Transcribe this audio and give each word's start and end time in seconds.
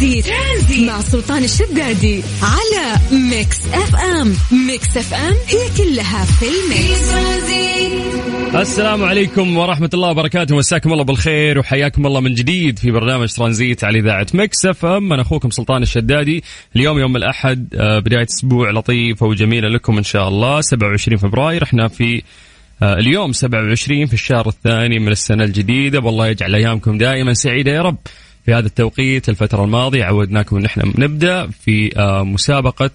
ترانزيت, 0.00 0.26
ترانزيت. 0.26 0.88
مع 0.88 1.00
سلطان 1.00 1.44
الشدادي 1.44 2.22
على 2.42 2.96
Mix 3.30 3.66
FM. 3.66 4.34
Mix 4.66 4.96
FM 4.96 5.34
هي 5.46 5.68
كلها 5.78 6.24
في 6.24 6.46
ال 6.46 6.60
mix. 6.60 7.14
السلام 8.54 9.04
عليكم 9.04 9.56
ورحمة 9.56 9.90
الله 9.94 10.10
وبركاته. 10.10 10.56
مساكم 10.56 10.92
الله 10.92 11.04
بالخير 11.04 11.58
وحياكم 11.58 12.06
الله 12.06 12.20
من 12.20 12.34
جديد 12.34 12.78
في 12.78 12.90
برنامج 12.90 13.32
ترانزيت 13.32 13.84
على 13.84 13.98
إذاعة 13.98 14.26
Mix 14.34 14.66
FM. 14.66 15.12
أنا 15.12 15.22
أخوكم 15.22 15.50
سلطان 15.50 15.82
الشدادي. 15.82 16.44
اليوم 16.76 16.98
يوم 16.98 17.16
الأحد 17.16 17.74
آه، 17.74 17.98
بداية 17.98 18.26
أسبوع 18.30 18.70
لطيفة 18.70 19.26
وجميلة 19.26 19.68
لكم 19.68 19.98
إن 19.98 20.04
شاء 20.04 20.28
الله. 20.28 20.60
27 20.60 21.18
فبراير. 21.18 21.62
إحنا 21.62 21.88
في 21.88 22.22
آه، 22.82 22.94
اليوم 22.94 23.32
27 23.32 24.06
في 24.06 24.14
الشهر 24.14 24.48
الثاني 24.48 24.98
من 24.98 25.08
السنة 25.08 25.44
الجديدة. 25.44 25.98
والله 25.98 26.26
يجعل 26.26 26.54
أيامكم 26.54 26.98
دائما 26.98 27.34
سعيدة 27.34 27.72
يا 27.72 27.82
رب. 27.82 27.96
في 28.46 28.54
هذا 28.54 28.66
التوقيت 28.66 29.28
الفترة 29.28 29.64
الماضية 29.64 30.04
عودناكم 30.04 30.56
أن 30.56 30.64
إحنا 30.64 30.84
نبدأ 30.98 31.50
في 31.64 31.98
آه، 31.98 32.24
مسابقة 32.24 32.90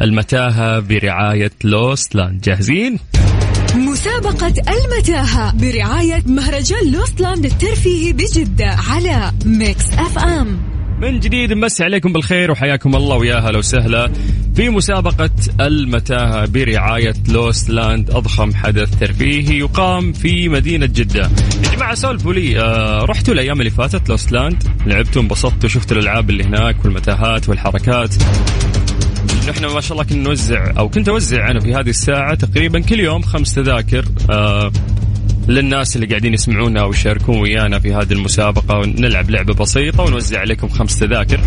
المتاهة 0.00 0.80
برعاية 0.80 1.50
Lost 1.64 2.14
Land 2.14 2.40
جاهزين؟ 2.40 2.98
مسابقة 3.74 4.54
المتاهة 4.68 5.56
برعاية 5.56 6.22
مهرجان 6.26 6.92
Lost 6.92 7.18
Land 7.18 7.44
الترفيهي 7.44 8.12
بجدة 8.12 8.76
على 8.90 9.32
Mix 9.46 9.92
FM 9.92 10.74
من 11.04 11.20
جديد 11.20 11.52
نمسي 11.52 11.84
عليكم 11.84 12.12
بالخير 12.12 12.50
وحياكم 12.50 12.96
الله 12.96 13.16
ويا 13.16 13.38
هلا 13.38 13.58
وسهلا 13.58 14.12
في 14.56 14.68
مسابقة 14.68 15.30
المتاهة 15.60 16.46
برعاية 16.46 17.14
Lost 17.28 17.70
Land. 17.70 18.10
أضخم 18.10 18.54
حدث 18.54 18.98
ترفيهي 18.98 19.58
يقام 19.58 20.12
في 20.12 20.48
مدينة 20.48 20.86
جدة. 20.86 21.30
يا 21.64 21.76
جماعة 21.76 21.94
سولفوا 21.94 22.32
لي 22.32 22.60
آه 22.60 23.04
رحتوا 23.04 23.34
الأيام 23.34 23.58
اللي 23.58 23.70
فاتت 23.70 24.08
لوست 24.08 24.32
لاند؟ 24.32 24.62
لعبتوا 24.86 25.22
انبسطتوا 25.22 25.68
شفتوا 25.68 25.96
الألعاب 25.96 26.30
اللي 26.30 26.44
هناك 26.44 26.84
والمتاهات 26.84 27.48
والحركات؟ 27.48 28.14
نحن 29.48 29.66
ما 29.66 29.80
شاء 29.80 29.92
الله 29.92 30.04
كنا 30.04 30.22
نوزع 30.22 30.72
أو 30.78 30.88
كنت 30.88 31.08
أوزع 31.08 31.50
أنا 31.50 31.60
في 31.60 31.74
هذه 31.74 31.90
الساعة 31.90 32.34
تقريبا 32.34 32.80
كل 32.80 33.00
يوم 33.00 33.22
خمس 33.22 33.54
تذاكر. 33.54 34.04
آه 34.30 34.72
للناس 35.48 35.96
اللي 35.96 36.06
قاعدين 36.06 36.34
يسمعونا 36.34 36.80
أو 36.80 36.90
يشاركون 36.90 37.40
ويانا 37.40 37.78
في 37.78 37.94
هذه 37.94 38.12
المسابقة 38.12 38.78
ونلعب 38.78 39.30
لعبة 39.30 39.54
بسيطة 39.54 40.02
ونوزع 40.02 40.40
عليكم 40.40 40.68
خمس 40.68 40.98
تذاكر. 40.98 41.40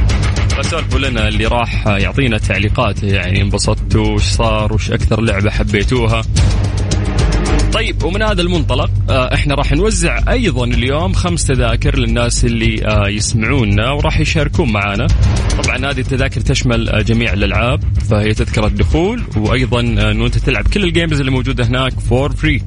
فسولفوا 0.49 0.99
لنا 0.99 1.27
اللي 1.27 1.45
راح 1.45 1.87
يعطينا 1.87 2.37
تعليقات 2.37 3.03
يعني 3.03 3.41
انبسطتوا 3.41 4.07
وش 4.07 4.23
صار 4.23 4.73
وش 4.73 4.91
أكثر 4.91 5.21
لعبة 5.21 5.49
حبيتوها. 5.49 6.21
طيب 7.73 8.03
ومن 8.03 8.21
هذا 8.21 8.41
المنطلق 8.41 8.89
آه، 9.09 9.33
إحنا 9.33 9.55
راح 9.55 9.71
نوزع 9.71 10.19
أيضا 10.29 10.65
اليوم 10.65 11.13
خمس 11.13 11.47
تذاكر 11.47 11.99
للناس 11.99 12.45
اللي 12.45 12.87
آه، 12.87 13.07
يسمعونا 13.07 13.91
وراح 13.91 14.19
يشاركون 14.19 14.71
معنا 14.71 15.07
طبعا 15.63 15.77
هذه 15.77 15.99
التذاكر 15.99 16.41
تشمل 16.41 16.89
آه، 16.89 17.01
جميع 17.01 17.33
الألعاب 17.33 17.83
فهي 18.09 18.33
تذكرة 18.33 18.67
دخول 18.67 19.21
وأيضا 19.37 19.79
انه 19.79 20.25
أنت 20.25 20.37
تلعب 20.37 20.67
كل 20.67 20.83
ال 20.83 20.89
games 20.89 21.19
اللي 21.19 21.31
موجودة 21.31 21.65
هناك 21.65 21.99
for 21.99 22.31
free 22.31 22.61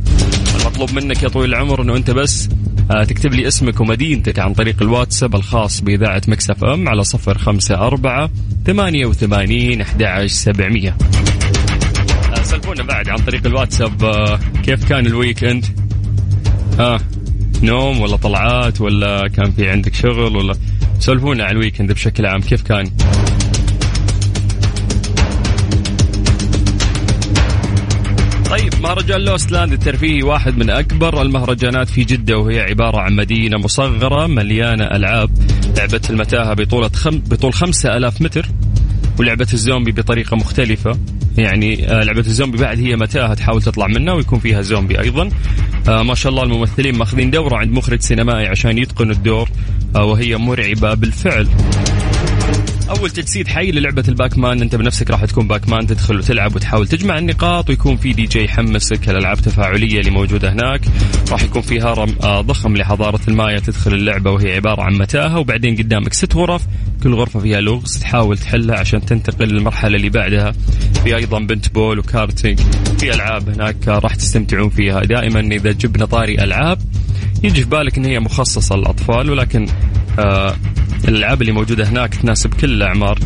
المطلوب 0.61 0.92
منك 0.92 1.22
يا 1.22 1.28
طويل 1.28 1.50
العمر 1.55 1.83
إنه 1.83 1.97
أنت 1.97 2.11
بس 2.11 2.48
تكتب 3.08 3.34
لي 3.34 3.48
اسمك 3.48 3.80
ومدينتك 3.80 4.39
عن 4.39 4.55
طريق 4.55 4.83
الواتساب 4.83 5.34
الخاص 5.34 5.80
بإذاعة 5.80 6.22
Mix 6.28 6.64
FM 6.64 6.89
على 6.89 7.05
صفر 7.05 7.39
خمسة 7.39 7.75
أربعة 7.75 8.30
ثمانية 8.67 9.06
وثمانين 9.06 9.80
أحد 9.80 10.27
سبعمية. 10.27 10.97
سولفونا 12.42 12.83
بعد 12.83 13.08
عن 13.08 13.19
طريق 13.19 13.47
الواتساب 13.47 14.05
آه، 14.05 14.39
كيف 14.62 14.89
كان 14.89 15.06
ال 15.06 15.14
weekend 15.14 15.64
ها 16.78 16.95
آه 16.95 17.00
نوم 17.62 18.00
ولا 18.00 18.17
طلعات 18.17 18.80
ولا 18.80 19.28
كان 19.28 19.52
في 19.52 19.69
عندك 19.69 19.95
شغل 19.95 20.36
ولا؟ 20.36 20.55
سولفونا 20.98 21.45
عن 21.45 21.50
ال 21.50 21.56
weekend 21.56 21.92
بشكل 21.92 22.27
عام 22.27 22.41
كيف 22.41 22.62
كان؟ 22.62 22.91
مهرجان 28.81 29.20
Lost 29.20 29.53
Land 29.53 29.73
الترفيهي 29.73 30.23
واحد 30.23 30.58
من 30.58 30.70
أكبر 30.70 31.23
المهرجانات 31.23 31.89
في 31.89 32.05
جدة 32.05 32.39
وهي 32.39 32.61
عبارة 32.61 33.01
عن 33.01 33.17
مدينة 33.17 33.58
مصغرة 33.58 34.27
مليانة 34.27 34.85
ألعاب. 34.85 35.30
لعبة 35.77 36.01
المتاهة 36.11 36.55
بطولة 36.55 36.89
خم... 36.89 37.18
بطول 37.18 37.52
خمسة 37.52 37.96
ألاف 37.96 38.23
متر 38.23 38.46
ولعبة 39.18 39.46
الزومبي 39.52 39.92
بطريقة 39.92 40.36
مختلفة. 40.36 40.98
يعني 41.39 41.89
آه، 41.92 42.05
لعبة 42.05 42.20
الزومبي 42.20 42.58
بعد 42.58 42.79
هي 42.79 42.96
متاهة 42.96 43.35
تحاول 43.35 43.63
تطلع 43.63 43.86
منها 43.86 44.14
ويكون 44.14 44.39
فيها 44.39 44.63
زومبي 44.63 45.01
أيضا. 45.01 45.29
آه، 45.89 46.02
ما 46.02 46.14
شاء 46.14 46.33
الله 46.33 46.42
الممثلين 46.42 46.98
ماخذين 46.98 47.30
دورة 47.30 47.57
عند 47.57 47.73
مخرج 47.73 48.01
سينمائي 48.01 48.47
عشان 48.47 48.79
يتقنوا 48.79 49.14
الدور 49.14 49.48
آه، 49.97 50.05
وهي 50.05 50.36
مرعبة 50.36 50.95
بالفعل. 50.95 51.48
أول 52.90 53.11
تجسيد 53.11 53.48
حي 53.48 53.70
للعبة 53.70 54.05
الباكمان. 54.08 54.62
أنت 54.62 54.74
بنفسك 54.77 55.11
راح 55.11 55.24
تكون 55.24 55.48
باكمان 55.48 55.86
تدخل 55.86 56.18
وتلعب 56.18 56.56
وتحاول 56.56 56.89
تجمع 56.89 57.18
النقاط 57.18 57.68
ويكون 57.68 57.96
في 57.96 58.12
دي 58.12 58.23
جي 58.23 58.45
يحمسك. 58.45 59.08
الألعاب 59.08 59.39
التفاعليه 59.39 60.01
اللي 60.01 60.11
موجودة 60.11 60.52
هناك 60.52 60.80
راح 61.30 61.42
يكون 61.42 61.62
في 61.62 61.80
هرم 61.80 62.14
آه، 62.23 62.40
ضخم 62.40 62.77
لحضارة 62.77 63.20
المايا. 63.29 63.58
تدخل 63.58 63.95
اللعبة 63.95 64.30
وهي 64.30 64.55
عبارة 64.55 64.83
عن 64.83 64.95
متاهة 64.95 65.39
وبعدين 65.39 65.77
قدامك 65.77 66.12
ست 66.12 66.34
غرف. 66.34 66.62
كل 67.02 67.14
غرفة 67.14 67.40
فيها 67.40 67.61
لغز 67.61 67.98
تحاول 67.98 68.39
تحلها 68.39 68.79
عشان 68.79 69.05
تنتقل 69.05 69.48
للمرحلة 69.48 69.96
اللي 69.96 70.08
بعدها. 70.11 70.52
في 71.05 71.17
أيضا 71.17 71.39
بنت 71.39 71.74
بول 71.74 71.98
وكارتينج. 71.98 72.61
في 72.98 73.14
ألعاب 73.14 73.48
هناك 73.48 73.89
راح 73.89 74.14
تستمتعون 74.14 74.70
فيها. 74.70 75.00
دائما 75.00 75.40
إذا 75.40 75.73
جبنا 75.73 76.05
طاري 76.05 76.34
ألعاب 76.45 76.79
يجي 77.42 77.62
في 77.62 77.68
بالك 77.68 77.98
إن 77.98 78.05
هي 78.05 78.20
مخصصة 78.20 78.77
للأطفال 78.77 79.30
ولكن 79.30 79.67
آه 80.18 80.56
الألعاب 81.08 81.40
اللي 81.40 81.52
موجودة 81.52 81.88
هناك 81.88 82.14
تناسب 82.14 82.55
كل 82.55 82.72
الأعمار. 82.72 83.18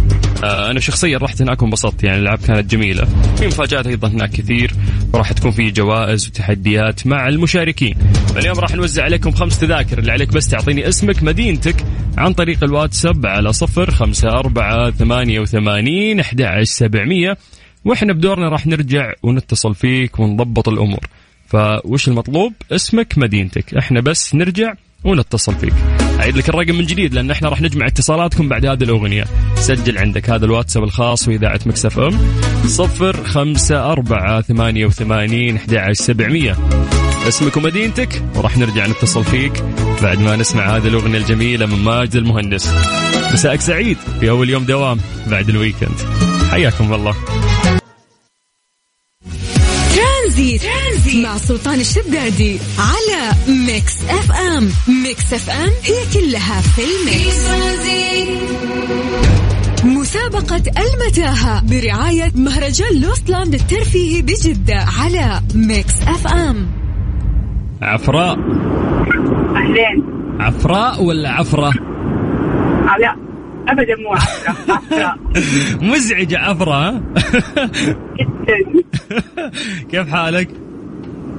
آه 0.44 0.70
أنا 0.70 0.80
شخصيا 0.80 1.18
رحت 1.18 1.42
هناك 1.42 1.62
وانبسطت 1.62 2.04
يعني 2.04 2.16
الألعاب 2.18 2.38
كانت 2.38 2.70
جميلة. 2.70 3.04
في 3.36 3.46
مفاجآت 3.46 3.86
أيضا 3.86 4.08
هناك 4.08 4.30
كثير 4.30 4.72
وراح 5.12 5.32
تكون 5.32 5.50
في 5.50 5.70
جوائز 5.70 6.28
وتحديات 6.28 7.06
مع 7.06 7.28
المشاركين. 7.28 7.94
اليوم 8.36 8.58
راح 8.58 8.74
نوزع 8.74 9.04
عليكم 9.04 9.30
خمس 9.30 9.58
تذاكر 9.58 9.98
اللي 9.98 10.12
عليك 10.12 10.32
بس 10.32 10.48
تعطيني 10.48 10.88
اسمك 10.88 11.22
مدينتك 11.22 11.76
عن 12.18 12.32
طريق 12.32 12.64
الواتساب 12.64 13.26
على 13.26 13.52
صفر 13.52 13.90
خمسة 13.90 14.28
أربعة 14.28 14.90
ثمانية 14.90 15.40
وثمانين 15.40 16.20
أحد 16.20 16.60
سبعمية. 16.62 17.36
وإحنا 17.84 18.12
بدورنا 18.12 18.48
راح 18.48 18.66
نرجع 18.66 19.12
ونتصل 19.22 19.74
فيك 19.74 20.18
ونضبط 20.20 20.68
الأمور. 20.68 21.06
فوش 21.46 22.08
المطلوب؟ 22.08 22.52
اسمك 22.72 23.18
مدينتك. 23.18 23.74
إحنا 23.74 24.00
بس 24.00 24.34
نرجع 24.34 24.74
ونتصل 25.04 25.54
فيك. 25.54 25.74
أعيد 26.20 26.36
لك 26.36 26.48
الرقم 26.48 26.74
من 26.74 26.84
جديد 26.84 27.14
لأن 27.14 27.30
إحنا 27.30 27.48
راح 27.48 27.60
نجمع 27.60 27.86
اتصالاتكم 27.86 28.48
بعد 28.48 28.66
هذه 28.66 28.82
الأغنية. 28.82 29.24
سجل 29.56 29.98
عندك 29.98 30.30
هذا 30.30 30.44
الواتساب 30.44 30.84
الخاص 30.84 31.28
وإذاعة 31.28 31.60
مكسف 31.66 31.98
ثمانية 34.40 34.86
وثمانين 34.86 35.56
أحد 35.56 35.92
سبعمية. 35.92 36.56
اسمك 37.28 37.56
ومدينتك 37.56 38.22
وراح 38.34 38.58
نرجع 38.58 38.86
نتصل 38.86 39.24
فيك 39.24 39.64
بعد 40.02 40.18
ما 40.18 40.36
نسمع 40.36 40.76
هذه 40.76 40.88
الأغنية 40.88 41.18
الجميلة 41.18 41.66
من 41.66 41.84
ماجد 41.84 42.16
المهندس. 42.16 42.74
مساءك 43.32 43.60
سعيد 43.60 43.96
في 44.20 44.30
أول 44.30 44.50
يوم 44.50 44.64
دوام 44.64 44.98
بعد 45.26 45.48
ال 45.48 45.53
weekend. 45.53 45.96
حياكم 46.50 46.94
الله. 46.94 47.14
ترانزيت, 50.34 50.62
ترانزيت. 50.62 51.24
مع 51.26 51.36
سلطان 51.36 51.80
الشدادي 51.80 52.58
على 52.78 53.32
Mix 53.66 53.94
FM. 54.10 54.68
Mix 55.04 55.32
FM 55.32 55.70
هي 55.82 55.94
كلها 56.14 56.60
في 56.60 56.82
ال 56.84 56.97
mix. 56.97 57.48
مسابقة 59.84 60.56
المتاهة 60.78 61.62
برعاية 61.66 62.32
مهرجان 62.34 63.00
Lost 63.00 63.27
Land 63.27 63.54
الترفيهي 63.54 64.22
بجدة 64.22 64.84
على 65.00 65.40
Mix 65.54 66.02
FM. 66.02 66.66
عفراء. 67.82 68.38
أهلين. 69.56 70.04
عفراء 70.40 71.02
ولا 71.02 71.30
عفرة؟ 71.30 71.68
آه، 71.68 72.98
لا. 73.00 73.16
ابدا 73.68 73.96
مو 74.02 74.12
عفرة. 74.12 74.54
عفرة. 74.74 75.18
مزعجة 75.82 76.38
عفرة 76.38 76.90
جدا 78.20 78.84
كيف 79.90 80.08
حالك؟ 80.08 80.48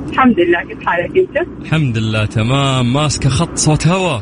الحمد 0.10 0.40
لله 0.40 0.62
كيف 0.64 0.86
حالك 0.86 1.18
أنت؟ 1.18 1.48
الحمد 1.62 1.98
لله 1.98 2.26
تمام 2.26 2.94
ماسكة 2.94 3.30
خط 3.30 3.58
صوت 3.58 3.88
هوا 3.88 4.20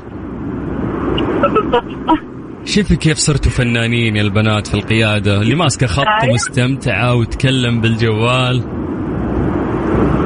بالضبط 1.42 2.20
شوفي 2.66 2.96
كيف 2.96 3.18
صرتوا 3.18 3.52
فنانين 3.52 4.16
يا 4.16 4.22
البنات 4.22 4.68
في 4.68 4.74
القيادة 4.74 5.42
اللي 5.42 5.56
ماسكة 5.56 5.88
خط 5.88 6.06
أيوة. 6.24 6.34
مستمتعة 6.34 7.16
وتكلم 7.16 7.82
بالجوال 7.82 8.62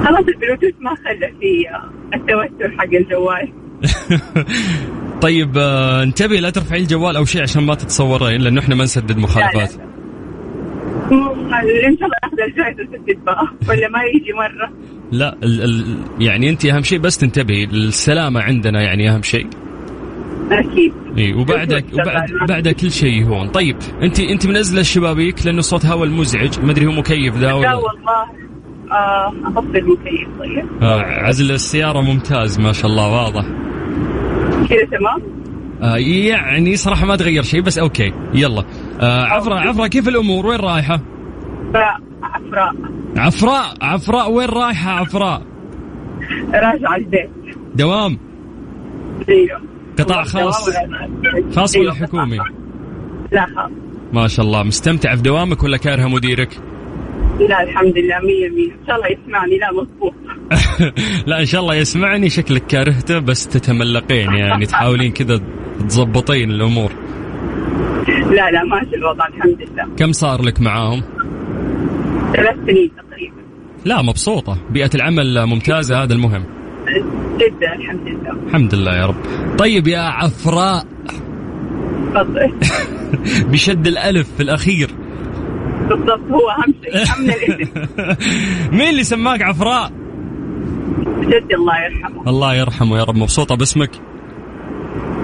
خلاص 0.05 0.25
البلوتوث 0.27 0.73
ما 0.81 0.95
خلى 0.95 1.33
في 1.39 1.65
التوتر 2.15 2.77
حق 2.77 2.83
الجوال 2.93 3.53
طيب 5.21 5.57
آه، 5.57 6.03
انتبهي 6.03 6.39
لا 6.39 6.49
ترفعي 6.49 6.79
الجوال 6.79 7.15
أو 7.15 7.25
شيء 7.25 7.41
عشان 7.41 7.63
ما 7.63 7.75
تتصورين 7.75 8.41
لأنه 8.41 8.61
إحنا 8.61 8.75
ما 8.75 8.83
نسدد 8.83 9.17
مخالفات 9.17 9.73
لا، 9.73 9.77
لا. 9.77 9.83
مو- 9.85 9.86
ان 11.53 11.97
شاء 11.97 12.05
الله 12.05 12.17
اخذ 12.23 12.39
الجائزه 12.47 13.23
بقى 13.25 13.47
ولا 13.69 13.89
ما 13.89 13.99
يجي 14.03 14.33
مره 14.33 14.71
لا 15.11 15.37
ال 15.43 15.63
ال 15.63 15.97
يعني 16.19 16.49
انت 16.49 16.65
أهم 16.65 16.81
شيء 16.83 16.99
بس 16.99 17.17
تنتبهي 17.17 17.63
السلامة 17.63 18.41
عندنا 18.41 18.81
يعني 18.81 19.09
أهم 19.09 19.21
شيء. 19.21 19.47
أكيد. 20.51 20.93
إي 21.17 21.33
وبعدك 21.33 21.85
وبعد 21.93 22.29
بعد 22.49 22.67
كل 22.69 22.91
شيء 22.91 23.25
هون 23.25 23.47
طيب 23.47 23.77
انت 24.01 24.19
انت 24.19 24.47
منزلة 24.47 24.81
الشبابيك 24.81 25.45
لأنه 25.45 25.61
صوت 25.61 25.85
هواء 25.85 26.03
المزعج. 26.03 26.59
ما 26.59 26.71
أدري 26.71 26.85
هو 26.85 26.91
مكيف 26.91 27.35
ذا 27.35 27.47
لا 27.47 27.53
ولا 27.53 27.75
والله. 27.75 28.47
آه 28.91 29.33
اطفي 29.45 29.77
المكيف 29.77 30.27
طيب. 30.39 30.83
آه 30.83 31.01
عزل 31.01 31.51
السيارة 31.51 32.01
ممتاز 32.01 32.59
ما 32.59 32.71
شاء 32.71 32.91
الله 32.91 33.07
واضح. 33.11 33.45
كذا 34.69 34.85
تمام؟ 34.99 35.21
آه 35.81 35.97
يعني 35.97 36.75
صراحة 36.75 37.05
ما 37.05 37.15
تغير 37.15 37.43
شيء 37.43 37.61
بس 37.61 37.79
أوكي. 37.79 38.13
يلا. 38.33 38.63
آه 39.01 39.23
عفراء 39.25 39.57
عفراء 39.67 39.87
كيف 39.87 40.07
الأمور؟ 40.07 40.45
وين 40.45 40.59
رايحة؟ 40.59 41.01
عفراء. 42.23 42.73
عفراء. 43.17 43.73
عفراء. 43.81 44.31
وين 44.31 44.49
رايحة 44.49 44.91
عفراء؟ 44.91 45.41
راجعة 46.53 46.95
البيت. 46.95 47.29
دوام؟ 47.75 48.17
أيوه. 49.29 49.61
قطاع 49.99 50.23
خاص؟ 50.23 50.69
خاص 51.55 51.77
ولا 51.77 51.93
حكومي؟ 51.93 52.37
لا 53.31 53.45
خاص. 53.55 53.71
ما 54.13 54.27
شاء 54.27 54.45
الله. 54.45 54.63
مستمتع 54.63 55.15
في 55.15 55.21
دوامك 55.21 55.63
ولا 55.63 55.77
كارهة 55.77 56.07
مديرك؟ 56.07 56.59
لا 57.49 57.63
الحمد 57.63 57.97
لله 57.97 58.19
مية 58.19 58.49
مية. 58.49 58.71
إن 58.71 58.85
شاء 58.87 58.95
الله 58.95 59.07
يسمعني. 59.07 59.57
لا 59.57 59.71
مضبوط 59.71 60.13
لا 61.27 61.39
إن 61.39 61.45
شاء 61.45 61.61
الله 61.61 61.75
يسمعني. 61.75 62.29
شكلك 62.29 62.67
كارهته 62.67 63.19
بس 63.19 63.47
تتملقين. 63.47 64.33
يعني 64.33 64.65
تحاولين 64.65 65.11
كذا 65.11 65.41
تضبطين 65.79 66.51
الأمور. 66.51 66.91
لا 68.07 68.51
لا 68.51 68.63
ماشي 68.63 68.95
الوضع 68.95 69.27
الحمد 69.27 69.61
لله. 69.61 69.95
كم 69.97 70.11
صار 70.11 70.41
لك 70.41 70.61
معاهم؟ 70.61 71.03
ثلاث 72.33 72.55
سنين 72.65 72.91
تقريبا. 72.97 73.35
لا 73.85 74.01
مبسوطة. 74.01 74.57
بيئة 74.69 74.89
العمل 74.95 75.45
ممتازة 75.45 76.03
هذا 76.03 76.13
المهم. 76.13 76.43
جدا 77.37 77.73
الحمد 77.75 78.07
لله. 78.07 78.31
الحمد 78.47 78.75
لله 78.75 78.97
يا 78.97 79.05
رب. 79.05 79.15
طيب 79.57 79.87
يا 79.87 79.99
عفراء. 79.99 80.85
تفضل. 82.13 82.51
بشد 83.51 83.87
الألف 83.87 84.27
في 84.37 84.43
الأخير. 84.43 84.89
بالضبط 85.89 86.31
هو 86.31 86.49
أهم 86.49 86.73
شيء 86.83 87.67
مين 88.77 88.89
اللي 88.89 89.03
سماك 89.03 89.41
عفراء؟ 89.41 89.91
جدي 91.21 91.55
الله 91.55 91.73
يرحمه. 91.85 92.29
الله 92.29 92.55
يرحمه 92.55 92.97
يا 92.97 93.03
رب. 93.03 93.15
مبسوطة 93.15 93.55
باسمك؟ 93.55 93.91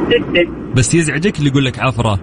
جدا 0.10 0.52
بس 0.76 0.96
يزعجك 0.96 1.40
اللي 1.40 1.50
يقول 1.50 1.66
لك 1.66 1.80
عفراء. 1.80 2.20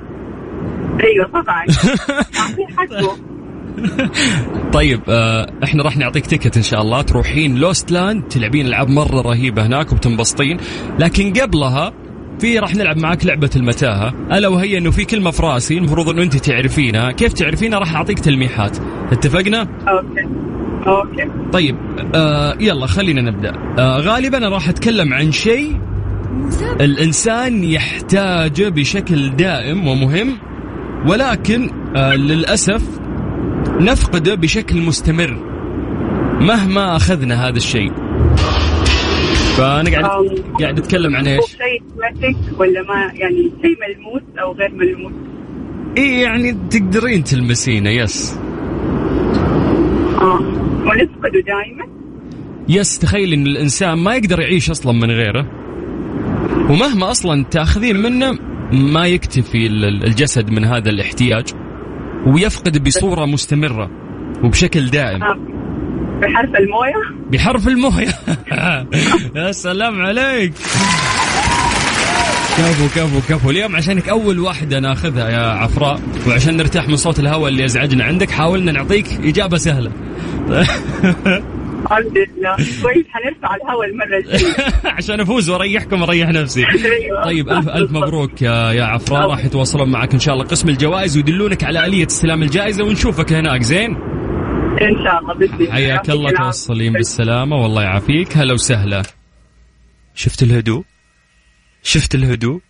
أيوه 1.05 1.27
طبعا. 1.27 1.65
طيب 4.73 5.01
آه 5.09 5.53
إحنا 5.65 5.83
راح 5.83 5.97
نعطيك 5.97 6.27
ticket 6.27 6.57
إن 6.57 6.63
شاء 6.63 6.83
الله. 6.83 7.03
تروحين 7.03 7.57
Lost 7.57 7.91
Land 7.91 8.23
تلعبين 8.23 8.67
العاب 8.67 8.89
مرة 8.89 9.21
رهيبة 9.21 9.67
هناك 9.67 9.93
وبتنبسطين 9.93 10.57
لكن 10.99 11.33
قبلها 11.33 11.93
في 12.41 12.59
راح 12.59 12.75
نلعب 12.75 12.97
معاك 12.99 13.27
لعبة 13.27 13.51
المتاهة. 13.57 14.15
ألا 14.33 14.49
وهي 14.49 14.79
أنه 14.79 14.91
في 14.91 15.05
كلمة 15.05 15.31
في 15.31 15.43
راسي 15.43 15.79
المفروض 15.79 16.09
أنه 16.09 16.23
أنت 16.23 16.37
تعرفينها. 16.37 17.13
كيف 17.13 17.33
تعرفينها؟ 17.33 17.79
راح 17.79 17.95
أعطيك 17.95 18.19
تلميحات. 18.19 18.79
اتفقنا؟ 19.13 19.61
okay. 19.61 20.29
okay. 20.87 21.31
طيب 21.53 21.77
آه 22.15 22.57
يلا 22.61 22.87
خلينا 22.87 23.21
نبدأ. 23.31 23.53
آه 23.79 23.99
غالبا 23.99 24.39
راح 24.39 24.69
أتكلم 24.69 25.15
عن 25.15 25.33
شيء 25.33 25.81
الإنسان 26.81 27.65
يحتاجه 27.65 28.69
بشكل 28.69 29.37
دائم 29.37 29.89
ومهم. 29.89 30.39
ولكن 31.07 31.71
آه 31.97 32.15
للأسف 32.17 33.00
نفقده 33.69 34.35
بشكل 34.35 34.81
مستمر 34.81 35.37
مهما 36.41 36.97
أخذنا 36.97 37.49
هذا 37.49 37.57
الشيء. 37.57 37.93
فأنا 39.57 39.91
قاعد 39.91 40.45
قاعد 40.61 40.79
أتكلم 40.79 41.17
عن؟ 41.17 41.29
هو 41.29 41.41
شيء 41.41 41.83
ولا 42.59 42.83
ما؟ 42.83 43.13
يعني 43.15 43.53
شيء 43.63 43.77
ملموس 43.89 44.23
أو 44.43 44.53
غير 44.53 44.71
ملموس؟ 44.75 45.13
إيه 45.97 46.23
يعني 46.23 46.53
تقدرين 46.71 47.25
تلمسينه 47.25 47.91
يس. 47.91 48.39
آه 50.21 50.41
ونفقده 50.87 51.41
دائما؟ 51.47 51.87
يس 52.69 52.99
تخيل 52.99 53.33
إن 53.33 53.47
الإنسان 53.47 53.99
ما 53.99 54.15
يقدر 54.15 54.41
يعيش 54.41 54.71
أصلا 54.71 54.93
من 54.93 55.11
غيره. 55.11 55.47
ومهما 56.71 57.11
أصلا 57.11 57.45
تأخذين 57.45 57.97
منه 57.97 58.39
ما 58.73 59.07
يكتفي 59.07 59.67
ال- 59.67 60.05
الجسد 60.05 60.51
من 60.51 60.65
هذا 60.65 60.91
الاحتياج. 60.91 61.45
ويفقد 62.27 62.85
بصورة 62.85 63.27
مستمرة 63.27 63.91
وبشكل 64.45 64.87
دائم. 64.91 65.21
بحرف 66.21 66.51
الموية؟ 66.55 67.31
بحرف 67.31 67.69
الموية. 67.69 68.15
يا 69.37 69.53
سلام 69.53 70.03
عليك. 70.03 70.53
كفو 72.59 72.89
كفو 73.01 73.21
كفو. 73.29 73.51
اليوم 73.51 73.77
عشانك 73.77 74.09
أول 74.09 74.39
واحدة 74.39 74.81
ناخذها 74.81 75.29
يا 75.29 75.47
عفراء 75.47 76.01
وعشان 76.29 76.57
نرتاح 76.57 76.89
من 76.89 76.97
صوت 76.97 77.21
الهواء 77.21 77.49
اللي 77.49 77.65
ازعجنا 77.65 78.05
عندك 78.05 78.31
حاولنا 78.31 78.73
نعطيك 78.73 79.07
إجابة 79.25 79.57
سهلة. 79.57 79.93
الحمد 81.83 82.19
لله. 82.19 82.57
كويس 82.57 83.07
حنرفع 83.09 83.55
الهواء 83.57 83.89
المرة 83.89 84.19
الجاية. 84.19 84.55
عشان 84.99 85.21
أفوز 85.21 85.51
وأريحكم 85.51 86.03
واريح 86.03 86.29
نفسي. 86.29 86.67
أيوة. 86.67 87.25
طيب 87.25 87.49
ألف 87.49 87.69
ألف 87.69 87.91
مبروك 87.93 88.43
يا 88.43 88.73
يا 88.73 88.85
عفراء. 88.85 89.31
راح 89.31 89.45
يتواصلون 89.45 89.91
معك 89.91 90.13
إن 90.13 90.21
شاء 90.21 90.35
الله. 90.35 90.47
قسم 90.47 90.69
الجوائز 90.69 91.17
ويدلونك 91.17 91.65
على 91.65 91.87
آلية 91.87 92.07
استلام 92.07 92.43
الجائزة 92.43 92.85
ونشوفك 92.85 93.33
هناك. 93.33 93.63
زين؟ 93.63 93.91
إن 93.91 95.05
شاء 95.05 95.19
الله 95.21 95.35
بإذن 95.35 95.73
حياك 95.73 96.11
الله. 96.11 96.31
توصلين 96.31 96.93
بالسلامة. 96.93 97.57
والله 97.57 97.83
يعافيك. 97.83 98.37
هلا 98.37 98.53
وسهلا. 98.53 99.03
شفت 100.15 100.43
الهدوء؟ 100.43 100.85
شفت 101.83 102.15
الهدوء؟ 102.15 102.61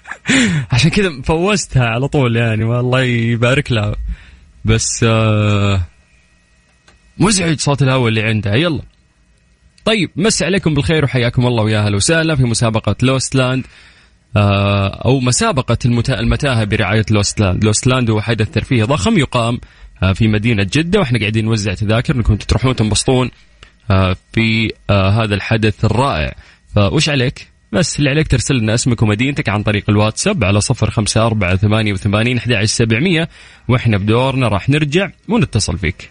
عشان 0.72 0.90
كذا 0.90 1.22
فوزتها 1.24 1.84
على 1.84 2.08
طول 2.08 2.36
يعني 2.36 2.64
والله 2.64 3.00
يبارك 3.02 3.72
لها. 3.72 3.96
بس 4.64 5.04
آه 5.08 5.80
مزعج 7.18 7.58
صوت 7.60 7.82
الهواء 7.82 8.08
اللي 8.08 8.22
عندها 8.22 8.54
يلا. 8.54 8.80
طيب 9.84 10.10
مسي 10.16 10.44
عليكم 10.44 10.74
بالخير 10.74 11.04
وحياكم 11.04 11.46
الله 11.46 11.62
ويا 11.64 11.78
أهلا 11.86 11.96
وسهلا 11.96 12.36
في 12.36 12.42
مسابقة 12.42 12.96
Lost 13.02 13.34
Land 13.34 13.66
آه، 14.36 14.88
أو 15.04 15.20
مسابقة 15.20 15.78
المتا- 15.84 16.18
المتاهة 16.20 16.64
برعاية 16.64 17.04
Lost 17.10 17.40
Land 17.40 17.64
Lost 17.64 17.86
Land 17.86 18.10
هو 18.10 18.20
حدث 18.20 18.50
ترفيهي 18.50 18.82
ضخم 18.82 19.18
يقام 19.18 19.60
آه، 20.02 20.12
في 20.12 20.28
مدينة 20.28 20.66
جدة 20.72 20.98
وإحنا 21.00 21.18
قاعدين 21.18 21.44
نوزع 21.44 21.74
تذاكر 21.74 22.14
أنكم 22.16 22.36
تروحون 22.36 22.76
تنبسطون 22.76 23.30
آه، 23.90 24.16
في 24.32 24.72
هذا 24.90 25.34
الحدث 25.34 25.84
الرائع. 25.84 26.34
فوش 26.74 27.08
عليك؟ 27.08 27.48
بس 27.72 27.98
اللي 27.98 28.10
عليك 28.10 28.28
ترسل 28.28 28.54
لنا 28.54 28.74
اسمك 28.74 29.02
ومدينتك 29.02 29.48
عن 29.48 29.62
طريق 29.62 29.84
الواتساب 29.90 30.44
على 30.44 30.60
صفر 30.60 30.90
خمسة 30.90 31.26
أربعة 31.26 31.56
ثمانية 31.56 31.92
وثمانين 31.92 32.36
أحد 32.36 32.64
سبعمية 32.64 33.28
وإحنا 33.68 33.96
بدورنا 33.98 34.48
راح 34.48 34.68
نرجع 34.68 35.10
ونتصل 35.28 35.78
فيك. 35.78 36.10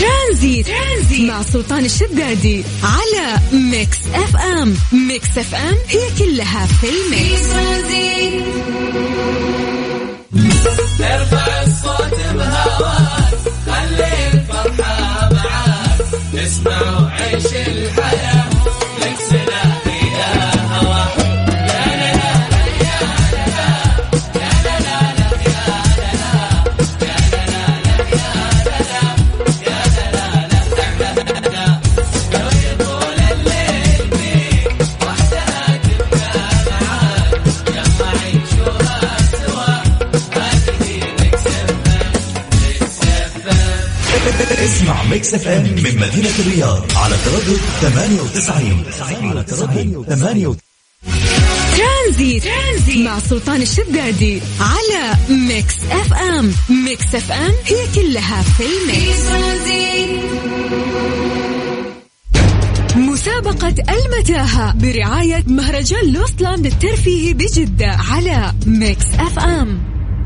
ترانزيت. 0.00 0.66
ترانزيت 0.66 1.30
مع 1.30 1.42
سلطان 1.42 1.84
الشدادي 1.84 2.64
على 2.82 3.38
Mix 3.52 3.98
FM 4.14 4.74
Mix 4.92 5.38
FM 5.38 5.76
هي 5.88 6.00
كلها 6.18 6.66
في 6.66 6.88
ال 6.88 7.03
mix 7.03 7.50
اسمع 16.34 17.10
Mix 45.30 45.46
FM 45.46 45.62
من 45.62 46.00
مدينة 46.00 46.30
الرياض 46.38 46.82
على 46.96 47.14
تردد 47.24 47.60
98 47.80 48.84
على 49.30 49.42
تردد 49.42 50.04
98 50.08 50.56
ترانزيت. 51.76 52.44
ترانزيت 52.44 53.06
مع 53.06 53.18
سلطان 53.18 53.62
الشدادي 53.62 54.40
على 54.60 55.16
Mix 55.48 55.74
FM. 55.90 56.52
Mix 56.84 57.14
FM 57.14 57.52
هي 57.66 57.86
كلها 57.94 58.42
في 58.42 58.64
ال 58.64 58.75
mix. 58.75 59.20
مسابقة 62.96 63.74
المتاهة 63.90 64.72
برعاية 64.72 65.44
مهرجان 65.46 66.12
Lost 66.12 66.39
Land 66.39 66.66
الترفيهي 66.66 67.34
بجدة 67.34 67.90
على 68.10 68.52
Mix 68.66 69.06
FM. 69.14 69.80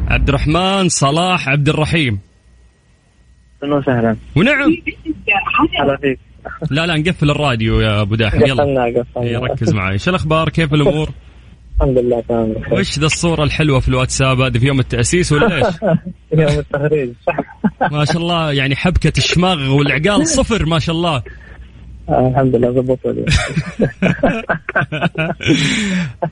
عبد 0.08 0.28
الرحمن 0.28 0.88
صلاح 0.88 1.48
عبد 1.48 1.68
الرحيم. 1.68 2.33
أهلا 3.64 3.74
وسهلا. 3.74 4.16
ونعم. 4.36 4.76
هلا 5.80 5.96
فيك 5.96 6.18
لا 6.70 6.86
لا 6.86 6.96
نقفل 6.96 7.30
الراديو 7.30 7.80
يا 7.80 8.00
أبو 8.00 8.14
داحم. 8.14 8.40
يلا. 8.46 8.62
قفلنا 8.62 8.84
إيه، 9.16 9.38
ركز 9.38 9.72
معي 9.74 9.98
شو 9.98 10.10
الأخبار؟ 10.10 10.48
كيف 10.48 10.74
الأمور؟ 10.74 11.08
الحمد 11.80 11.98
لله 11.98 12.20
تمام. 12.20 12.54
وش 12.72 12.98
ذا 12.98 13.06
الصورة 13.06 13.44
الحلوة 13.44 13.80
في 13.80 13.88
الواتساب 13.88 14.40
هذه 14.40 14.58
في 14.58 14.66
يوم 14.66 14.80
التأسيس 14.80 15.32
ولا 15.32 15.56
إيش؟ 15.56 15.74
يوم 16.40 16.58
التخريج. 16.58 17.10
ما 17.92 18.04
شاء 18.04 18.16
الله 18.16 18.52
يعني 18.52 18.76
حبكة 18.76 19.12
الشماغ 19.18 19.74
والعقال 19.74 20.26
صفر 20.26 20.66
ما 20.66 20.78
شاء 20.78 20.96
الله. 20.96 21.22
آه، 22.08 22.28
الحمد 22.28 22.56
لله 22.56 22.70
ضبطوا 22.70 23.12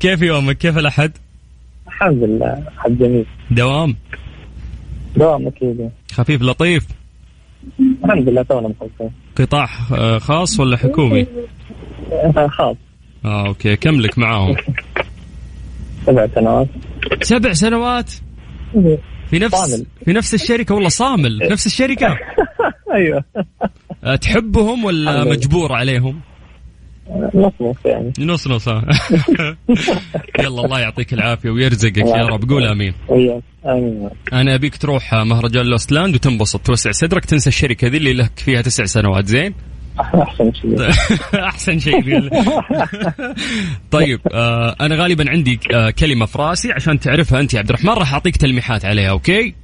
كيف 0.00 0.22
يومك؟ 0.22 0.58
كيف 0.58 0.78
الأحد؟ 0.78 1.12
الحمد 1.86 2.22
لله 2.22 2.62
حد 2.78 2.98
جميل. 2.98 3.26
دوام؟ 3.50 3.96
دوام 5.16 5.46
أكيد. 5.46 5.90
خفيف 6.12 6.42
لطيف. 6.42 6.86
الحمد 8.04 8.28
لله 8.28 8.42
تونا 8.42 8.68
مخلصين 8.68 9.10
قطاع 9.38 9.68
آه، 9.94 10.18
خاص 10.18 10.60
ولا 10.60 10.76
حكومي؟ 10.76 11.26
آه، 12.12 12.46
خاص. 12.48 12.76
آه 13.24 13.46
أوكي 13.46 13.76
كم 13.76 14.00
لك 14.00 14.18
معاهم. 14.18 14.56
سبع 16.06 16.26
سنوات. 16.34 16.68
سبع 17.22 17.52
سنوات؟ 17.52 18.10
في 19.30 19.38
نفس 19.38 19.54
صامل. 19.54 19.86
في 20.04 20.12
نفس 20.12 20.34
الشركة؟ 20.34 20.74
والله 20.74 20.88
صامل. 20.88 21.38
في 21.46 21.52
نفس 21.52 21.66
الشركة؟ 21.66 22.18
أيوه. 22.94 23.24
آه، 24.04 24.16
تحبهم 24.16 24.84
ولا. 24.84 25.24
مجبور 25.24 25.72
عليهم؟ 25.72 26.20
نص 27.34 27.52
نص 27.60 27.76
يعني. 27.84 28.12
نص 28.18 28.48
نص 28.48 28.68
ها. 28.68 28.84
يلا 30.40 30.64
الله 30.64 30.80
يعطيك 30.80 31.12
العافية 31.12 31.50
ويرزقك 31.50 31.98
يا 31.98 32.26
رب. 32.26 32.50
قول 32.50 32.64
آمين. 32.64 32.94
أنا 34.32 34.54
أبيك 34.54 34.76
تروح 34.76 35.14
مهرجان 35.14 35.66
لوستلاند 35.66 36.14
وتنبسط 36.14 36.60
توسع 36.60 36.90
صدرك 36.90 37.24
تنسى 37.24 37.48
الشركة 37.48 37.88
ذي 37.88 37.96
اللي 37.96 38.12
لك 38.12 38.38
فيها 38.38 38.62
تسع 38.62 38.84
سنوات. 38.84 39.26
زين؟ 39.26 39.54
أحسن 40.00 40.52
شيء. 40.52 40.90
أحسن 41.34 41.78
شيء. 41.78 42.02
طيب 43.90 44.20
آه 44.32 44.76
أنا 44.80 44.94
غالبا 44.96 45.30
عندي 45.30 45.60
آه 45.74 45.90
كلمة 45.90 46.26
في 46.26 46.38
راسي 46.38 46.72
عشان 46.72 47.00
تعرفها 47.00 47.40
أنت 47.40 47.54
يا 47.54 47.58
عبد 47.58 47.68
الرحمن. 47.68 47.90
راح 47.90 48.12
أعطيك 48.12 48.36
تلميحات 48.36 48.84
عليها 48.84 49.10
أوكي؟ 49.10 49.54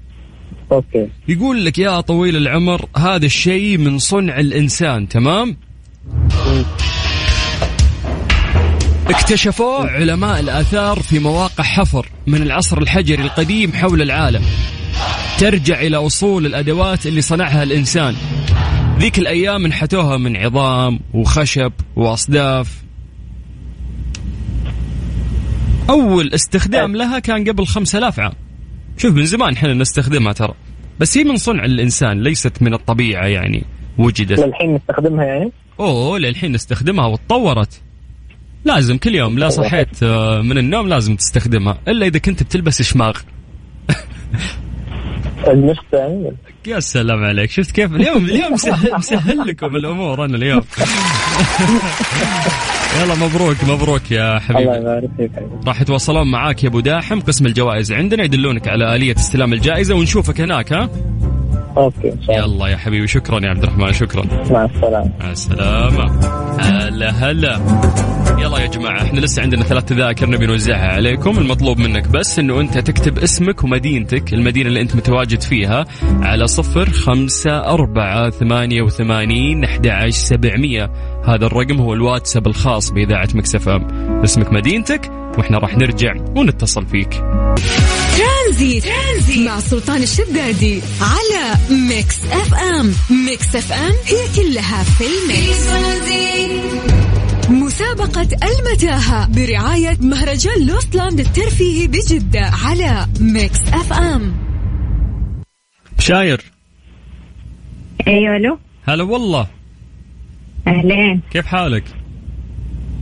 أوكي. 0.73 1.09
يقول 1.29 1.65
لك 1.65 1.79
يا 1.79 2.01
طويل 2.01 2.37
العمر 2.37 2.85
هذا 2.97 3.27
الشيء 3.27 3.79
من 3.79 3.99
صنع 3.99 4.41
الإنسان. 4.41 5.09
تمام؟ 5.09 5.57
اكتشفوه 9.11 9.91
علماء 9.91 10.41
الآثار 10.41 11.01
في 11.01 11.19
مواقع 11.19 11.65
حفر 11.65 12.09
من 12.27 12.43
العصر 12.43 12.79
الحجري 12.79 13.23
القديم 13.23 13.73
حول 13.73 14.03
العالم. 14.03 14.43
ترجع 15.39 15.81
إلى 15.81 15.97
أصول 15.97 16.47
الأدوات 16.47 17.07
اللي 17.07 17.21
صنعها 17.21 17.63
الإنسان. 17.63 18.15
ذيك 18.99 19.19
الأيام 19.19 19.65
انحتوها 19.65 20.17
من 20.17 20.37
عظام 20.37 21.01
وخشب 21.15 21.73
وأصداف. 21.97 22.83
أول 25.91 26.35
استخدام 26.35 26.97
لها 26.97 27.19
كان 27.19 27.49
قبل 27.49 27.67
5000 27.67 28.21
عام. 28.21 28.33
شوف 28.97 29.15
من 29.15 29.27
زمان 29.27 29.53
إحنا 29.53 29.75
نستخدمها 29.75 30.33
ترى. 30.33 30.55
بس 31.01 31.19
هي 31.19 31.25
من 31.25 31.37
صنع 31.37 31.65
الإنسان 31.65 32.23
ليست 32.23 32.63
من 32.63 32.75
الطبيعة 32.75 33.27
يعني 33.27 33.65
وجدت. 33.99 34.41
للحين 34.41 34.75
نستخدمها 34.75 35.25
يعني؟ 35.25 35.53
أوه 35.81 36.19
للحين 36.19 36.53
نستخدمها 36.53 37.07
وتطورت. 37.07 37.81
لازم 38.65 38.99
كل 38.99 39.15
يوم 39.15 39.39
لا 39.39 39.49
صحيت 39.49 40.03
آه، 40.03 40.43
من 40.43 40.59
النوم 40.59 40.89
لازم 40.89 41.17
تستخدمها 41.17 41.79
إلا 41.89 42.07
إذا 42.07 42.19
كنت 42.19 42.43
بتلبس 42.43 42.83
شماغ. 42.83 43.19
يا 46.67 46.81
سلام 46.81 47.25
عليك. 47.25 47.51
شفت 47.51 47.71
كيف؟ 47.71 47.95
اليوم 47.95 48.25
اليوم 48.25 48.53
مسهل, 48.53 48.95
مسهل 48.99 49.39
لكم 49.49 49.77
الأمور 49.77 50.25
أنا 50.25 50.37
اليوم. 50.37 50.63
يلا 53.01 53.15
مبروك 53.15 53.65
مبروك 53.65 54.11
يا 54.11 54.29
الله 54.29 54.41
حبيبي 54.41 54.77
يبارك 54.77 55.11
فيك. 55.17 55.31
راح 55.67 55.81
يتواصلون 55.81 56.31
معاك 56.31 56.65
يا 56.65 56.69
أبو 56.69 56.81
داحم. 56.81 57.21
قسم 57.21 57.47
الجوائز 57.47 57.93
عندنا 57.93 58.25
يدلونك 58.25 58.69
على 58.69 58.95
آلية 58.97 59.17
استلام 59.17 59.53
الجائزة 59.53 59.95
ونشوفك 59.95 60.41
هناك 60.41 60.73
ها؟ 60.73 60.91
أوكي 61.79 62.13
إن 62.13 62.23
شاء 62.23 62.45
الله. 62.45 62.57
يلا 62.57 62.69
يا 62.69 62.77
حبيبي 62.77 63.07
شكرا 63.07 63.41
يا 63.45 63.49
عبد 63.49 63.63
الرحمن 63.63 63.93
شكرا. 63.93 64.25
مع 64.51 64.65
السلامة. 64.65 65.11
مع 65.21 65.31
السلامة. 65.31 66.05
هلا 66.61 67.11
هلا. 67.11 67.61
يلا 68.39 68.59
يا 68.59 68.67
جماعة 68.67 69.03
إحنا 69.03 69.21
لسه 69.21 69.43
عندنا 69.43 69.63
ثلاث 69.63 69.85
تذاكر 69.85 70.31
نبي 70.31 70.47
نوزعها 70.47 70.93
عليكم. 70.93 71.39
المطلوب 71.39 71.79
منك 71.79 72.09
بس 72.09 72.39
إنه 72.39 72.61
أنت 72.61 72.79
تكتب 72.79 73.19
اسمك 73.19 73.65
ومدينتك 73.65 74.35
المدينة 74.35 74.69
اللي 74.69 74.81
أنت 74.81 74.97
متواجد 74.97 75.41
فيها 75.41 75.85
على 76.03 76.47
صفر 76.47 76.91
خمسة 76.91 77.51
أربعة 77.51 78.31
ثمانية 78.31 78.83
وثمانين 78.83 79.65
أحد 79.65 80.09
سبعمية. 80.09 80.91
هذا 81.25 81.47
الرقم 81.47 81.81
هو 81.81 81.95
الواتساب 81.95 82.47
الخاص 82.47 82.91
بإذاعة 82.91 83.29
ميكس 83.35 83.69
اف 83.69 83.78
ام 83.78 83.87
اسمك 84.25 84.53
مدينتك 84.53 85.11
وإحنا 85.39 85.59
راح 85.59 85.77
نرجع 85.77 86.15
ونتصل 86.37 86.87
فيك. 86.87 87.23
ترانزيت. 88.49 88.85
ترانزيت 88.85 89.47
مع 89.47 89.61
سلطان 89.61 90.03
الشدادي 90.03 90.81
على 91.01 91.55
ميكس 91.89 92.25
اف 92.25 92.55
ام. 92.55 92.93
ميكس 93.27 93.57
اف 93.57 93.73
ام 93.73 93.93
هي 94.07 94.37
كلها 94.37 94.83
في 94.83 95.05
الميكس. 95.05 95.69
مسابقة 97.51 98.29
المتاهة 98.49 99.29
برعاية 99.29 99.97
مهرجان 100.01 100.67
لوستلاند 100.67 101.21
الترفيهي 101.21 101.87
بجدة 101.87 102.51
على 102.65 103.07
ميكس 103.21 103.59
اف 103.73 103.93
ام. 103.93 104.37
شاير. 105.99 106.41
أيوه 108.07 108.37
ألو. 108.37 108.59
هلا 108.85 109.03
والله. 109.03 109.47
أهلين. 110.67 111.21
كيف 111.31 111.47
حالك؟ 111.47 111.85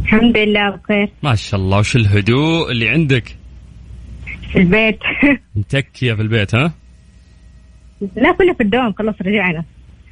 الحمد 0.02 0.36
لله 0.36 0.70
بخير. 0.70 1.10
ما 1.22 1.34
شاء 1.34 1.60
الله 1.60 1.78
وش 1.78 1.96
الهدوء 1.96 2.70
اللي 2.70 2.88
عندك؟ 2.88 3.36
في 4.52 4.58
البيت. 4.58 4.98
متكية 5.56 6.14
في 6.14 6.22
البيت 6.22 6.54
ها؟ 6.54 6.72
لا 8.16 8.32
كله 8.32 8.52
في 8.54 8.62
الدوام 8.62 8.92
خلاص 8.92 9.14
رجعنا. 9.22 9.64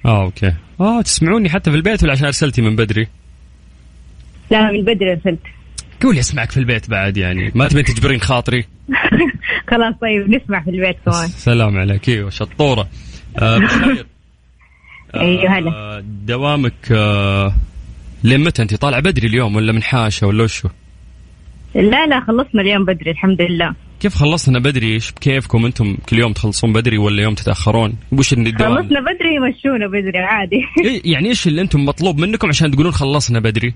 آه 0.06 0.22
أوكي. 0.24 0.52
آه 0.80 1.02
تسمعوني 1.02 1.48
حتى 1.50 1.70
في 1.70 1.76
البيت 1.76 2.02
ولا 2.02 2.12
عشان 2.12 2.24
أرسلتي 2.26 2.62
من 2.62 2.76
بدري؟ 2.76 3.06
لا 4.50 4.70
من 4.72 4.84
بدري 4.84 5.12
أرسلت. 5.12 5.38
قولي 6.02 6.20
اسمعك 6.20 6.50
في 6.50 6.56
البيت 6.56 6.90
بعد 6.90 7.16
يعني. 7.16 7.52
ما 7.54 7.68
تبين 7.68 7.84
تجبرين 7.84 8.20
خاطري؟ 8.20 8.64
خلاص 9.70 9.94
طيب 10.00 10.30
نسمع 10.30 10.62
في 10.62 10.70
البيت 10.70 10.96
كمان. 11.06 11.28
سلام 11.28 11.78
عليك. 11.78 12.08
إيوه 12.08 12.30
شطورة. 12.30 12.88
آه 13.38 13.58
بشاير 13.64 14.06
أيوه 15.14 15.58
هلا. 15.58 15.70
آه 15.70 16.00
دوامك 16.26 16.92
آه 16.92 17.54
لين 18.24 18.40
متى 18.44 18.62
أنت 18.62 18.74
طالعه 18.74 19.00
بدري 19.00 19.26
اليوم 19.26 19.56
ولا 19.56 19.72
من 19.72 19.82
حاشه 19.82 20.26
ولا 20.26 20.44
وشو؟ 20.44 20.68
لا 21.74 22.06
لا 22.06 22.20
خلصنا 22.20 22.62
اليوم 22.62 22.84
بدري 22.84 23.10
الحمد 23.10 23.42
لله. 23.42 23.74
كيف 24.00 24.14
خلصنا 24.14 24.58
بدري؟ 24.58 24.92
إيش 24.94 25.12
بكيفكم 25.12 25.66
أنتم 25.66 25.96
كل 26.08 26.18
يوم 26.18 26.32
تخلصون 26.32 26.72
بدري 26.72 26.98
ولا 26.98 27.22
يوم 27.22 27.34
تتأخرون؟ 27.34 27.94
وش 28.12 28.32
اللي 28.32 28.50
الدوام؟ 28.50 28.74
خلصنا 28.76 29.00
بدري 29.00 29.34
يمشونا 29.34 29.86
بدري 29.86 30.18
عادي. 30.18 30.60
إيه 30.84 31.02
يعني 31.04 31.28
إيش 31.28 31.46
اللي 31.46 31.60
أنتم 31.62 31.84
مطلوب 31.84 32.18
منكم 32.18 32.48
عشان 32.48 32.70
تقولون 32.70 32.92
خلصنا 32.92 33.40
بدري؟ 33.40 33.74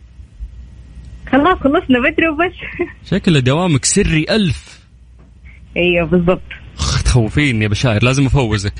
خلاص 1.32 1.58
خلصنا 1.58 1.98
بدري 1.98 2.28
وبس. 2.28 2.52
شكل 3.10 3.40
دوامك 3.40 3.84
سري 3.84 4.26
ألف. 4.30 4.78
أيوه 5.76 6.06
بالضبط. 6.06 6.42
تخوفيني 7.04 7.64
يا 7.64 7.68
بشاير 7.68 8.04
لازم 8.04 8.26
أفوزك. 8.26 8.72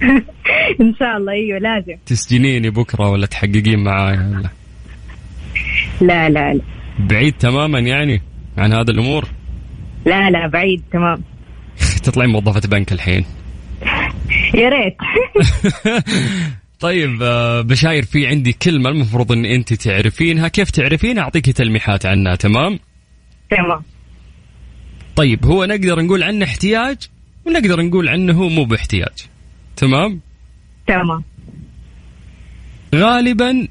إن 0.80 0.94
شاء 0.98 1.16
الله 1.16 1.32
أيوه 1.32 1.58
لازم. 1.58 1.96
تسجنيني 2.06 2.70
بكرة 2.70 3.10
ولا 3.10 3.26
تحققين 3.26 3.84
معايا 3.84 4.32
ولا 4.36 4.50
لا 6.00 6.28
لا 6.28 6.54
لا. 6.54 6.60
بعيد 6.98 7.32
تماما 7.32 7.78
يعني 7.78 8.22
عن 8.58 8.72
هذا 8.72 8.90
الأمور. 8.90 9.28
لا 10.06 10.30
لا 10.30 10.46
بعيد 10.46 10.82
تمام. 10.92 11.22
تطلعين 12.04 12.30
موظفه 12.30 12.68
بنك 12.68 12.92
الحين. 12.92 13.24
يا 14.54 14.68
ريت. 14.68 14.96
طيب 16.80 17.22
آه، 17.22 17.60
بشاير 17.60 18.04
في 18.04 18.26
عندي 18.26 18.52
كلمة 18.52 18.90
المفروض 18.90 19.32
إن 19.32 19.44
أنت 19.44 19.74
تعرفينها. 19.74 20.48
كيف 20.48 20.70
تعرفينها 20.70 21.22
اعطيكي 21.22 21.52
تلميحات 21.52 22.06
عنها 22.06 22.34
تمام؟ 22.34 22.78
تمام. 23.50 23.82
طيب 25.16 25.44
هو 25.46 25.64
نقدر 25.64 26.02
نقول 26.02 26.22
عنه 26.22 26.44
احتياج 26.44 26.96
ونقدر 27.46 27.82
نقول 27.82 28.08
عنه 28.08 28.32
هو 28.32 28.48
مو 28.48 28.64
باحتياج 28.64 29.26
تمام؟ 29.76 30.20
تمام. 30.86 31.24
غالبا 32.94 33.68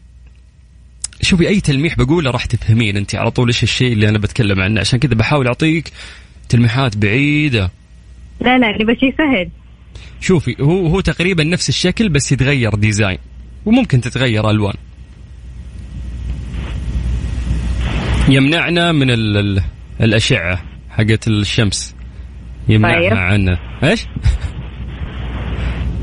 شوفي 1.28 1.48
أي 1.48 1.60
تلميح 1.60 1.98
بقوله 1.98 2.32
راح 2.32 2.46
تفهمين 2.46 2.98
انت 2.98 3.16
على 3.16 3.32
طول 3.32 3.48
إيش 3.48 3.64
الشيء 3.64 3.94
اللي 3.94 4.10
أنا 4.10 4.18
بتكلم 4.18 4.62
عنه. 4.62 4.80
عشان 4.80 5.00
كذا 5.00 5.14
بحاول 5.14 5.48
أعطيك 5.48 5.92
تلميحات 6.50 6.98
بعيدة. 6.98 7.72
لا 8.42 8.58
لا 8.58 8.78
نبغى 8.78 8.96
شيء 8.96 9.16
سهل. 9.18 9.50
شوفي 10.22 10.56
هو 10.62 10.88
هو 10.88 11.00
تقريبا 11.00 11.44
نفس 11.44 11.70
الشكل 11.70 12.10
بس 12.10 12.32
يتغير 12.32 12.76
ديزاين. 12.76 13.18
وممكن 13.66 14.02
تتغير 14.02 14.50
ألوان. 14.50 14.74
يمنعنا 18.30 18.92
من 18.92 19.10
ال 19.10 19.38
ال 19.38 19.64
الأشعة 20.02 20.62
حقت 20.90 21.28
الشمس. 21.28 21.96
يمنعنا 22.70 23.10
طيب. 23.10 23.18
عنا 23.18 23.60
إيش؟ 23.84 24.06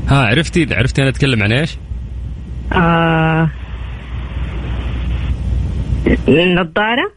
ها 0.07 0.17
عرفتي 0.17 0.75
عرفتي 0.75 1.01
أنا 1.01 1.09
أتكلم 1.09 1.43
عن 1.43 1.51
إيش؟ 1.51 1.77
آه. 2.73 3.51
النظارة 6.27 7.11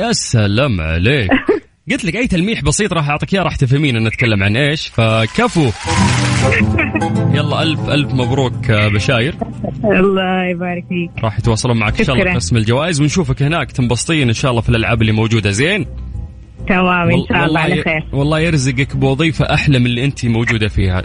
يا 0.00 0.12
سلام 0.12 0.80
عليك. 0.80 1.30
قلت 1.90 2.04
لك 2.04 2.16
أي 2.16 2.26
تلميح 2.26 2.62
بسيط 2.62 2.92
راح 2.92 3.08
أعطيك 3.08 3.34
إياه 3.34 3.42
راح 3.42 3.56
تفهمين 3.56 3.96
إن 3.96 4.04
نتكلم 4.04 4.42
عن 4.42 4.56
إيش. 4.56 4.88
فكفو. 4.88 5.70
يلا 7.34 7.62
ألف 7.62 7.88
ألف 7.88 8.14
مبروك 8.14 8.70
آه، 8.70 8.88
بشاير. 8.88 9.34
الله 9.84 10.44
يبارك 10.44 10.84
فيك. 10.88 11.24
راح 11.24 11.38
يتواصلون 11.38 11.76
معك 11.76 11.98
إن 12.00 12.04
شاء 12.06 12.16
الله. 12.16 12.34
قسم 12.34 12.56
الجوائز 12.56 13.00
ونشوفك 13.00 13.42
هناك 13.42 13.72
تنبسطين 13.72 14.28
إن 14.28 14.34
شاء 14.34 14.50
الله 14.50 14.62
في 14.62 14.68
الألعاب 14.68 15.00
اللي 15.00 15.12
موجودة. 15.12 15.50
زين؟ 15.50 15.86
تمام 16.68 17.10
إن 17.10 17.24
شاء 17.28 17.44
الله 17.44 17.60
على 17.60 17.82
خير. 17.82 18.04
والله 18.12 18.40
يرزقك 18.40 18.96
بوظيفة 18.96 19.54
أحلى 19.54 19.78
من 19.78 19.86
اللي 19.86 20.04
انت 20.04 20.26
موجودة 20.26 20.68
فيها. 20.68 21.02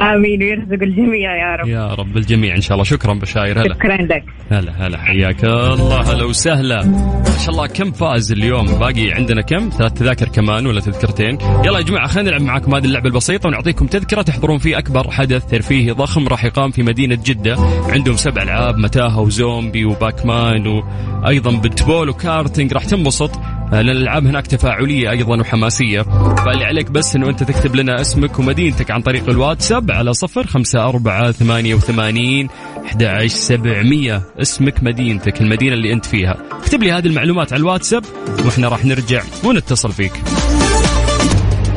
آمين 0.00 0.42
ويرزق 0.42 0.82
الجميع 0.82 1.36
يا 1.36 1.56
رب. 1.56 1.68
يا 1.68 1.94
رب 1.94 2.16
الجميع 2.16 2.56
إن 2.56 2.60
شاء 2.60 2.72
الله. 2.72 2.84
شكرا 2.84 3.14
بشاير. 3.14 3.62
هلا. 3.62 3.74
شكرا 3.74 3.96
لك. 3.96 4.24
هلا 4.50 4.86
هلا. 4.86 4.98
حياك 4.98 5.44
الله. 5.44 6.12
هلا 6.12 6.24
وسهلا. 6.24 6.84
ما 6.84 7.38
شاء 7.40 7.50
الله 7.50 7.66
كم 7.66 7.92
فاز 7.92 8.32
اليوم؟ 8.32 8.66
باقي 8.66 9.12
عندنا 9.12 9.42
كم؟ 9.42 9.70
ثلاث 9.78 9.92
تذاكر 9.92 10.28
كمان 10.28 10.66
ولا 10.66 10.80
تذكرتين؟ 10.80 11.38
يلا 11.64 11.78
يا 11.78 11.84
جماعة 11.84 12.06
خلينا 12.06 12.30
نلعب 12.30 12.42
معاكم 12.42 12.74
هذه 12.74 12.84
اللعبة 12.84 13.08
البسيطة 13.08 13.48
ونعطيكم 13.48 13.86
تذكرة 13.86 14.22
تحضرون 14.22 14.58
فيه 14.58 14.78
أكبر 14.78 15.10
حدث 15.10 15.46
ترفيهي 15.46 15.90
ضخم 15.90 16.28
راح 16.28 16.44
يقام 16.44 16.70
في 16.70 16.82
مدينة 16.82 17.18
جدة. 17.24 17.56
عندهم 17.88 18.16
سبع 18.16 18.42
ألعاب 18.42 18.78
متاهة 18.78 19.20
وزومبي 19.20 19.84
وباكمان 19.84 20.66
وأيضا 20.66 21.60
بتبول 21.60 22.08
وكارتينج. 22.08 22.72
راح 22.72 22.84
تنبسط. 22.84 23.30
الألعاب 23.72 24.26
هناك 24.26 24.46
تفاعلية 24.46 25.10
أيضا 25.10 25.40
وحماسية. 25.40 26.02
فاللي 26.34 26.64
عليك 26.64 26.90
بس 26.90 27.16
إنه 27.16 27.28
أنت 27.28 27.42
تكتب 27.42 27.76
لنا 27.76 28.00
اسمك 28.00 28.38
ومدينتك 28.38 28.90
عن 28.90 29.02
طريق 29.02 29.28
الواتساب 29.28 29.90
على 29.90 30.12
صفر 30.12 30.46
خمسة 30.46 30.88
أربعة 30.88 31.32
ثمانية 31.32 31.74
وثمانين 31.74 32.48
أحد 32.86 33.02
عشر 33.02 33.28
سبعمية. 33.28 34.22
اسمك 34.40 34.82
مدينتك 34.82 35.40
المدينة 35.40 35.74
اللي 35.74 35.92
أنت 35.92 36.06
فيها. 36.06 36.36
اكتب 36.52 36.82
لي 36.82 36.92
هذه 36.92 37.06
المعلومات 37.06 37.52
على 37.52 37.60
الواتساب 37.60 38.04
وإحنا 38.46 38.68
راح 38.68 38.84
نرجع 38.84 39.22
ونتصل 39.44 39.92
فيك. 39.92 40.12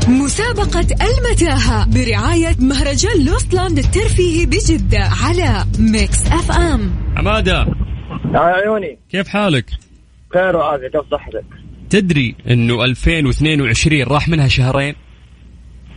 مسابقة 0.08 0.88
المتاهة 1.02 1.86
برعاية 1.86 2.56
مهرجان 2.60 3.26
لوستلاند 3.26 3.78
الترفيهي 3.78 4.46
بجدة 4.46 5.10
على 5.24 5.66
ميكس 5.80 6.28
أف 6.28 6.52
أم. 6.52 6.92
عمادة. 7.18 7.66
يا 8.34 8.40
عيوني. 8.40 8.98
كيف 9.12 9.28
حالك؟ 9.28 9.66
خير 10.34 10.56
وعافية 10.56 10.88
كيف 10.88 11.02
صحتك؟ 11.12 11.63
تدري 11.94 12.36
أنه 12.50 12.86
2022 12.86 14.04
راح 14.04 14.30
منها 14.30 14.48
شهرين؟ 14.48 14.96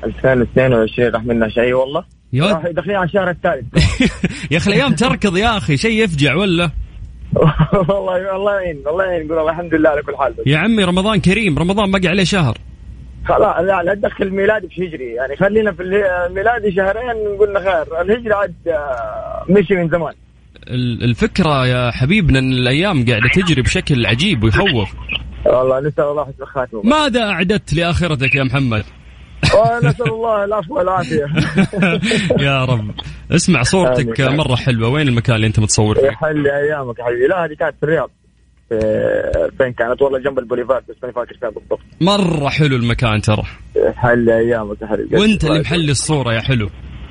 2022 0.04 1.08
راح 1.08 1.24
منا 1.24 1.48
شيء 1.48 1.72
والله؟ 1.72 2.04
يا 2.32 2.44
راح 2.44 2.66
داخلين 2.66 2.96
على 2.96 3.06
الشهر 3.06 3.30
الثالث. 3.30 3.64
يا 4.52 4.56
أخي 4.56 4.70
الأيام 4.70 4.94
تركض 4.94 5.36
يا 5.36 5.56
أخي 5.56 5.76
شيء 5.76 6.04
يفجع 6.04 6.34
ولا؟ 6.34 6.70
والله 7.88 8.36
الله 8.36 8.60
يعين 8.60 8.82
الله 8.86 9.04
يعين 9.04 9.26
نقول 9.26 9.48
الحمد 9.48 9.74
لله 9.74 9.90
على 9.90 10.02
كل 10.02 10.16
حال. 10.16 10.32
بس 10.32 10.46
يا 10.46 10.58
عمي 10.58 10.84
رمضان 10.84 11.20
كريم 11.20 11.58
رمضان 11.58 11.90
بقى 11.90 12.08
عليه 12.08 12.24
شهر. 12.24 12.58
خلاص 13.24 13.60
لا 13.60 13.82
لا 13.82 13.94
تدخل 13.94 14.30
ميلادي 14.30 14.68
في 14.68 14.88
هجري 14.88 15.04
يعني 15.04 15.36
خلينا 15.36 15.72
في 15.72 15.82
ميلادي 16.30 16.72
شهرين 16.72 17.38
قلنا 17.40 17.60
خير. 17.60 18.00
الهجري 18.00 18.34
عاد 18.34 18.54
آه، 18.68 19.44
مشي 19.48 19.74
من 19.74 19.88
زمان. 19.88 20.14
ال- 20.68 21.04
الفكرة 21.04 21.66
يا 21.66 21.90
حبيبنا 21.90 22.38
أن 22.38 22.52
الأيام 22.52 23.04
قاعدة 23.06 23.28
تجري 23.34 23.62
بشكل 23.62 24.06
عجيب 24.06 24.44
ويخوف. 24.44 24.94
والله 25.46 25.80
نسأل 25.80 26.04
الله 26.04 26.24
حسن 26.24 26.42
الخاتمه 26.42 26.82
ماذا 26.82 27.22
أعددت 27.22 27.74
لآخرتك 27.74 28.34
يا 28.34 28.44
محمد؟ 28.44 28.84
ونسال 29.54 30.08
الله 30.12 30.44
العفو 30.44 30.74
والعافية. 30.78 31.26
يا 32.46 32.64
رب. 32.64 32.90
اسمع 33.32 33.62
صورتك. 33.62 34.20
مرة 34.20 34.54
حلوة. 34.56 34.88
وين 34.88 35.08
المكان 35.08 35.36
اللي 35.36 35.46
أنت 35.46 35.60
متصور 35.60 35.94
فيه؟ 35.94 36.06
يحل 36.06 36.46
أيامك 36.48 36.98
يا 36.98 37.04
حبيبي. 37.04 37.26
لا 37.26 37.44
هذه 37.44 37.54
كانت 37.54 37.74
في 37.80 37.82
الرياض. 37.82 38.10
في 38.68 38.78
فين 39.58 39.72
كانت؟ 39.72 40.02
والله 40.02 40.18
جنب 40.18 40.38
البوليفار 40.38 40.82
بس 40.88 40.96
ماني 41.02 41.14
فاكر 41.14 41.36
فين 41.40 41.50
بالضبط. 41.50 41.80
مرة 42.00 42.48
حلو 42.48 42.76
المكان 42.76 43.20
ترى. 43.20 43.42
يحل 43.76 44.30
أيامك 44.30 44.82
يا 44.82 44.86
حبيبي. 44.86 45.16
وأنت 45.16 45.44
اللي 45.44 45.60
محلي 45.60 45.90
الصورة 45.90 46.32
يا 46.34 46.40
حلو. 46.40 46.68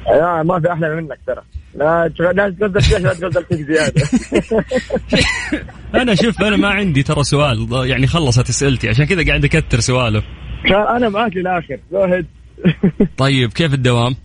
لا 0.08 0.44
ما 0.44 0.60
في 0.60 0.72
أحلى 0.72 0.96
منك 0.96 1.20
ترى. 1.28 1.42
لا 1.76 2.12
لا 2.20 2.56
تغزل 2.60 2.82
فيها 2.82 3.00
لا 3.00 3.14
فيك 3.42 3.62
زياده 3.62 4.04
أنا 5.96 6.16
شوف 6.16 6.42
أنا 6.42 6.58
ما 6.58 6.68
عندي 6.68 7.04
ترى 7.04 7.24
سؤال 7.24 7.68
يعني 7.90 8.08
خلصت 8.08 8.50
اسئلتي 8.50 8.90
عشان 8.90 9.06
كذا 9.06 9.26
قاعد 9.26 9.46
أكثر 9.46 9.80
سوالف 9.80 10.24
أنا 10.66 11.10
معاك 11.10 11.36
للآخر. 11.36 11.80
زاهد 11.92 12.26
طيب 13.18 13.54
كيف 13.54 13.74
الدوام؟ 13.74 14.16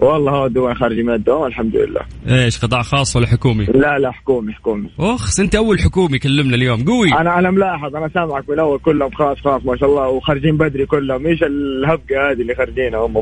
والله 0.00 0.32
هو 0.32 0.46
الدوام 0.46 0.74
خارجي 0.74 1.02
من 1.02 1.14
الدوام 1.14 1.46
الحمد 1.46 1.76
لله 1.76 2.00
إيش 2.28 2.58
قطاع 2.58 2.82
خاص 2.82 3.16
ولا 3.16 3.26
حكومي؟ 3.26 3.64
لا 3.64 3.98
لا 3.98 4.12
حكومي 4.12 4.52
حكومي. 4.52 4.90
اخس 4.98 5.40
أنت 5.40 5.54
أول 5.54 5.80
حكومي 5.80 6.18
كلمنا 6.18 6.56
اليوم 6.56 6.84
قوي. 6.84 7.12
أنا 7.12 7.38
أنا 7.38 7.50
ملاحظ 7.50 7.96
أنا 7.96 8.08
سامعك 8.14 8.50
من 8.50 8.58
اول 8.58 8.78
كلهم 8.78 9.10
خاص 9.10 9.38
خاص 9.38 9.64
ما 9.64 9.76
شاء 9.76 9.88
الله 9.88 10.08
وخارجين 10.08 10.56
بدري 10.56 10.86
كلهم. 10.86 11.26
إيش 11.26 11.42
الهبقة 11.42 12.30
هذه 12.30 12.40
اللي 12.40 12.54
خارجينها 12.54 12.98
هم؟ 13.06 13.14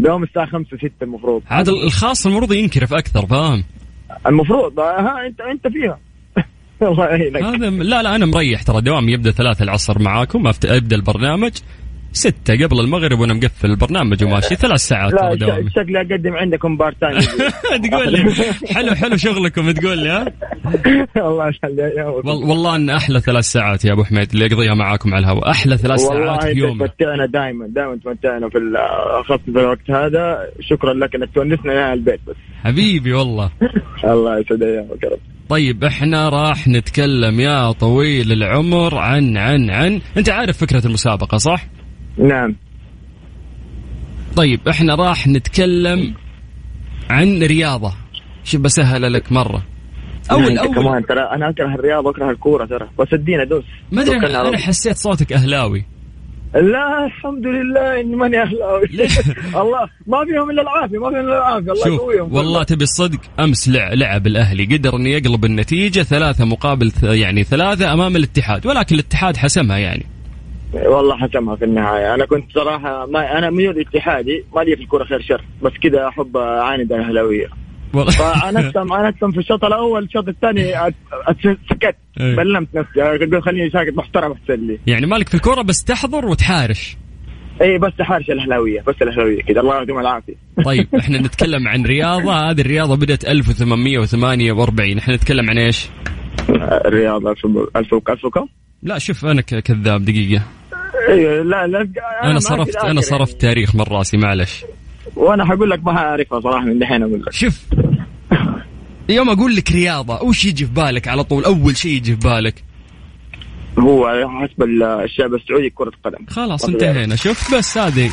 دوام 0.00 0.22
الساعة 0.22 0.46
5 0.46 0.76
6 0.76 0.90
المفروض. 1.02 1.42
عاد 1.50 1.68
الخاص 1.68 2.26
المفروض 2.26 2.52
ينكرف 2.52 2.94
أكثر 2.94 3.26
فاهم؟ 3.26 3.64
المفروض 4.26 4.80
ها 4.80 5.26
أنت 5.26 5.40
أنت 5.40 5.68
فيها. 5.68 5.98
الله 6.90 7.04
يعينك. 7.04 7.42
هذا 7.42 7.70
لا 7.70 8.02
لا 8.02 8.16
أنا 8.16 8.26
مريح 8.26 8.62
ترى 8.62 8.80
دوامي 8.80 9.12
يبدأ 9.12 9.30
ثلاثة 9.30 9.62
العصر 9.62 10.02
معاكم 10.02 10.46
أبدأ 10.46 10.96
البرنامج. 10.96 11.52
ستة 12.14 12.54
قبل 12.66 12.80
المغرب 12.80 13.18
وأنا 13.20 13.34
مقفل 13.34 13.70
البرنامج 13.70 14.24
وماشي 14.24 14.54
ثلاث 14.54 14.80
ساعات 14.80 15.12
لا 15.12 15.34
دوامي 15.34 15.70
شكلي 15.70 16.00
أقدم 16.00 16.36
عندكم 16.36 16.76
part 16.76 16.92
time 17.00 17.18
تقول 17.90 18.12
لي. 18.12 18.32
حلو 18.74 18.94
حلو 18.94 19.16
شغلكم 19.16 19.70
تقول 19.70 19.98
لي 19.98 20.08
ها؟ 20.10 20.26
الله 21.16 21.52
والله 22.24 22.76
إن 22.76 22.90
أحلى 22.90 23.20
ثلاث 23.20 23.44
ساعات 23.44 23.84
يا 23.84 23.92
أبو 23.92 24.04
حميد 24.04 24.32
اللي 24.32 24.46
اقضيها 24.46 24.74
معاكم 24.74 25.14
على 25.14 25.24
الهواء. 25.26 25.50
أحلى 25.50 25.76
ثلاث 25.78 26.00
والله 26.00 26.26
ساعات 26.26 26.42
في 26.52 26.58
يومي 26.58 26.88
تمتعنا 26.88 27.26
دائما 27.26 27.66
دائما 27.66 27.96
تمتعنا 28.04 28.48
في 28.48 28.58
اخذت 29.20 29.40
في 29.44 29.50
الوقت 29.50 29.90
هذا. 29.90 30.38
شكرا 30.60 30.94
لك 30.94 31.14
إنك 31.14 31.28
تونسنا 31.34 31.72
يا 31.72 31.92
البيت 31.92 32.20
بس. 32.26 32.36
حبيبي 32.64 33.12
والله. 33.12 33.50
الله 34.04 34.38
يسعد 34.38 34.62
أيامك 34.62 35.02
يا 35.04 35.08
رب. 35.08 35.18
طيب 35.48 35.84
إحنا 35.84 36.28
راح 36.28 36.68
نتكلم 36.68 37.40
يا 37.40 37.72
طويل 37.72 38.32
العمر 38.32 38.98
عن 38.98 39.36
عن 39.36 39.70
عن. 39.70 40.00
أنت 40.16 40.30
عارف 40.30 40.58
فكرة 40.58 40.86
المسابقة 40.86 41.36
صح؟ 41.36 41.66
نعم. 42.18 42.54
طيب 44.36 44.60
إحنا 44.68 44.94
راح 44.94 45.26
نتكلم 45.28 46.14
عن 47.10 47.42
رياضة. 47.42 47.92
شو 48.44 48.58
بسهل 48.58 49.12
لك 49.12 49.32
مرة. 49.32 49.62
اول 50.30 50.44
انت 50.46 50.58
اول 50.58 50.74
كمان 50.74 51.06
ترى 51.06 51.20
أنا 51.20 51.48
أكره 51.50 51.74
الرياضة 51.74 52.06
واكره 52.08 52.30
الكورة 52.30 52.64
ترى. 52.66 52.88
بس 52.98 53.08
ادينا 53.12 53.44
دوس. 53.44 53.64
ما 53.92 54.02
أدري 54.02 54.16
أنا 54.16 54.26
أنا 54.40 54.48
الله. 54.48 54.58
حسيت 54.58 54.96
صوتك 54.96 55.32
أهلاوي. 55.32 55.84
لا 56.54 57.04
الحمد 57.06 57.46
لله 57.46 58.00
إني 58.00 58.16
ماني 58.16 58.42
أهلاوي. 58.42 58.84
الله 59.62 59.88
ما 60.06 60.24
فيهم 60.24 60.50
إلا 60.50 60.62
العافية 60.62 60.98
ما 60.98 61.10
فيهم 61.10 61.20
إلا 61.20 61.38
العافية. 61.38 61.72
الله 61.72 61.84
شوف 61.84 61.94
يقويهم. 62.00 62.34
والله 62.34 62.62
تبي 62.62 62.84
الصدق 62.84 63.18
أمس 63.40 63.68
لع- 63.68 63.92
لعب 63.94 64.26
الأهلي. 64.26 64.64
قدر 64.76 64.96
إنه 64.96 65.08
يقلب 65.08 65.44
النتيجة 65.44 66.02
ثلاثة 66.02 66.44
مقابل 66.44 66.92
يعني 67.02 67.44
ثلاثة 67.44 67.92
أمام 67.92 68.16
الاتحاد 68.16 68.66
ولكن 68.66 68.94
الاتحاد 68.94 69.36
حسمها 69.36 69.78
يعني. 69.78 70.06
والله 70.74 71.16
حسمها 71.16 71.56
في 71.56 71.64
النهاية. 71.64 72.14
أنا 72.14 72.26
كنت 72.26 72.52
صراحة 72.54 73.06
ما 73.06 73.38
أنا 73.38 73.50
ميول 73.50 73.80
اتحادي 73.80 74.44
ما 74.56 74.60
لي 74.60 74.76
في 74.76 74.82
الكوره 74.82 75.04
خير 75.04 75.20
شر 75.20 75.44
بس 75.62 75.72
كذا 75.82 76.08
أحب 76.08 76.36
أعاند 76.36 76.92
الأهلاوية. 76.92 77.46
والله. 77.94 78.10
فانتم 78.10 78.92
أنتم 78.92 79.30
في 79.30 79.38
الشوط 79.38 79.64
الأول 79.64 80.04
الشوط 80.04 80.28
الثاني 80.28 80.72
سكت 81.70 81.96
إيه. 82.20 82.36
بلمت 82.36 82.68
نفسي. 82.74 83.00
قلت 83.00 83.44
خليني 83.44 83.70
ساكت 83.70 83.96
محترم 83.96 84.32
أحسن 84.32 84.66
لي. 84.66 84.78
يعني 84.86 85.06
مالك 85.06 85.28
في 85.28 85.34
الكورة 85.34 85.62
بس 85.62 85.84
تحضر 85.84 86.26
وتحارش. 86.26 86.96
اي 87.62 87.78
بس 87.78 87.92
حارش 88.00 88.30
الأهلاوية 88.30 88.80
بس 88.80 88.94
الأهلاوية 89.02 89.42
كذا. 89.42 89.60
الله 89.60 89.74
يعطيهم 89.74 89.98
العافية. 89.98 90.34
طيب 90.64 90.88
إحنا 90.98 91.18
نتكلم 91.18 91.68
عن 91.68 91.82
رياضة. 91.82 92.50
هذه 92.50 92.60
الرياضة 92.60 92.96
بدأت 92.96 93.24
1848 93.24 94.98
إحنا 94.98 95.14
نتكلم 95.14 95.50
عن 95.50 95.58
إيش؟ 95.58 95.88
الرياضه 96.86 97.30
ألف 97.30 97.46
الف 97.76 97.94
ألف 98.10 98.24
وكم؟ 98.24 98.46
لا 98.82 98.98
شوف 98.98 99.26
أنا 99.26 99.40
كذاب 99.40 100.04
دقيقة. 100.04 100.42
أيوه 101.08 101.42
لا 101.42 101.66
لا 101.66 101.88
أنا 102.22 102.32
ما 102.32 102.38
صرفت 102.38 102.76
أنا 102.76 103.00
صرفت 103.00 103.40
تاريخ 103.40 103.74
من 103.74 103.82
رأسي 103.82 104.16
معلش. 104.16 104.64
وأنا 105.16 105.44
حقول 105.44 105.70
لك 105.70 105.84
ما 105.84 105.92
أعرفها 105.98 106.40
صراحة 106.40 106.64
من 106.64 106.78
دحين 106.78 107.02
أقول 107.02 107.22
لك. 107.22 107.32
شوف. 107.32 107.60
يوم 109.08 109.30
أقول 109.30 109.56
لك 109.56 109.72
رياضة 109.72 110.22
وش 110.22 110.44
يجي 110.44 110.66
في 110.66 110.72
بالك 110.72 111.08
على 111.08 111.24
طول؟ 111.24 111.44
أول 111.44 111.76
شيء 111.76 111.92
يجي 111.92 112.16
في 112.16 112.28
بالك. 112.28 112.54
هو 113.78 114.28
حسب 114.28 114.62
الشعب 115.04 115.34
السعودي 115.34 115.70
كرة 115.70 115.92
قدم. 116.04 116.26
خلاص 116.28 116.64
انتهينا. 116.64 117.16
شوف 117.16 117.54
بس 117.54 117.78
هذه. 117.78 118.10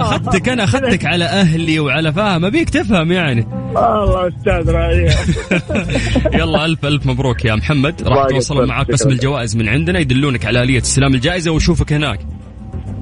أخذتك 0.00 0.48
أنا 0.48 0.64
أخذتك 0.64 1.06
على 1.06 1.24
أهلي 1.24 1.80
وعلى 1.80 2.12
فاهم 2.12 2.44
أبيك 2.44 2.70
تفهم 2.70 3.12
يعني. 3.12 3.46
الله 3.70 4.28
أستاذ 4.28 4.70
يلا 6.40 6.64
الف 6.64 6.84
ألف 6.84 7.06
مبروك 7.06 7.44
يا 7.44 7.54
محمد. 7.54 8.02
راح 8.02 8.26
يسلمك. 8.34 8.68
معك 8.68 8.90
قسم. 8.90 9.08
الجوائز 9.08 9.56
من 9.56 9.68
عندنا 9.68 9.98
يدلونك 9.98 10.46
على 10.46 10.62
آلية 10.62 10.80
استلام 10.80 11.14
الجائزة 11.14 11.50
ونشوفك 11.50 11.92
هناك. 11.92 12.20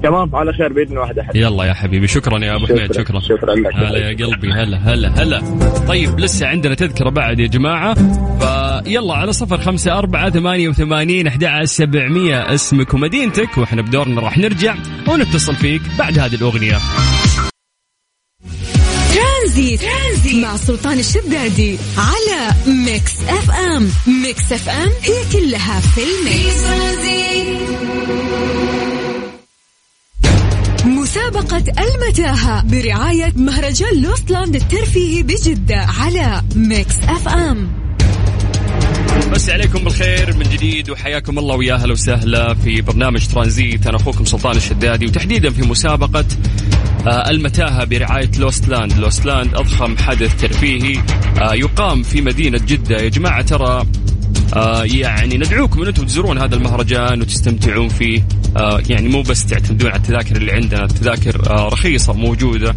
تمام؟ 0.03 0.35
على 0.35 0.53
خير 0.53 0.73
بإذن 0.73 0.97
واحد 0.97 1.19
أحد. 1.19 1.35
يلا 1.35 1.63
يا 1.63 1.73
حبيبي 1.73 2.07
شكرا 2.07 2.45
يا 2.45 2.55
أبو 2.55 2.65
حميد 2.65 2.93
شكرا 2.93 3.19
شكرا. 3.19 3.55
لك. 3.55 3.75
هلا 3.75 3.97
يا 3.97 4.25
قلبي 4.25 4.51
هلا 4.51 4.77
هلا 4.77 5.23
هلا. 5.23 5.41
طيب 5.87 6.19
لسه 6.19 6.47
عندنا 6.47 6.75
تذكرة 6.75 7.09
بعد 7.09 7.39
يا 7.39 7.47
جماعة. 7.47 7.93
فيلا 8.39 9.13
على 9.13 9.33
صفر 9.33 9.57
خمسة 9.57 9.97
أربعة 9.97 10.29
ثمانية 10.29 10.69
وثمانين 10.69 11.27
أحد 11.27 11.63
سبعمية 11.63 12.53
اسمك 12.53 12.93
ومدينتك 12.93 13.57
وإحنا 13.57 13.81
بدورنا 13.81 14.21
راح 14.21 14.37
نرجع 14.37 14.75
ونتصل 15.07 15.55
فيك 15.55 15.81
بعد 15.99 16.19
هذه 16.19 16.35
الأغنية. 16.35 16.77
ترانزيت. 19.15 19.81
ترانزيت 19.81 20.43
مع 20.43 20.55
سلطان 20.55 20.99
الشدادي 20.99 21.77
على 21.97 22.51
ميكس 22.85 23.23
اف 23.29 23.51
ام. 23.51 23.89
ميكس 24.23 24.53
اف 24.53 24.69
ام 24.69 24.89
هي 25.03 25.39
كلها 25.39 25.79
في 25.79 26.01
الميكس. 26.01 26.63
مسابقة 31.09 31.63
المتاهة 31.79 32.63
برعاية 32.63 33.33
مهرجان 33.35 34.01
لوستلاند 34.01 34.55
الترفيهي 34.55 35.23
بجدة 35.23 35.75
على 35.75 36.41
ميكس 36.55 36.95
أف 36.99 37.27
أم. 37.27 37.69
نمسيكم 39.31 39.83
بالخير 39.83 40.37
من 40.37 40.43
جديد 40.43 40.89
وحياكم 40.89 41.39
الله 41.39 41.55
ويا 41.55 41.73
أهلا 41.73 41.91
وسهلا 41.91 42.53
في 42.53 42.81
برنامج 42.81 43.27
ترانزيت. 43.27 43.87
أنا 43.87 43.97
أخوكم 43.97 44.25
سلطان 44.25 44.57
الشدادي 44.57 45.05
وتحديدا 45.05 45.49
في 45.49 45.61
مسابقة 45.61 46.25
آه، 47.07 47.29
المتاهة 47.29 47.85
برعاية 47.85 48.31
لوست 48.39 48.67
لاند، 48.67 48.93
لوست 48.93 49.25
لاند 49.25 49.55
أضخم 49.55 49.97
حدث 49.97 50.41
ترفيهي 50.41 51.03
آه، 51.41 51.53
يقام 51.53 52.03
في 52.03 52.21
مدينة 52.21 52.59
جدة. 52.67 52.95
يا 52.97 53.09
جماعة 53.09 53.41
ترى 53.41 53.85
آه 54.55 54.83
يعني 54.83 55.37
ندعوكم 55.37 55.81
ان 55.81 55.87
أنتم 55.87 56.05
تزورون 56.05 56.37
هذا 56.37 56.55
المهرجان 56.55 57.21
وتستمتعون 57.21 57.89
فيه. 57.89 58.27
آه 58.57 58.81
يعني 58.89 59.07
مو 59.07 59.21
بس 59.21 59.45
تعتمدون 59.45 59.89
على 59.89 59.97
التذاكر 59.97 60.35
اللي 60.35 60.51
عندنا. 60.51 60.83
التذاكر 60.83 61.49
آه 61.49 61.67
رخيصة 61.67 62.13
موجودة. 62.13 62.75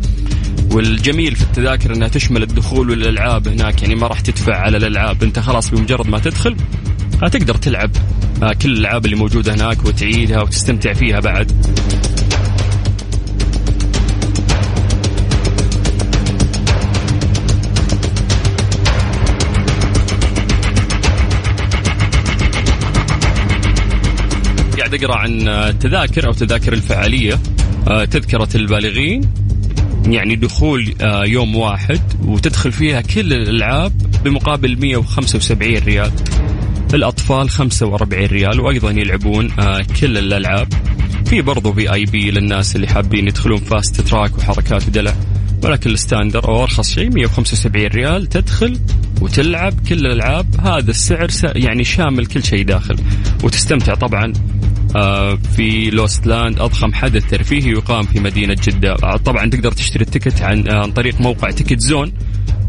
والجميل 0.70 1.36
في 1.36 1.42
التذاكر 1.42 1.94
إنها 1.94 2.08
تشمل 2.08 2.42
الدخول 2.42 2.90
والألعاب 2.90 3.48
هناك. 3.48 3.82
يعني 3.82 3.94
ما 3.94 4.06
راح 4.06 4.20
تدفع 4.20 4.56
على 4.56 4.76
الألعاب. 4.76 5.22
أنت 5.22 5.38
خلاص 5.38 5.70
بمجرد 5.70 6.06
ما 6.06 6.18
تدخل 6.18 6.56
آه 7.22 7.28
تقدر 7.28 7.54
تلعب 7.54 7.90
آه 8.42 8.52
كل 8.52 8.72
الألعاب 8.72 9.04
اللي 9.04 9.16
موجودة 9.16 9.54
هناك 9.54 9.84
وتعيدها 9.84 10.42
وتستمتع 10.42 10.92
فيها 10.92 11.20
بعد. 11.20 11.52
قاعد 24.92 25.04
أقرأ 25.04 25.16
عن 25.16 25.48
التذاكر 25.48 26.26
أو 26.26 26.32
تذاكر 26.32 26.72
الفعالية 26.72 27.38
آه، 27.88 28.04
تذكرة 28.04 28.48
البالغين 28.54 29.20
يعني 30.06 30.36
دخول 30.36 30.94
آه، 31.00 31.24
يوم 31.24 31.56
واحد 31.56 32.00
وتدخل 32.24 32.72
فيها 32.72 33.00
كل 33.00 33.32
الألعاب 33.32 33.92
بمقابل 34.24 34.80
175 34.80 35.78
ريال. 35.78 36.12
الأطفال 36.94 37.50
45 37.50 38.26
ريال 38.26 38.60
وأيضا 38.60 38.90
يلعبون 38.90 39.50
آه، 39.58 39.80
كل 40.00 40.18
الألعاب. 40.18 40.68
في 41.26 41.42
برضو 41.42 41.72
VIP 41.72 42.30
للناس 42.30 42.76
اللي 42.76 42.88
حابين 42.88 43.28
يدخلون 43.28 43.58
fast 43.58 44.00
track 44.00 44.38
وحركات 44.38 44.88
ودلع. 44.88 45.14
ولكن 45.64 45.90
ال 45.90 45.97
standard 45.97 46.48
أو 46.48 46.62
أرخص 46.62 46.90
شيء 46.90 47.10
175 47.10 47.86
ريال 47.86 48.26
تدخل 48.26 48.78
وتلعب 49.20 49.74
كل 49.88 50.06
الألعاب. 50.06 50.46
هذا 50.60 50.90
السعر 50.90 51.28
يعني 51.44 51.84
شامل 51.84 52.26
كل 52.26 52.44
شيء 52.44 52.64
داخل. 52.64 52.96
وتستمتع 53.44 53.94
طبعا 53.94 54.24
آه، 54.24 54.61
في 55.56 55.90
لوست 55.90 56.26
لاند 56.26 56.60
أضخم 56.60 56.94
حدث 56.94 57.30
ترفيهي 57.30 57.70
يقام 57.70 58.02
في 58.02 58.20
مدينة 58.20 58.56
جدة. 58.68 58.92
آه، 58.92 59.16
طبعا 59.16 59.50
تقدر 59.50 59.72
تشتري 59.72 60.04
ال 60.04 60.10
ticket 60.10 60.42
عن 60.42 60.68
آه، 60.68 60.82
عن 60.82 60.92
طريق 60.92 61.20
موقع 61.20 61.50
تيكت 61.50 61.80
زون 61.80 62.12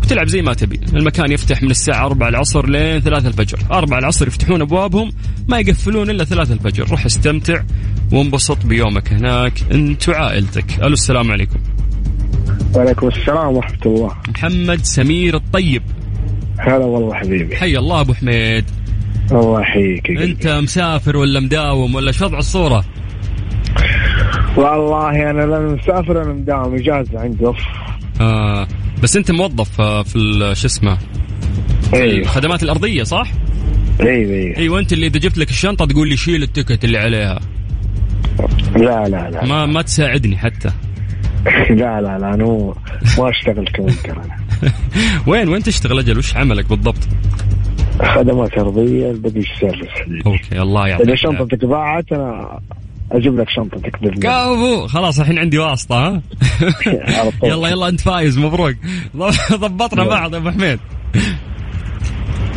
وتلعب 0.03 0.27
زي 0.27 0.41
ما 0.41 0.53
تبي. 0.53 0.79
المكان 0.93 1.31
يفتح 1.31 1.63
من 1.63 1.71
الساعة 1.71 2.05
4 2.05 2.29
العصر 2.29 2.69
لين 2.69 2.99
3 2.99 3.27
الفجر. 3.27 3.59
4 3.71 3.99
العصر 3.99 4.27
يفتحون 4.27 4.61
أبوابهم 4.61 5.11
ما 5.47 5.59
يقفلون 5.59 6.09
إلا 6.09 6.23
3 6.23 6.53
الفجر. 6.53 6.89
روح 6.91 7.05
استمتع 7.05 7.63
وانبسط 8.11 8.65
بيومك 8.65 9.13
هناك. 9.13 9.53
أنت 9.71 10.09
وعائلتك. 10.09 10.79
ألو 10.79 10.93
السلام 10.93 11.31
عليكم. 11.31 11.59
وعليكم 12.75 13.07
السلام 13.07 13.55
ورحمة 13.55 13.85
الله. 13.85 14.11
محمد 14.27 14.85
سمير 14.85 15.35
الطيب. 15.35 15.83
هلا 16.57 16.85
والله 16.85 17.13
حبيبي. 17.13 17.55
حي 17.55 17.77
الله 17.77 18.01
أبو 18.01 18.13
حميد. 18.13 18.65
الله 19.33 19.61
يحييك. 19.61 20.11
أنت 20.11 20.47
مسافر 20.47 21.17
ولا 21.17 21.39
مداوم 21.39 21.95
ولا 21.95 22.11
شو 22.11 22.25
وضع 22.25 22.37
الصورة؟ 22.37 22.85
والله 24.57 25.29
أنا 25.29 25.41
لا 25.41 25.59
مسافر 25.59 26.21
أنا 26.21 26.33
مداوم 26.33 26.75
إجازة 26.75 27.19
عندي 27.19 27.45
أوف. 27.45 27.57
آه 28.21 28.67
بس 29.03 29.17
أنت 29.17 29.31
موظف 29.31 29.81
آه، 29.81 30.03
في 30.03 30.51
شو 30.55 30.67
اسمه؟ 30.67 30.97
أيوه. 31.93 32.21
الخدمات 32.21 32.63
الأرضية 32.63 33.03
صح؟ 33.03 33.31
أيوه 34.01 34.33
أيوه. 34.33 34.57
أيوه 34.57 34.79
أنت 34.79 34.93
اللي 34.93 35.07
إذا 35.07 35.19
جبت 35.19 35.37
لك 35.37 35.49
الشنطة 35.49 35.85
تقول 35.85 36.09
لي 36.09 36.17
شيل 36.17 36.43
التكت 36.43 36.85
اللي 36.85 36.97
عليها. 36.97 37.39
لا 38.75 39.07
لا 39.09 39.29
لا. 39.29 39.45
ما 39.45 39.65
ما 39.65 39.81
تساعدني 39.81 40.37
حتى. 40.37 40.69
لا 41.69 42.01
لا 42.01 42.17
لا 42.19 42.33
أنا 42.33 42.73
ما 43.17 43.29
أشتغل 43.29 43.65
أنا 44.05 44.37
وين 45.27 45.49
وين 45.49 45.63
تشتغل 45.63 45.99
أجل؟ 45.99 46.17
وش 46.17 46.35
عملك 46.35 46.69
بالضبط؟ 46.69 47.07
خدمات 48.01 48.57
ارضيه 48.57 49.11
البديش 49.11 49.47
service 49.59 49.89
حبيبي 49.89 50.21
أوكي 50.25 50.61
الله 50.61 50.87
يعطيك 50.87 51.07
إذا. 51.07 51.15
شنطتك 51.15 51.65
ضاعت 51.65 52.11
أنا 52.11 52.59
أجيب 53.11 53.39
لك 53.39 53.49
شنطتك 53.49 54.01
بإذن 54.01 54.13
الله. 54.13 54.87
خلاص 54.87 55.19
الحين 55.19 55.39
عندي 55.39 55.57
واسطة 55.57 55.95
ها. 55.95 56.21
يلا 57.43 57.69
يلا 57.69 57.87
أنت 57.89 58.01
فايز 58.01 58.37
مبروك. 58.37 58.75
ضبطنا 59.53 60.03
بعض 60.03 60.33
يا 60.33 60.37
أبو 60.39 60.51
حميد. 60.51 60.79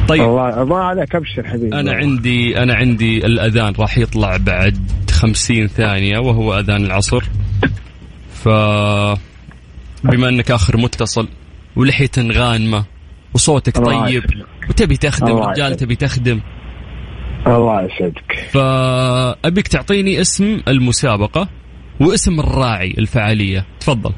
طيب. 0.08 0.22
الله 0.22 0.62
الله 0.62 0.78
عليك 0.78 1.14
أبشر 1.14 1.46
حبيبي. 1.48 1.80
أنا 1.80 1.92
عندي 1.92 2.58
أنا 2.62 2.74
عندي 2.74 3.26
الأذان 3.26 3.72
راح 3.78 3.98
يطلع 3.98 4.36
بعد 4.36 4.78
خمسين 5.10 5.66
ثانية 5.66 6.18
وهو 6.18 6.58
أذان 6.58 6.84
العصر. 6.84 7.24
ف 8.34 8.48
بما 10.04 10.28
أنك 10.28 10.50
آخر 10.50 10.76
متصل 10.76 11.28
ولحية 11.76 12.10
غانمة. 12.18 12.84
وصوتك 13.36 13.78
طيب. 13.78 14.24
وتبي 14.70 14.96
تخدم 14.96 15.36
رجال. 15.36 15.76
تبي 15.76 15.96
تخدم. 15.96 16.40
الله 17.46 17.82
يسعدك. 17.82 18.48
فأبيك 18.50 19.68
تعطيني 19.68 20.20
اسم 20.20 20.60
المسابقة 20.68 21.48
واسم 22.00 22.40
الراعي 22.40 22.94
الفعالية. 22.98 23.66
تفضل. 23.80 24.12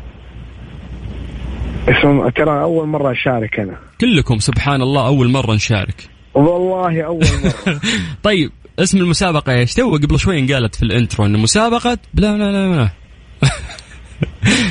اسم 1.88 2.28
ترى 2.28 2.62
أول 2.62 2.88
مرة 2.88 3.12
أشارك 3.12 3.61
أنا. 3.61 3.78
كلكم 4.00 4.38
سبحان 4.38 4.83
الله 4.83 5.07
أول 5.07 5.28
مرة 5.28 5.54
نشارك. 5.54 6.09
والله 6.35 7.02
أول 7.02 7.24
مرة. 7.44 7.81
طيب 8.22 8.50
اسم 8.78 8.98
المسابقة 8.98 9.52
إيش؟ 9.52 9.74
تو 9.74 9.96
قبل 9.96 10.18
شوي 10.18 10.38
انقالت 10.38 10.74
في 10.74 10.83
ال 10.83 10.90
intro 10.90 11.26
إن 11.26 11.38
مسابقة 11.38 11.98
لا 12.14 12.37
لا 12.37 12.52
لا 12.52 12.76
لا 12.76 12.90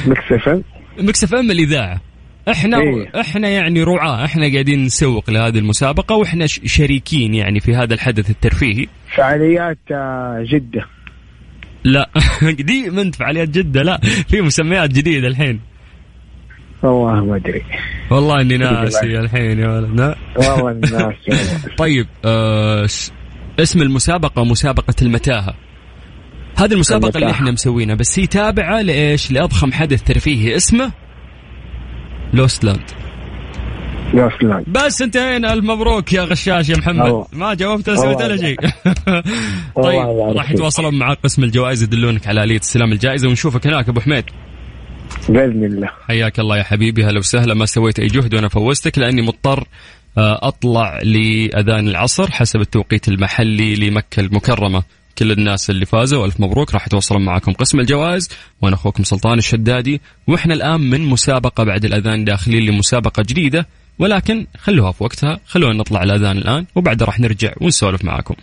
مكس 0.07 0.31
إف 0.31 0.49
إم. 0.49 0.63
مكس 0.99 1.23
إف 1.23 1.35
إم 1.35 1.51
الإذاعة. 1.51 2.01
إحنا 2.51 2.77
إيه. 2.77 3.21
إحنا 3.21 3.49
يعني 3.49 3.83
رعاة 3.83 4.25
إحنا 4.25 4.51
قاعدين 4.51 4.83
نسوق 4.83 5.29
لهذه 5.29 5.57
المسابقة 5.57 6.15
وإحنا 6.15 6.47
شريكين 6.47 7.33
يعني 7.33 7.59
في 7.59 7.75
هذا 7.75 7.93
الحدث 7.93 8.29
الترفيهي 8.29 8.87
فعاليات 9.15 9.79
آه، 9.91 10.45
جدة 10.47 10.85
لا 11.83 12.09
قديم 12.59 12.99
أنت 12.99 13.15
فعاليات 13.15 13.49
جدة 13.49 13.81
لا 13.83 13.99
في 14.29 14.41
مسميات 14.41 14.89
جديدة 14.89 15.27
الحين 15.27 15.59
والله 16.83 17.25
ما 17.25 17.35
أدري 17.35 17.63
والله 18.11 18.41
إني 18.41 18.57
ناسي 18.57 19.19
الحين 19.19 19.59
يا 19.59 19.67
ولد. 19.67 20.15
والله 20.37 20.63
والله. 20.63 21.15
طيب 21.77 22.07
آه 22.25 22.87
اسم 23.59 23.81
المسابقة 23.81 24.43
مسابقة 24.43 24.95
المتاهة 25.01 25.53
هذه 26.57 26.73
المسابقة 26.73 27.07
اللي 27.07 27.17
المتاهة. 27.17 27.31
إحنا 27.31 27.51
مسوينها 27.51 27.95
بس 27.95 28.19
هي 28.19 28.27
تابعة 28.27 28.81
لإيش 28.81 29.31
لأضخم 29.31 29.71
حدث 29.71 30.03
ترفيهي 30.03 30.55
اسمه 30.55 30.91
Lost 32.33 32.63
Land. 32.63 32.91
بس 34.67 35.01
انتهينا 35.01 35.53
الف 35.53 35.65
مبروك 35.65 36.13
يا 36.13 36.21
غشاش 36.21 36.69
يا 36.69 36.77
محمد. 36.77 37.25
ما 37.33 37.53
جاوبت 37.53 37.89
سويت 37.89 38.21
ولا 38.21 38.37
شيء. 38.37 38.57
طيب 39.83 40.01
راح. 40.37 40.51
يتواصلون 40.51 40.99
مع 40.99 41.13
قسم 41.13 41.43
الجوائز 41.43 41.83
يدلونك 41.83 42.27
على 42.27 42.43
آلية 42.43 42.59
استلام 42.59 42.91
الجائزة 42.91 43.27
ونشوفك 43.27 43.67
هناك 43.67 43.89
أبو 43.89 43.99
حميد. 43.99 44.23
بإذن 45.29 45.63
الله. 45.63 45.89
حياك 46.07 46.39
الله 46.39 46.57
يا 46.57 46.63
حبيبي 46.63 47.05
هلا 47.05 47.19
وسهلا. 47.19 47.53
ما 47.53 47.65
سويت 47.65 47.99
أي 47.99 48.07
جهد 48.07 48.35
وأنا 48.35 48.47
فوزتك 48.47 48.97
لأني 48.97 49.21
مضطر 49.21 49.67
آه، 50.17 50.47
أطلع 50.47 51.01
لأذان 51.03 51.87
العصر 51.87 52.31
حسب 52.31 52.61
التوقيت 52.61 53.07
المحلي 53.07 53.75
لمكة 53.75 54.19
المكرمة. 54.19 54.83
كل 55.17 55.31
الناس 55.31 55.69
اللي 55.69 55.85
فازوا. 55.85 56.25
ألف 56.25 56.39
مبروك 56.39 56.73
راح 56.73 56.87
يتواصلون 56.87 57.25
معكم 57.25 57.53
قسم 57.53 57.79
الجوائز. 57.79 58.29
وأنا 58.61 58.75
أخوكم 58.75 59.03
سلطان 59.03 59.37
الشدادي. 59.37 60.01
وإحنا 60.27 60.53
الآن 60.53 60.81
من 60.81 61.01
مسابقة 61.01 61.63
بعد 61.63 61.85
الأذان 61.85 62.25
داخلين 62.25 62.65
لمسابقة 62.65 63.23
جديدة. 63.27 63.67
ولكن 63.99 64.47
خلوها 64.57 64.91
في 64.91 65.03
وقتها 65.03 65.39
خلونا 65.45 65.73
نطلع 65.73 66.03
الأذان 66.03 66.37
الآن 66.37 66.65
وبعدها 66.75 67.05
راح 67.05 67.19
نرجع 67.19 67.53
ونسولف 67.61 68.05
معاكم. 68.05 68.35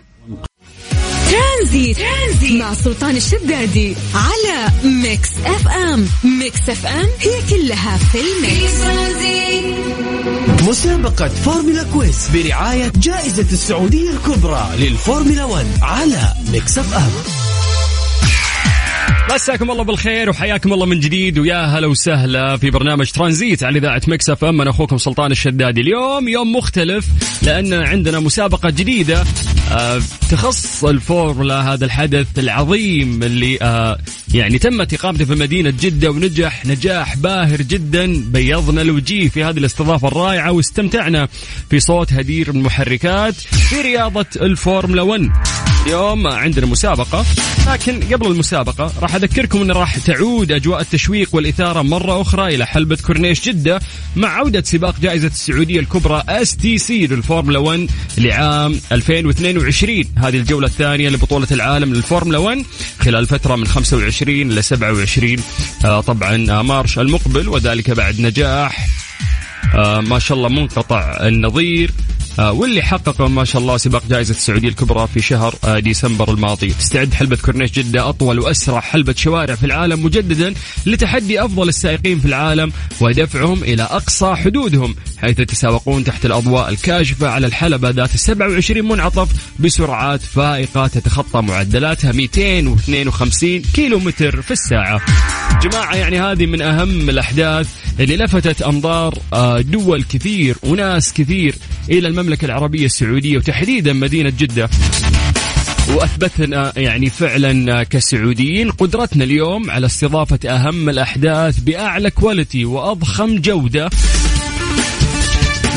ترانزيت, 1.30 1.96
ترانزيت 1.98 2.60
مع 2.62 2.74
سلطان 2.74 3.16
الشدادي 3.16 3.94
على 4.14 4.72
Mix 4.84 5.30
FM 5.44 6.08
Mix 6.24 6.68
FM 6.68 7.08
هي 7.20 7.32
كلها 7.50 7.96
في 7.96 8.18
ال 8.20 8.31
Mix. 8.31 8.74
مسابقة 10.68 11.28
فورمولا 11.28 11.82
Quiz 11.82 12.28
برعاية 12.34 12.92
جائزة 12.96 13.52
السعودية 13.52 14.10
الكبرى 14.10 14.68
للفورمولا 14.78 15.44
1 15.44 15.66
على 15.82 16.32
Mix 16.52 16.78
FM 16.78 17.10
مساكم 19.34 19.70
الله 19.70 19.84
بالخير 19.84 20.30
وحياكم 20.30 20.72
الله 20.72 20.86
من 20.86 21.00
جديد 21.00 21.38
ويا 21.38 21.66
هلا 21.66 21.86
وسهلا 21.86 22.56
في 22.56 22.70
برنامج 22.70 23.10
ترانزيت 23.10 23.62
على 23.62 23.78
إذاعة 23.78 24.02
Mix 24.08 24.30
FM 24.30 24.60
أنا 24.60 24.70
أخوكم 24.70 24.98
سلطان 24.98 25.30
الشدادي. 25.30 25.80
اليوم 25.80 26.28
يوم 26.28 26.56
مختلف 26.56 27.06
لأن 27.42 27.74
عندنا 27.74 28.20
مسابقة 28.20 28.70
جديدة 28.70 29.24
تخص 30.30 30.84
الفورمولا 30.84 31.72
هذا 31.72 31.84
الحدث 31.84 32.26
العظيم 32.38 33.22
اللي 33.22 33.58
آه 33.62 33.98
يعني 34.34 34.58
تمت 34.58 34.94
إقامته 34.94 35.24
في 35.24 35.34
مدينة 35.34 35.70
جدة 35.80 36.10
ونجح 36.10 36.66
نجاح 36.66 37.16
باهر 37.16 37.62
جدا. 37.62 38.24
بيضنا 38.26 38.82
الوجيه 38.82 39.28
في 39.28 39.44
هذه 39.44 39.58
الاستضافة 39.58 40.08
الرائعة 40.08 40.52
واستمتعنا 40.52 41.28
في 41.70 41.80
صوت 41.80 42.12
هدير 42.12 42.50
المحركات 42.50 43.34
في 43.34 43.80
رياضة 43.82 44.26
الفورمولا 44.36 45.02
1 45.02 45.30
اليوم 45.86 46.26
عندنا 46.26 46.66
مسابقة 46.66 47.24
لكن 47.72 48.00
قبل 48.00 48.26
المسابقة 48.26 48.92
راح 49.00 49.14
أذكركم 49.14 49.60
أن 49.60 49.70
راح 49.70 49.98
تعود 49.98 50.52
أجواء 50.52 50.80
التشويق 50.80 51.28
والإثارة 51.32 51.82
مرة 51.82 52.20
أخرى 52.20 52.54
إلى 52.54 52.66
حلبة 52.66 52.98
كورنيش 53.06 53.48
جدة 53.48 53.80
مع 54.16 54.28
عودة 54.28 54.62
سباق 54.62 55.00
جائزة 55.00 55.26
السعودية 55.26 55.80
الكبرى 55.80 56.22
STC 56.28 57.06
للفورمولا 57.06 57.58
1 57.58 57.90
لعام 58.18 58.80
2022 58.92 59.53
هذه 60.16 60.36
الجولة 60.36 60.66
الثانية 60.66 61.08
لبطولة 61.08 61.46
العالم 61.52 61.94
للفورمولا 61.94 62.38
1 62.38 62.64
خلال 63.00 63.26
فترة 63.26 63.56
من 63.56 63.66
25 63.66 64.50
إلى 64.52 64.62
27 64.62 65.36
آه 65.84 66.00
طبعا 66.00 66.50
آه 66.50 66.62
مارس 66.62 66.98
المقبل 66.98 67.48
وذلك 67.48 67.90
بعد 67.90 68.20
نجاح. 68.20 68.86
آه 69.74 70.00
ما 70.00 70.18
شاء 70.18 70.36
الله 70.38 70.48
منقطع 70.48 71.16
النظير. 71.20 71.90
واللي 72.38 72.82
حقق 72.82 73.22
ما 73.22 73.44
شاء 73.44 73.62
الله 73.62 73.76
سباق 73.76 74.02
جائزة 74.10 74.30
السعودية 74.30 74.68
الكبرى 74.68 75.06
في 75.14 75.20
شهر 75.20 75.54
آه، 75.64 75.78
ديسمبر 75.78 76.30
الماضي. 76.30 76.68
تستعد 76.68 77.14
حلبة 77.14 77.36
كورنيش 77.36 77.72
جدة 77.72 78.08
أطول 78.08 78.40
وأسرع 78.40 78.80
حلبة 78.80 79.14
شوارع 79.16 79.54
في 79.54 79.66
العالم 79.66 80.04
مجددا 80.04 80.54
لتحدي 80.86 81.44
أفضل 81.44 81.68
السائقين 81.68 82.20
في 82.20 82.26
العالم 82.26 82.72
ودفعهم 83.00 83.62
إلى 83.62 83.82
أقصى 83.82 84.34
حدودهم 84.34 84.94
حيث 85.18 85.38
يتسابقون 85.38 86.04
تحت 86.04 86.26
الأضواء 86.26 86.68
الكاشفة 86.68 87.28
على 87.28 87.46
الحلبة 87.46 87.90
ذات 87.90 88.16
27 88.16 88.88
منعطف 88.88 89.28
بسرعات 89.60 90.22
فائقة 90.22 90.86
تتخطى 90.86 91.40
معدلاتها 91.42 92.12
252 92.12 93.62
كيلو 93.74 93.98
متر 93.98 94.42
في 94.42 94.50
الساعة. 94.50 95.00
جماعة 95.62 95.96
يعني 95.96 96.20
هذه 96.20 96.46
من 96.46 96.62
أهم 96.62 97.10
الأحداث 97.10 97.68
اللي 98.00 98.16
لفتت 98.16 98.62
أنظار 98.62 99.18
آه، 99.32 99.60
دول 99.60 100.02
كثير 100.02 100.56
وناس 100.62 101.12
كثير 101.12 101.54
إلى 101.90 102.08
المملكة 102.08 102.44
العربية 102.44 102.86
السعودية 102.86 103.38
وتحديدا 103.38 103.92
مدينة 103.92 104.32
جدة. 104.38 104.68
وأثبتنا 105.88 106.72
يعني 106.76 107.10
فعلا 107.10 107.82
كسعوديين 107.82 108.70
قدرتنا 108.70 109.24
اليوم 109.24 109.70
على 109.70 109.86
استضافة 109.86 110.38
أهم 110.48 110.88
الأحداث 110.88 111.58
بأعلى 111.58 112.10
quality 112.10 112.64
وأضخم 112.64 113.38
جودة. 113.38 113.90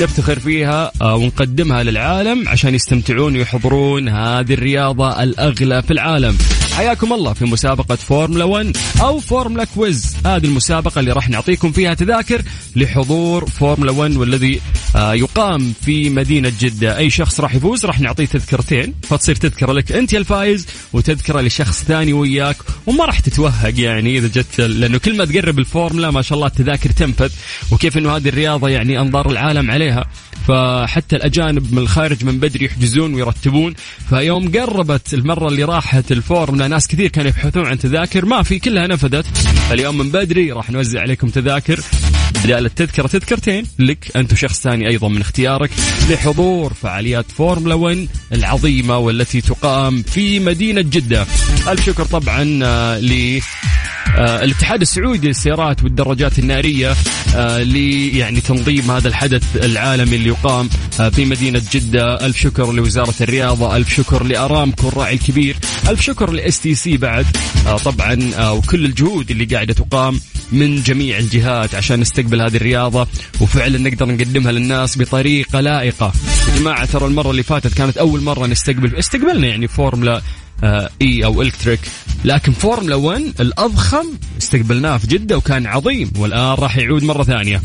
نفتخر 0.01 0.39
فيها 0.39 0.91
آه، 1.01 1.15
ونقدمها 1.15 1.83
للعالم 1.83 2.49
عشان 2.49 2.75
يستمتعون 2.75 3.35
ويحضرون 3.37 4.09
هذه 4.09 4.53
الرياضة 4.53 5.23
الأغلى 5.23 5.81
في 5.81 5.91
العالم. 5.91 6.37
حياكم 6.73 7.13
الله 7.13 7.33
في 7.33 7.45
مسابقة 7.45 7.95
فورمولا 7.95 8.43
1 8.43 8.77
أو 9.01 9.19
فورمولا 9.19 9.63
Quiz. 9.63 10.15
هذه 10.25 10.45
المسابقة 10.45 10.99
اللي 10.99 11.11
راح 11.11 11.29
نعطيكم 11.29 11.71
فيها 11.71 11.93
تذاكر 11.93 12.41
لحضور 12.75 13.45
فورمولا 13.45 13.91
1 13.91 14.17
والذي 14.17 14.61
آه، 14.95 15.13
يقام 15.13 15.73
في 15.81 16.09
مدينة 16.09 16.51
جدة. 16.59 16.97
أي 16.97 17.09
شخص 17.09 17.39
راح 17.39 17.55
يفوز 17.55 17.85
راح 17.85 17.99
نعطيه 17.99 18.25
تذكرتين. 18.25 18.93
فتصير 19.03 19.35
تذكرة 19.35 19.73
لك 19.73 19.91
أنت 19.91 20.13
الفايز 20.13 20.67
وتذكرة 20.93 21.41
لشخص 21.41 21.83
ثاني 21.83 22.13
وياك 22.13 22.57
وما 22.85 23.05
راح 23.05 23.19
تتوهق 23.19 23.79
يعني 23.79 24.17
إذا 24.17 24.27
جت 24.27 24.61
لأنه 24.61 24.97
كل 24.97 25.17
ما 25.17 25.25
تقرب 25.25 25.59
الفورمولا 25.59 26.11
ما 26.11 26.21
شاء 26.21 26.35
الله 26.35 26.47
التذاكر 26.47 26.89
تنفذ. 26.89 27.31
وكيف 27.71 27.97
أنه 27.97 28.15
هذه 28.15 28.29
الرياضة 28.29 28.69
يعني 28.69 28.99
أنظار 28.99 29.29
العالم 29.29 29.71
عليها. 29.87 30.05
فحتى 30.47 31.15
الأجانب 31.15 31.73
من 31.73 31.77
الخارج 31.77 32.25
من 32.25 32.39
بدري 32.39 32.65
يحجزون 32.65 33.13
ويرتبون. 33.13 33.73
فيوم 34.09 34.51
قربت 34.51 35.13
المرة 35.13 35.47
اللي 35.47 35.63
راحت 35.63 36.11
الفورمولا 36.11 36.67
ناس 36.67 36.87
كثير 36.87 37.07
كانوا 37.07 37.29
يبحثون 37.29 37.65
عن 37.65 37.79
تذاكر 37.79 38.25
ما 38.25 38.43
في 38.43 38.59
كلها 38.59 38.87
نفذت. 38.87 39.25
اليوم 39.71 39.97
من 39.97 40.09
بدري 40.09 40.51
راح 40.51 40.71
نوزع 40.71 41.01
عليكم 41.01 41.27
تذاكر. 41.27 41.79
بدال 42.43 42.65
التذكرة 42.65 43.07
تذكرتين 43.07 43.65
لك 43.79 44.17
أنت 44.17 44.33
وشخص 44.33 44.61
ثاني 44.61 44.87
أيضا 44.87 45.07
من 45.07 45.21
اختيارك 45.21 45.69
لحضور 46.09 46.73
فعاليات 46.73 47.31
فورمولا 47.31 47.75
1 47.75 48.07
العظيمة 48.33 48.97
والتي 48.97 49.41
تقام 49.41 50.03
في 50.03 50.39
مدينة 50.39 50.81
جدة. 50.81 51.25
ألف 51.67 51.85
شكر 51.85 52.05
طبعا 52.05 52.59
آه، 52.63 52.99
ل 52.99 53.41
الاتحاد 54.17 54.81
السعودي 54.81 55.27
للسيارات 55.27 55.83
والدراجات 55.83 56.39
النارية 56.39 56.95
آه، 57.35 57.63
لي 57.63 58.17
يعني 58.17 58.41
تنظيم 58.41 58.91
هذا 58.91 59.07
الحدث 59.07 59.43
العالمي 59.55 60.15
اللي 60.15 60.29
يقام 60.29 60.69
آه، 60.99 61.09
في 61.09 61.25
مدينة 61.25 61.61
جدة. 61.71 62.25
ألف 62.25 62.37
شكر 62.37 62.71
لوزارة 62.71 63.13
الرياضة 63.21 63.75
ألف 63.75 63.95
شكر 63.95 64.23
لأرامكو 64.23 64.87
الراعي 64.87 65.13
الكبير 65.13 65.55
ألف 65.89 66.01
شكر 66.01 66.31
ل 66.31 66.59
STC 66.59 66.97
بعد. 66.97 67.25
طبعا 67.85 68.31
وكل 68.51 68.85
الجهود 68.85 69.31
اللي 69.31 69.45
قاعدة 69.45 69.73
تقام 69.73 70.19
من 70.51 70.81
جميع 70.83 71.17
الجهات 71.17 71.75
عشان 71.75 71.99
نستقبل 71.99 72.41
هذه 72.41 72.55
الرياضة. 72.55 73.07
وفعلا 73.41 73.77
نقدر 73.77 74.05
نقدمها 74.05 74.51
للناس 74.51 74.97
بطريقة 74.97 75.59
لائقة. 75.59 76.13
يا 76.53 76.59
جماعة 76.59 76.85
ترى 76.85 77.05
المرة 77.05 77.31
اللي 77.31 77.43
فاتت 77.43 77.73
كانت 77.73 77.97
أول 77.97 78.21
مرة 78.21 78.47
نستقبل 78.47 78.95
استقبلنا 78.95 79.47
يعني 79.47 79.67
فورمولا 79.67 80.17
آه 80.17 80.46
E 80.63 81.25
أو 81.25 81.41
electric 81.41 81.79
لكن 82.25 82.51
فورمولا 82.51 82.95
1 82.95 83.21
الأضخم 83.39 84.05
استقبلناه 84.41 84.97
في 84.97 85.07
جدة 85.07 85.37
وكان 85.37 85.65
عظيم 85.65 86.11
والآن 86.17 86.53
راح 86.53 86.77
يعود 86.77 87.03
مرة 87.03 87.23
ثانية. 87.23 87.61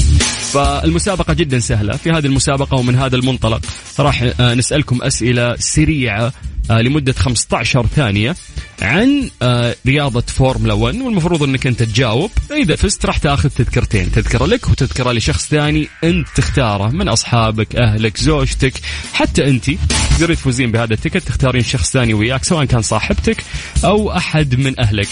فالمسابقة 0.52 1.35
جدا 1.35 1.59
سهلة. 1.59 1.96
في 1.96 2.11
هذه 2.11 2.26
المسابقة 2.26 2.76
ومن 2.76 2.94
هذا 2.94 3.16
المنطلق 3.16 3.61
راح 3.98 4.22
آه 4.40 4.55
نسألكم 4.55 5.02
أسئلة 5.02 5.57
سريعة 5.57 6.26
آه 6.26 6.33
لمدة 6.70 7.12
15 7.12 7.87
ثانية 7.87 8.37
عن 8.83 9.31
آه 9.42 9.77
رياضة 9.87 10.20
فورمولا 10.20 10.72
1 10.75 11.01
والمفروض 11.01 11.42
انك 11.42 11.66
انت 11.66 11.83
تجاوب. 11.83 12.31
إذا 12.51 12.77
فزت 12.77 13.07
راح 13.07 13.18
تاخذ 13.18 13.48
تذكرتين 13.48 14.12
تذكرة 14.12 14.46
لك 14.46 14.68
وتذكرة 14.70 15.12
لشخص 15.12 15.48
ثاني 15.48 15.88
انت 16.05 16.29
تختاره 16.35 16.88
من 16.88 17.09
أصحابك 17.09 17.77
أهلك 17.77 18.16
زوجتك 18.16 18.72
حتى 19.12 19.48
انت. 19.48 19.70
تقدرين 20.11 20.37
تفوزين 20.37 20.72
بهذا 20.72 20.94
ال 20.94 20.99
ticket 20.99 21.29
تختارين 21.29 21.62
شخص 21.62 21.92
ثاني 21.92 22.14
وياك 22.14 22.44
سواء 22.44 22.64
كان 22.64 22.83
صاحبتك 22.83 23.44
أو 23.85 24.16
أحد 24.16 24.55
من 24.55 24.81
أهلك. 24.81 25.09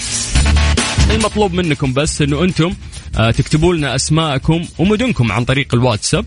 المطلوب 1.10 1.54
منكم 1.54 1.92
بس 1.92 2.22
إنه 2.22 2.44
أنتم 2.44 2.74
آه 3.18 3.30
تكتبوا 3.30 3.74
لنا 3.74 3.94
أسماءكم 3.94 4.64
ومدنكم 4.78 5.32
عن 5.32 5.44
طريق 5.44 5.74
الواتساب 5.74 6.24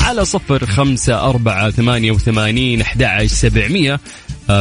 على 0.00 0.24
صفر 0.24 0.66
خمسة 0.66 1.20
أربعة 1.20 1.70
ثمانية 1.70 2.12
وثمانين 2.12 2.80
أحد 2.80 3.26
سبعمية 3.26 3.92
آه، 3.94 4.00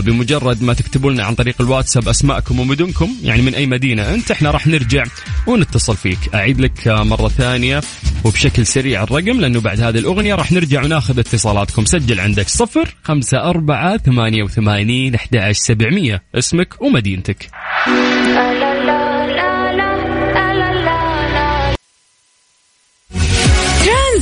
بمجرد 0.06 0.63
ما 0.63 0.73
تكتبوا 0.73 1.12
لنا 1.12 1.23
عن 1.23 1.36
طريق 1.36 1.62
الواتساب 1.62 2.08
أسماءكم 2.08 2.60
ومدنكم 2.60 3.10
يعني 3.23 3.41
من 3.41 3.56
أي 3.56 3.65
مدينة 3.65 4.13
أنت 4.13 4.32
إحنا 4.32 4.52
راح 4.52 4.67
نرجع 4.67 5.04
ونتصل 5.47 5.95
فيك. 5.97 6.19
أعيد 6.36 6.62
لك 6.62 6.88
آه، 6.88 7.04
مرة 7.04 7.28
ثانية 7.28 7.82
وبشكل 8.25 8.65
سريع 8.65 9.04
الرقم 9.04 9.39
لأنه 9.39 9.62
بعد 9.62 9.82
هذه 9.82 9.97
الأغنية 9.97 10.36
راح 10.36 10.52
نرجع 10.52 10.84
وناخذ 10.84 11.19
اتصالاتكم. 11.19 11.86
سجل 11.86 12.19
عندك 12.19 12.47
صفر 12.47 12.95
خمسة 13.04 13.38
أربعة 13.38 13.97
ثمانية 13.97 14.43
وثمانين 14.43 15.15
أحد 15.15 15.52
سبعمية. 15.52 16.23
اسمك 16.36 16.82
ومدينتك. 16.82 17.49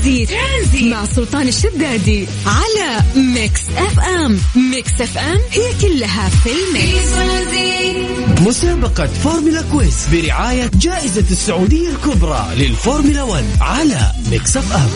ترانزيت, 0.08 0.30
ترانزيت. 0.30 0.84
مع 0.94 1.06
سلطان 1.06 1.48
الشدادي 1.48 2.28
على 2.46 3.04
Mix 3.16 3.62
FM. 3.78 4.40
Mix 4.56 5.02
FM 5.02 5.40
هي 5.52 5.74
كلها 5.82 6.30
في 6.30 6.50
ال 6.50 6.62
Mix. 6.62 7.08
مسابقة 8.42 9.08
فورمولا 9.08 9.62
Quiz 9.72 10.08
برعاية 10.12 10.72
جائزة 10.74 11.26
السعودية 11.32 11.90
الكبرى 11.90 12.48
للفورمولا 12.56 13.24
1 13.24 13.46
على 13.62 14.12
Mix 14.32 14.58
FM. 14.58 14.90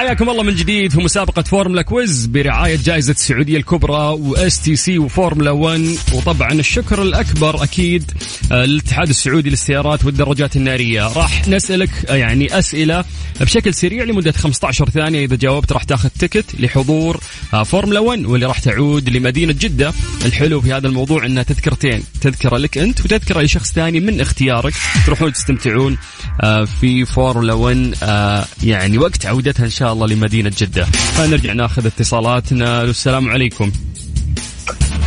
حياكم 0.00 0.30
الله 0.30 0.42
من 0.42 0.54
جديد 0.54 0.92
في 0.92 0.98
مسابقة 0.98 1.42
فورمولا 1.42 1.82
Quiz 1.82 2.26
برعاية 2.26 2.78
جائزة 2.84 3.12
السعودية 3.12 3.56
الكبرى 3.56 4.16
و 4.20 4.60
STC 4.60 4.98
وفورمولا 4.98 5.50
1 5.50 5.96
وطبعا 6.14 6.52
الشكر 6.52 7.02
الأكبر 7.02 7.62
أكيد 7.62 8.10
آه، 8.52 8.64
للاتحاد 8.64 9.08
السعودي 9.08 9.50
للسيارات 9.50 10.04
والدراجات 10.04 10.56
النارية. 10.56 11.12
راح 11.12 11.48
نسألك 11.48 11.90
آه، 12.08 12.14
يعني 12.14 12.58
أسئلة 12.58 13.04
بشكل 13.40 13.74
سريع 13.74 14.04
لمدة 14.04 14.32
15 14.32 14.90
ثانية. 14.90 15.24
إذا 15.24 15.36
جاوبت 15.36 15.72
راح 15.72 15.84
تاخذ 15.84 16.08
ticket 16.08 16.60
لحضور 16.60 17.20
آه، 17.54 17.62
فورمولا 17.62 18.00
1 18.00 18.26
واللي 18.26 18.46
راح 18.46 18.58
تعود 18.58 19.08
لمدينة 19.08 19.52
جدة. 19.52 19.92
الحلو 20.24 20.60
في 20.60 20.72
هذا 20.72 20.86
الموضوع 20.86 21.26
أنها 21.26 21.42
تذكرتين. 21.42 22.02
تذكرة 22.20 22.56
لك 22.56 22.78
أنت 22.78 23.00
وتذكرة 23.00 23.40
لشخص 23.40 23.72
ثاني 23.72 24.00
من 24.00 24.20
اختيارك 24.20 24.74
تروحون 25.06 25.32
تستمتعون 25.32 25.96
في 26.80 27.04
فورمولا 27.04 27.52
1 27.52 27.94
آه، 28.02 28.44
يعني 28.62 28.98
وقت 28.98 29.26
عودتها 29.26 29.64
إن 29.64 29.70
شاء 29.70 29.89
الله 29.92 30.06
لمدينة 30.06 30.52
جدة. 30.58 30.84
فنرجع 30.84 31.52
ناخذ 31.52 31.86
اتصالاتنا. 31.86 32.82
السلام 32.82 33.28
عليكم. 33.28 33.72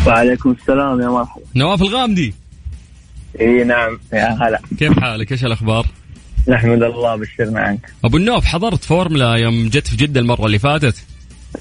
وعليكم 0.08 0.56
السلام 0.62 1.02
يا 1.02 1.08
مرحبا. 1.08 1.42
نواف 1.56 1.82
الغامدي. 1.82 2.34
إي 3.42 3.64
نعم. 3.64 4.00
يا 4.14 4.38
هلا. 4.42 4.60
كيف 4.80 5.00
حالك؟ 5.00 5.32
إيش 5.32 5.46
الأخبار؟ 5.46 5.86
نحمد 6.48 6.84
الله 6.84 7.16
بشرنا 7.16 7.60
عنك. 7.60 7.94
أبو 8.04 8.18
النوف 8.18 8.46
حضرت 8.46 8.84
فورمولا 8.84 9.36
يوم 9.36 9.70
جت 9.70 9.88
في 9.88 9.96
جدة 9.96 10.20
المرة 10.20 10.46
اللي 10.46 10.60
فاتت؟ 10.60 10.96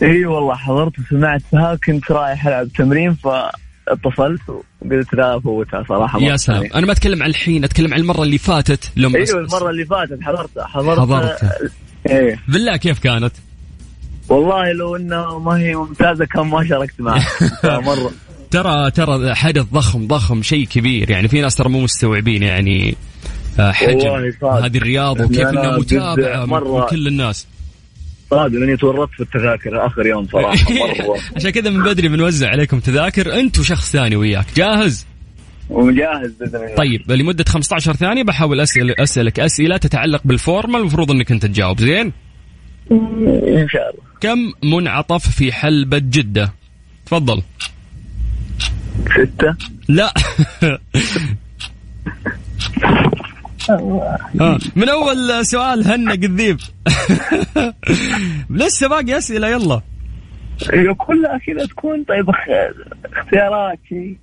إي 0.02 0.24
والله 0.24 0.54
حضرت 0.54 0.92
وسمعتها 0.98 1.78
كنت 1.86 2.10
رايح 2.10 2.46
ألعب 2.46 2.68
تمرين 2.68 3.14
فاتصلت 3.14 4.40
وقلت 4.48 5.14
لا 5.14 5.36
أفوتها 5.36 5.84
صراحة. 5.88 6.20
يا 6.20 6.36
سلام. 6.36 6.68
أنا 6.74 6.86
ما 6.86 6.92
أتكلم 6.92 7.22
عن 7.22 7.30
الحين 7.30 7.64
أتكلم 7.64 7.94
عن 7.94 8.00
المرة 8.00 8.22
اللي 8.22 8.38
فاتت. 8.38 8.92
لما 8.96 9.18
أيوه 9.18 9.40
المرة 9.40 9.70
اللي 9.70 9.84
فاتت 9.84 10.18
حضرتها. 10.22 10.66
حضرت 10.66 10.98
حضرتها. 10.98 11.52
إيه. 12.10 12.38
بالله 12.48 12.76
كيف 12.76 12.98
كانت؟ 12.98 13.32
والله 14.28 14.72
لو 14.72 14.96
انها 14.96 15.38
ما 15.38 15.58
هي 15.58 15.74
ممتازة 15.74 16.24
كان 16.24 16.46
ما 16.46 16.68
شاركت 16.68 17.00
معها 17.00 17.26
مرة. 17.80 18.10
ترى 18.50 18.90
ترى 18.90 19.34
حدث 19.34 19.64
ضخم 19.72 20.06
ضخم 20.06 20.42
شيء 20.42 20.66
كبير. 20.66 21.10
يعني 21.10 21.28
في 21.28 21.40
ناس 21.40 21.54
ترى 21.54 21.68
مو 21.68 21.80
مستوعبين 21.80 22.42
يعني 22.42 22.96
آه، 23.60 23.72
حجم. 23.72 24.08
هذه 24.46 24.76
الرياضه 24.76 25.24
وكيف 25.24 25.40
انها 25.46 25.78
متابعه 25.78 26.44
من 26.46 26.52
مرة- 26.60 26.90
كل 26.90 27.06
الناس. 27.06 27.46
صادق 28.30 28.58
لاني 28.58 28.76
تورطت 28.76 29.12
في 29.14 29.20
التذاكر 29.22 29.86
آخر 29.86 30.06
يوم 30.06 30.26
صراحة 30.32 30.72
مرة. 30.80 31.18
عشان 31.36 31.50
كذا 31.50 31.70
من 31.70 31.82
بدري 31.82 32.08
بنوزع 32.08 32.48
عليكم 32.48 32.80
تذاكر 32.80 33.40
انت 33.40 33.58
وشخص 33.58 33.92
ثاني 33.92 34.16
وياك. 34.16 34.46
جاهز؟ 34.56 35.06
ومجهز 35.72 36.32
بإذن 36.40 36.56
الله. 36.56 36.74
طيب 36.74 37.12
لمدة 37.12 37.44
15 37.48 37.92
ثانية 37.92 38.22
بحاول 38.22 38.60
اسال 38.60 39.00
أسألك 39.00 39.40
أسئلة 39.40 39.76
تتعلق 39.76 40.20
بالفورمة 40.24 40.78
المفروض 40.78 41.10
إنك 41.10 41.32
أنت 41.32 41.46
تجاوب 41.46 41.80
زين؟ 41.80 42.12
إن 42.90 43.66
شاء 43.70 43.90
الله. 43.90 44.02
كم 44.20 44.38
منعطف 44.68 45.30
في 45.30 45.52
حلبة 45.52 45.98
جدة؟ 45.98 46.52
تفضل. 47.06 47.42
ستة. 49.10 49.56
لا. 49.88 50.14
آه، 54.40 54.58
من 54.76 54.88
أول 54.88 55.46
سؤال 55.46 55.86
هنا 55.86 56.12
قذيب. 56.12 56.58
لسه 58.50 58.88
باقي 58.88 59.18
أسئلة 59.18 59.48
يلا. 59.48 59.80
كلها 60.98 61.38
كذا 61.46 61.66
تكون 61.66 62.04
طيب 62.04 62.30
اخ- 62.30 63.16
اختيارات 63.16 63.78
شيء 63.88 64.16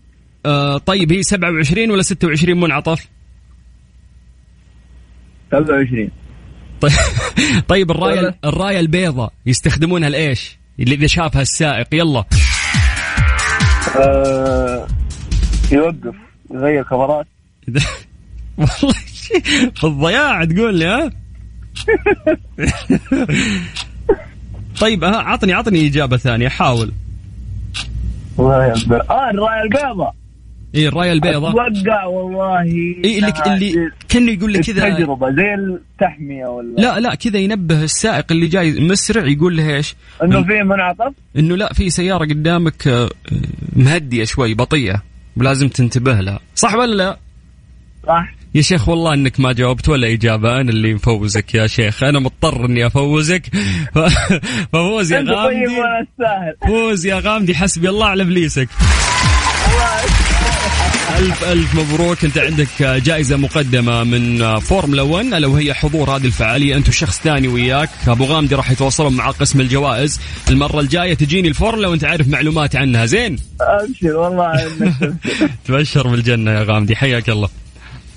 آه 0.46 0.78
طيب 0.78 1.12
هي 1.12 1.24
27 1.24 1.92
ولا 1.92 2.02
26 2.02 2.60
منعطف 2.60 3.08
27 5.52 6.10
طيب, 6.82 6.92
طيب 7.68 7.92
الراية 7.92 8.36
الراية 8.46 8.80
البيضاء 8.80 9.34
يستخدمونها 9.46 10.10
لإيش؟ 10.10 10.58
اللي 10.80 10.96
اذا 10.96 11.08
شافها 11.08 11.42
السائق 11.42 11.88
يلا. 11.96 12.24
آه 13.98 14.88
يوقف 15.72 16.16
يغير 16.54 16.84
كاميرات 16.84 17.28
والله 18.58 18.94
في 19.76 19.84
الضياع 19.84 20.46
تقول 20.46 20.76
لي 20.80 20.86
ها؟ 20.86 21.10
طيب 24.82 25.04
ها 25.04 25.18
عطني 25.18 25.54
عطني 25.54 25.88
إجابة 25.88 26.18
ثانية 26.18 26.50
حاول. 26.50 26.92
الله 28.40 28.66
يكبر 28.66 29.02
آه 29.10 29.30
الراية 29.30 29.62
البيضاء 29.62 30.16
اي 30.76 30.88
الراية 30.88 31.12
البيضاء. 31.12 31.52
أتوقع 31.52 32.06
والله 32.06 32.62
اي 32.62 33.20
اللي 33.20 33.34
اللي 33.48 33.92
كأنه 34.10 34.32
يقول 34.32 34.54
لك 34.54 34.62
كذا. 34.62 34.90
تجربه 34.90 35.32
زي 35.32 35.54
التحمية 35.54 36.46
ولا؟ 36.46 36.82
لا 36.82 37.00
لا 37.00 37.16
كذا 37.16 37.38
ينبه 37.40 37.84
السائق 37.84 38.26
اللي 38.32 38.48
جاي 38.48 38.80
مسرع 38.80 39.26
يقول 39.28 39.58
له 39.58 39.76
إيش؟ 39.76 39.96
إنه 40.24 40.44
في 40.44 40.64
منعطف؟ 40.64 41.14
إنه 41.38 41.56
لا 41.58 41.74
في 41.74 41.90
سيارة 41.90 42.26
قدامك 42.26 42.88
آه، 42.88 43.10
مهدية 43.76 44.24
شوي 44.24 44.54
بطيئة 44.54 45.04
ولازم 45.38 45.68
تنتبه 45.68 46.14
لها، 46.14 46.40
صح 46.56 46.76
ولا 46.76 46.96
لا؟ 46.96 47.18
صح. 48.08 48.34
يا 48.56 48.62
شيخ 48.62 48.90
والله 48.90 49.14
إنك 49.14 49.40
ما 49.40 49.54
جاوبت 49.54 49.90
ولا 49.90 50.14
إجابة. 50.14 50.62
أنا 50.62 50.70
اللي 50.70 50.94
مفوزك 50.94 51.56
يا 51.56 51.68
شيخ. 51.68 52.04
أنا 52.04 52.20
مضطر 52.20 52.66
إني 52.66 52.88
أفوزك. 52.88 53.42
ففوز 54.74 55.14
يا 55.14 55.20
طيب 55.20 55.30
غامدي. 55.30 55.68
فوز 56.68 57.06
يا 57.06 57.20
غامدي. 57.20 57.56
حسبي 57.56 57.90
الله 57.90 58.06
على 58.06 58.24
إبليسك. 58.24 58.70
ألف 61.20 61.44
ألف 61.44 61.76
مبروك. 61.76 62.26
أنت 62.26 62.38
عندك 62.38 62.84
جائزة 62.84 63.38
مقدمة 63.38 64.04
من 64.04 64.60
فورمولا 64.60 65.02
1 65.02 65.26
ألا 65.26 65.48
وهي 65.48 65.74
حضور 65.74 66.10
هذه 66.16 66.26
الفعالية. 66.26 66.76
أنت 66.76 66.90
وشخص 66.90 67.20
ثاني 67.20 67.48
وياك. 67.48 67.90
أبو 68.08 68.26
غامدي 68.26 68.56
راح 68.56 68.72
يتواصلون 68.72 69.14
مع 69.14 69.30
قسم 69.30 69.62
الجوائز. 69.62 70.20
المرة 70.50 70.80
الجاية 70.80 71.14
تجيني 71.14 71.48
الفورمولا 71.48 71.88
وأنت 71.88 72.04
عارف 72.04 72.28
معلومات 72.28 72.76
عنها. 72.76 73.06
زين. 73.06 73.36
ابشر 73.62 74.16
والله. 74.16 74.72
تبشر 75.66 76.08
بالجنة 76.08 76.52
يا 76.52 76.64
غامدي. 76.64 76.96
حياك 76.96 77.30
الله. 77.30 77.50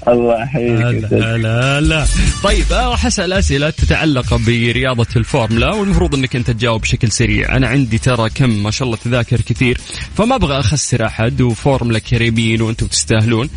الله 0.09 0.43
يحييك. 0.43 1.13
لا 1.13 1.81
لا 1.81 2.07
طيب 2.43 2.73
أنا 2.73 2.89
راح 2.89 3.07
أسأل 3.07 3.33
أسئلة 3.33 3.71
تتعلق 3.71 4.35
برياضة 4.35 5.07
الفورمولا 5.17 5.75
والمفروض 5.75 6.15
إنك 6.15 6.37
أنت 6.37 6.51
تجاوب 6.51 6.81
بشكل 6.81 7.13
سريع. 7.13 7.57
أنا 7.57 7.69
عندي 7.69 7.99
ترى 7.99 8.31
كم 8.31 8.63
ما 8.63 8.71
شاء 8.71 8.87
الله 8.87 8.99
تذاكر 9.05 9.41
كثير 9.41 9.81
فما 10.17 10.35
أبغى 10.35 10.61
أخسر 10.61 11.07
أحد 11.07 11.41
وفورمولا 11.41 11.99
كريمين 11.99 12.63
وأنتم 12.63 12.87
تستاهلون. 12.87 13.49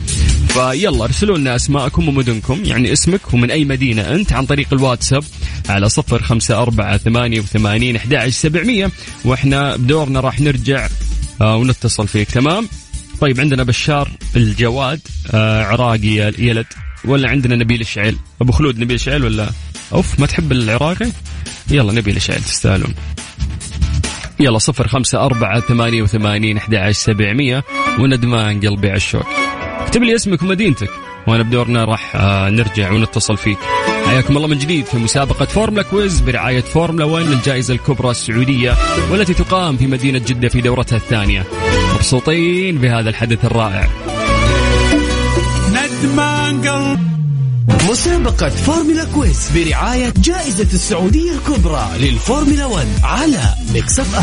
فيلا 0.48 1.04
ارسلوا 1.04 1.38
لنا 1.38 1.56
أسماءكم 1.56 2.08
ومدنكم 2.08 2.66
يعني 2.66 2.94
اسمك 2.94 3.34
ومن 3.34 3.52
أي 3.52 3.66
مدينة 3.66 4.02
أنت 4.02 4.34
عن 4.34 4.46
طريق 4.46 4.68
الواتساب 4.74 5.24
على 5.70 5.90
صفر 5.90 6.24
خمسة 6.24 6.62
أربعة 6.62 6.98
ثمانية 6.98 7.40
وثمانين 7.40 7.96
أحد 7.96 8.28
سبعمية. 8.30 8.92
وإحنا 9.26 9.76
بدورنا 9.76 10.20
راح 10.20 10.42
نرجع 10.42 10.88
آه 11.42 11.58
ونتصل 11.58 12.08
فيك 12.08 12.32
تمام؟ 12.32 12.70
طيب 13.22 13.40
عندنا 13.40 13.64
بشار 13.64 14.10
الجواد 14.36 15.02
آه 15.34 15.64
عراقي 15.64 16.34
يلد 16.40 16.66
ولا 17.06 17.30
عندنا 17.30 17.56
نبيل 17.56 17.82
الشعيل؟ 17.82 18.18
أبو 18.42 18.52
خلود 18.52 18.80
نبيل 18.80 18.96
الشعيل 18.96 19.24
ولا؟ 19.24 19.50
أوف 19.94 20.20
ما 20.20 20.26
تحب 20.26 20.52
العراقي؟ 20.52 21.12
يلا 21.72 21.94
نبيل 21.94 22.16
الشعيل 22.16 22.42
تستاهلون. 22.44 22.96
يلا 24.40 24.58
صفر 24.58 24.88
خمسة 24.88 25.26
أربعة 25.26 25.60
ثمانية 25.60 26.02
وثمانين 26.02 26.58
أحد 26.58 26.92
سبعمية 26.92 27.64
وندمان 28.00 28.60
قلبي 28.60 28.88
على 28.88 28.98
الشوق. 28.98 29.26
اكتب 29.80 30.04
لي 30.04 30.16
اسمك 30.16 30.42
ومدينتك. 30.42 30.90
وانا 31.28 31.44
بدورنا 31.44 31.86
راح 31.86 32.16
آه، 32.16 32.50
نرجع 32.50 32.92
ونتصل 32.92 33.38
فيك. 33.38 33.58
حياكم 34.06 34.38
الله 34.38 34.48
من 34.48 34.58
جديد 34.58 34.86
في 34.86 34.98
مسابقة 34.98 35.46
فورمولا 35.46 35.84
Quiz 35.84 36.20
برعاية 36.20 36.62
فورمولا 36.62 37.06
1 37.06 37.26
الجائزة 37.26 37.74
الكبرى 37.74 38.12
السعودية 38.12 38.76
والتي 39.12 39.34
تقام 39.34 39.78
في 39.78 39.88
مدينة 39.88 40.20
جدة 40.20 40.50
في 40.50 40.62
دورتها 40.62 40.96
الثانية. 40.96 41.44
مبسوطين 41.96 42.78
بهذا 42.78 43.10
الحدث 43.10 43.46
الرائع. 43.46 43.88
مسابقة 47.90 48.50
فورمولا 48.50 49.04
Quiz 49.04 49.50
برعاية 49.56 50.14
جائزة 50.18 50.68
السعودية 50.74 51.32
الكبرى 51.32 51.90
للفورمولا 52.00 52.66
1 52.66 52.88
على 53.04 53.42
Mix 53.74 54.00
FM 54.00 54.16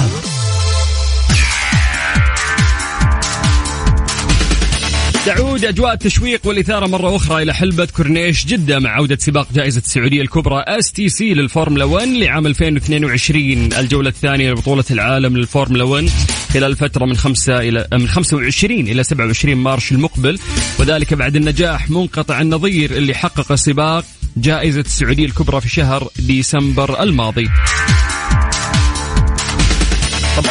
تعود 5.26 5.64
أجواء 5.64 5.92
التشويق 5.92 6.46
والإثارة 6.46 6.86
مرة 6.86 7.16
أخرى 7.16 7.42
إلى 7.42 7.54
حلبة 7.54 7.84
كورنيش 7.96 8.46
جدة 8.46 8.78
مع 8.78 8.90
عودة 8.90 9.16
سباق 9.20 9.48
جائزة 9.52 9.78
السعودية 9.86 10.22
الكبرى 10.22 10.64
STC 10.66 11.34
للفورمولا 11.34 11.84
1 11.84 12.08
لعام 12.08 12.46
2022 12.46 13.42
الجولة 13.72 14.08
الثانية 14.08 14.50
لبطولة 14.50 14.84
العالم 14.90 15.36
للفورمولا 15.36 15.84
1 15.84 16.08
خلال 16.52 16.76
فترة 16.76 17.04
من 17.06 17.16
5 17.16 17.58
إلى 17.60 17.88
من 17.92 18.08
25 18.08 18.80
إلى 18.80 19.04
27 19.04 19.54
مارس 19.54 19.92
المقبل 19.92 20.38
وذلك 20.78 21.14
بعد 21.14 21.36
النجاح 21.36 21.90
منقطع 21.90 22.40
النظير 22.40 22.90
اللي 22.90 23.14
حقق 23.14 23.54
سباق 23.54 24.04
جائزة 24.36 24.80
السعودية 24.80 25.24
الكبرى 25.24 25.60
في 25.60 25.68
شهر 25.68 26.08
ديسمبر 26.18 27.02
الماضي. 27.02 27.48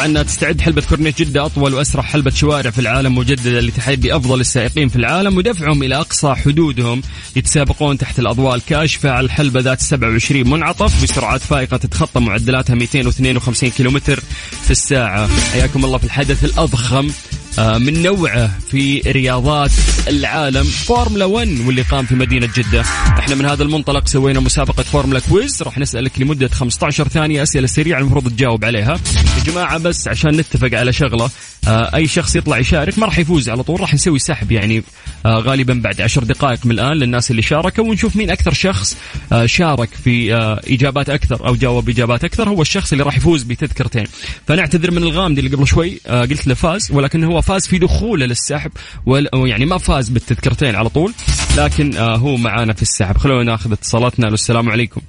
طبعا 0.02 0.22
تستعد 0.22 0.60
حلبة 0.60 0.82
كورنيش 0.88 1.14
جدة 1.14 1.46
أطول 1.46 1.74
وأسرع 1.74 2.02
حلبة 2.02 2.30
شوارع 2.30 2.70
في 2.70 2.78
العالم 2.78 3.18
مجددا 3.18 3.60
لتحدي 3.60 4.16
أفضل 4.16 4.40
السائقين 4.40 4.88
في 4.88 4.96
العالم 4.96 5.36
ودفعهم 5.36 5.82
إلى 5.82 5.94
أقصى 5.96 6.34
حدودهم 6.34 7.02
يتسابقون 7.36 7.98
تحت 7.98 8.18
الأضواء 8.18 8.54
الكاشفة 8.54 9.10
على 9.10 9.24
الحلبة 9.24 9.60
ذات 9.60 9.80
27 9.80 10.50
منعطف 10.50 11.02
بسرعات 11.02 11.40
فائقة 11.40 11.76
تتخطى 11.76 12.20
معدلاتها 12.20 12.74
252 12.74 13.70
كيلومتر 13.70 14.20
في 14.64 14.70
الساعة. 14.70 15.28
حياكم 15.52 15.84
الله 15.84 15.98
في 15.98 16.04
الحدث 16.04 16.44
الأضخم 16.44 17.10
من 17.58 18.02
نوعه 18.02 18.58
في 18.70 19.00
رياضات 19.06 19.70
العالم. 20.08 20.64
فورمولا 20.64 21.24
1 21.24 21.48
واللي 21.66 21.82
قام 21.82 22.06
في 22.06 22.14
مدينة 22.14 22.48
جدة. 22.56 22.80
إحنا 23.18 23.34
من 23.34 23.44
هذا 23.44 23.62
المنطلق 23.62 24.08
سوينا 24.08 24.40
مسابقة 24.40 24.82
فورمولا 24.82 25.20
Quiz. 25.20 25.62
راح 25.62 25.78
نسألك 25.78 26.20
لمدة 26.20 26.48
15 26.48 27.08
ثانية 27.08 27.42
أسئلة 27.42 27.66
سريعة 27.66 28.00
المفروض 28.00 28.28
تجاوب 28.28 28.64
عليها. 28.64 29.00
يا 29.38 29.52
جماعة 29.52 29.78
بس 29.78 30.08
عشان 30.08 30.30
نتفق 30.36 30.78
على 30.78 30.92
شغلة 30.92 31.30
آه، 31.68 31.96
أي 31.96 32.06
شخص 32.06 32.36
يطلع 32.36 32.58
يشارك 32.58 32.98
ما 32.98 33.06
راح 33.06 33.18
يفوز 33.18 33.48
على 33.48 33.62
طول 33.62 33.80
راح 33.80 33.94
نسوي 33.94 34.18
سحب 34.18 34.52
يعني 34.52 34.82
آه، 35.26 35.38
غالبا 35.38 35.74
بعد 35.74 36.00
عشر 36.00 36.24
دقائق 36.24 36.66
من 36.66 36.72
الآن 36.72 36.92
للناس 36.92 37.30
اللي 37.30 37.42
شاركوا 37.42 37.84
ونشوف 37.84 38.16
مين 38.16 38.30
أكثر 38.30 38.52
شخص 38.52 38.96
آه، 39.32 39.46
شارك 39.46 39.88
في 40.04 40.34
آه، 40.34 40.60
إجابات 40.68 41.10
أكثر 41.10 41.46
أو 41.48 41.54
جاوب 41.54 41.88
إجابات 41.88 42.24
أكثر 42.24 42.48
هو 42.48 42.62
الشخص 42.62 42.92
اللي 42.92 43.04
راح 43.04 43.16
يفوز 43.16 43.42
بتذكرتين. 43.42 44.04
فنعتذر 44.46 44.90
من 44.90 45.02
الغامدي 45.02 45.40
اللي 45.40 45.56
قبل 45.56 45.66
شوي 45.66 46.00
آه، 46.06 46.20
قلت 46.20 46.46
له 46.46 46.54
فاز 46.54 46.90
ولكن 46.92 47.24
هو 47.24 47.40
فاز 47.42 47.66
في 47.68 47.78
دخوله 47.78 48.26
للسحب 48.26 48.70
وال- 49.06 49.28
يعني 49.34 49.64
ما 49.64 49.78
فاز 49.78 50.08
بالتذكرتين 50.08 50.74
على 50.74 50.88
طول 50.88 51.12
لكن 51.58 51.96
آه، 51.96 52.16
هو 52.16 52.36
معانا 52.36 52.72
في 52.72 52.82
السحب. 52.82 53.16
خلونا 53.16 53.42
ناخذ 53.50 53.72
اتصالاتنا. 53.72 54.28
السلام 54.28 54.68
عليكم. 54.70 55.00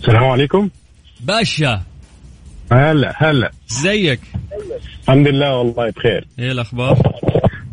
السلام 0.00 0.24
عليكم. 0.24 0.68
باشا. 1.20 1.82
هلا 2.72 3.14
هلا. 3.18 3.50
زيك. 3.68 4.20
الحمد 5.02 5.28
لله 5.28 5.56
والله 5.56 5.90
بخير. 5.90 6.26
إيه 6.38 6.52
الأخبار؟ 6.52 7.12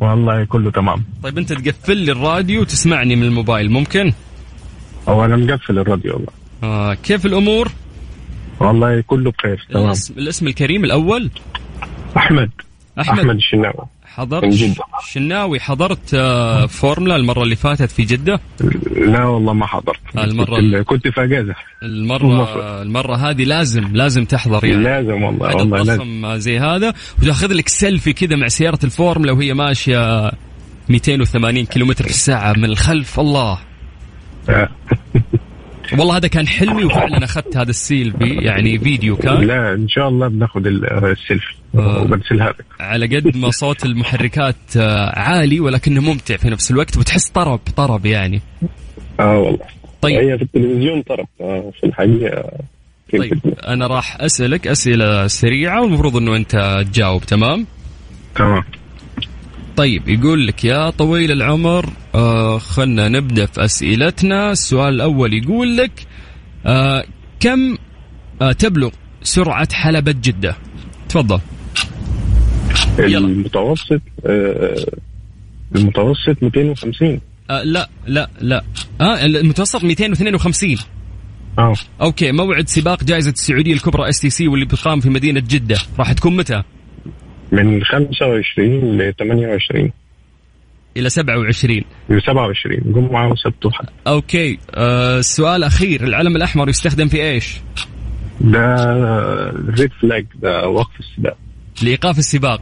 والله 0.02 0.44
كله 0.46 0.72
تمام. 0.72 1.06
طيب 1.24 1.38
أنت 1.38 1.54
تقفل 1.54 1.98
لي 1.98 2.12
الراديو 2.12 2.62
وتسمعني 2.62 3.16
من 3.16 3.24
الموبايل 3.24 3.72
ممكن؟ 3.72 4.14
هو 5.08 5.26
أنا 5.26 5.36
مقفل 5.36 5.80
الراديو 5.80 6.14
والله. 6.14 6.28
آه 6.64 6.94
كيف 6.94 7.26
الأمور؟ 7.26 7.72
والله 8.60 9.02
كله 9.02 9.32
بخير 9.32 9.68
تمام. 9.72 9.86
الاسم, 9.86 10.14
الاسم 10.18 10.48
الكريم 10.48 10.84
الأول؟ 10.86 11.30
أحمد. 12.18 12.50
أحمد, 13.00 13.20
أحمد 13.20 13.36
الشناوي. 13.36 13.86
حضرت 14.06 14.44
من 14.44 14.50
جدة. 14.50 14.84
شناوي 15.12 15.60
حضرت 15.60 16.14
آه 16.14 16.66
فورمولا 16.66 17.16
المرة 17.16 17.44
اللي 17.44 17.56
فاتت 17.56 17.92
في 17.92 18.04
جدة؟ 18.04 18.40
لا 18.96 19.26
والله 19.26 19.54
ما 19.54 19.66
حضرت. 19.66 20.00
المرة 20.18 20.56
كنت, 20.62 20.76
كنت 20.76 21.08
في 21.08 21.24
أجازة. 21.24 21.56
المره 21.84 22.24
المفروض. 22.26 22.64
المرة 22.66 23.16
هذه 23.16 23.44
لازم 23.44 23.96
لازم 23.96 24.26
تحضر 24.26 24.66
يعني. 24.66 24.84
لازم 24.84 25.24
والله 25.24 25.56
والله 25.56 25.78
لازم. 25.78 26.36
زي 26.38 26.60
هذا. 26.60 26.94
وتأخذ 27.22 27.54
لك 27.54 27.70
سيلفي 27.70 28.14
كذا 28.14 28.36
مع 28.36 28.48
سيارة 28.48 28.80
الفورمولا 28.84 29.32
وهي 29.32 29.54
ماشية 29.54 30.32
280 30.90 31.66
كيلومتر 31.66 32.04
في 32.04 32.10
الساعة 32.10 32.54
من 32.54 32.66
الخلف. 32.66 33.20
الله. 33.20 33.60
آه. 34.50 34.70
والله 35.98 36.18
هذا 36.18 36.28
كان 36.28 36.48
حلمي 36.48 36.84
وفعلا 36.84 37.24
أخذت 37.24 37.58
هذا 37.58 37.70
السيلفي 37.70 38.30
يعني 38.30 38.80
فيديو 38.80 39.16
كان. 39.18 39.44
لا 39.44 39.74
إن 39.74 39.88
شاء 39.90 40.08
الله 40.10 40.28
بناخذ 40.28 40.68
ال- 40.68 40.86
السيلفي 41.06 41.54
آه. 41.76 42.02
وبرسلها 42.02 42.50
لك 42.50 42.66
على 42.80 43.06
قد 43.18 43.38
ما 43.38 43.52
صوت 43.52 43.86
المحركات 43.86 44.56
آه، 44.78 45.20
عالي 45.20 45.60
ولكنه 45.60 46.02
ممتع 46.02 46.38
في 46.38 46.50
نفس 46.50 46.72
الوقت 46.72 46.98
وتحس 46.98 47.30
طرب 47.30 47.60
طرب 47.76 48.06
يعني. 48.06 48.42
آه 49.20 49.38
والله. 49.38 49.60
طيب. 50.02 50.16
هي 50.30 50.38
في 50.38 50.44
التلفزيون 50.44 51.02
طرب 51.02 51.28
آه، 51.42 51.72
في 51.80 51.86
الحقيقة 51.88 52.44
طيب. 53.18 53.40
أنا 53.68 53.88
راح 53.88 54.22
أسألك 54.22 54.68
أسئلة 54.68 55.28
سريعة 55.28 55.82
والمفروض 55.82 56.16
إنه 56.18 56.36
أنت 56.36 56.84
تجاوب 56.92 57.22
تمام؟ 57.26 57.66
تمام. 58.36 58.64
طيب 59.78 60.10
يقول 60.10 60.48
لك 60.48 60.66
يا 60.66 60.90
طويل 60.90 61.32
العمر 61.32 61.90
آه 62.16 62.58
خلنا 62.58 63.10
نبدأ 63.10 63.46
في 63.46 63.66
أسئلتنا. 63.66 64.52
السؤال 64.52 64.94
الأول 64.94 65.34
يقول 65.34 65.78
لك 65.78 65.92
آه 66.66 67.04
كم 67.40 67.78
آه 68.42 68.52
تبلغ 68.52 68.90
سرعة 69.24 69.74
حلبة 69.74 70.12
جدة؟ 70.12 70.56
تفضل. 71.10 71.40
يلا. 73.00 73.28
المتوسط 73.28 74.02
آه، 74.26 74.86
المتوسط 75.76 76.44
250 76.44 77.22
آه 77.50 77.64
لا 77.64 77.90
لا 78.08 78.30
لا. 78.42 78.64
آه 79.02 79.26
المتوسط 79.26 79.84
252 79.84 80.78
آه. 81.60 81.74
Okay 82.02 82.32
موعد 82.32 82.68
سباق 82.70 83.04
جائزة 83.04 83.32
السعودية 83.32 83.74
الكبرى 83.74 84.10
STC 84.10 84.48
واللي 84.48 84.66
بتقام 84.66 85.00
في 85.00 85.10
مدينة 85.10 85.40
جدة. 85.40 85.78
راح 86.00 86.12
تكون 86.14 86.36
متى؟ 86.38 86.64
من 87.52 87.84
25 87.84 88.98
ل 88.98 89.14
28 89.20 89.92
إلى 90.98 91.10
27 91.10 91.82
ل 92.10 92.22
27 92.22 92.94
جمعة 92.94 93.32
وسبت 93.32 93.66
وحد. 93.66 93.86
Okay. 94.08 94.60
آه 94.72 95.20
السؤال 95.20 95.56
الاخير 95.56 96.04
العلم 96.04 96.36
الأحمر 96.36 96.70
يستخدم 96.70 97.08
في 97.08 97.22
إيش؟ 97.24 97.62
ده 98.42 98.76
red 99.80 99.92
flag 100.02 100.26
ده 100.36 100.68
وقف 100.68 101.00
السباق. 101.00 101.38
لإيقاف 101.84 102.20
السباق. 102.20 102.62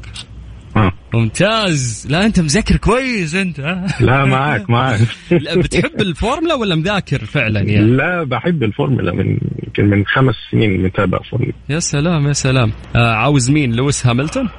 آه. 0.75 0.91
ممتاز. 1.13 2.07
لا 2.09 2.25
أنت 2.25 2.39
مذاكر 2.39 2.75
كويس 2.77 3.35
أنت. 3.35 3.59
ها؟ 3.59 3.87
لا 4.01 4.25
معاك 4.25 4.69
معاك. 4.69 4.99
لا 5.31 5.55
بتحب 5.55 6.01
الفورمولا 6.01 6.53
ولا 6.53 6.75
مذاكر 6.75 7.25
فعلا 7.25 7.59
يعني؟ 7.61 7.91
لا 7.91 8.23
بحب 8.23 8.63
الفورمولا 8.63 9.11
من 9.11 9.37
يمكن 9.63 9.85
من 9.85 10.05
خمس 10.05 10.35
سنين 10.51 10.83
متابع 10.83 11.19
فورمولا. 11.31 11.53
يا 11.69 11.79
سلام 11.79 12.27
يا 12.27 12.33
سلام. 12.33 12.71
آه 12.95 13.13
عاوز 13.13 13.51
مين؟ 13.51 13.75
لويس 13.75 14.07
هاملتون؟ 14.07 14.49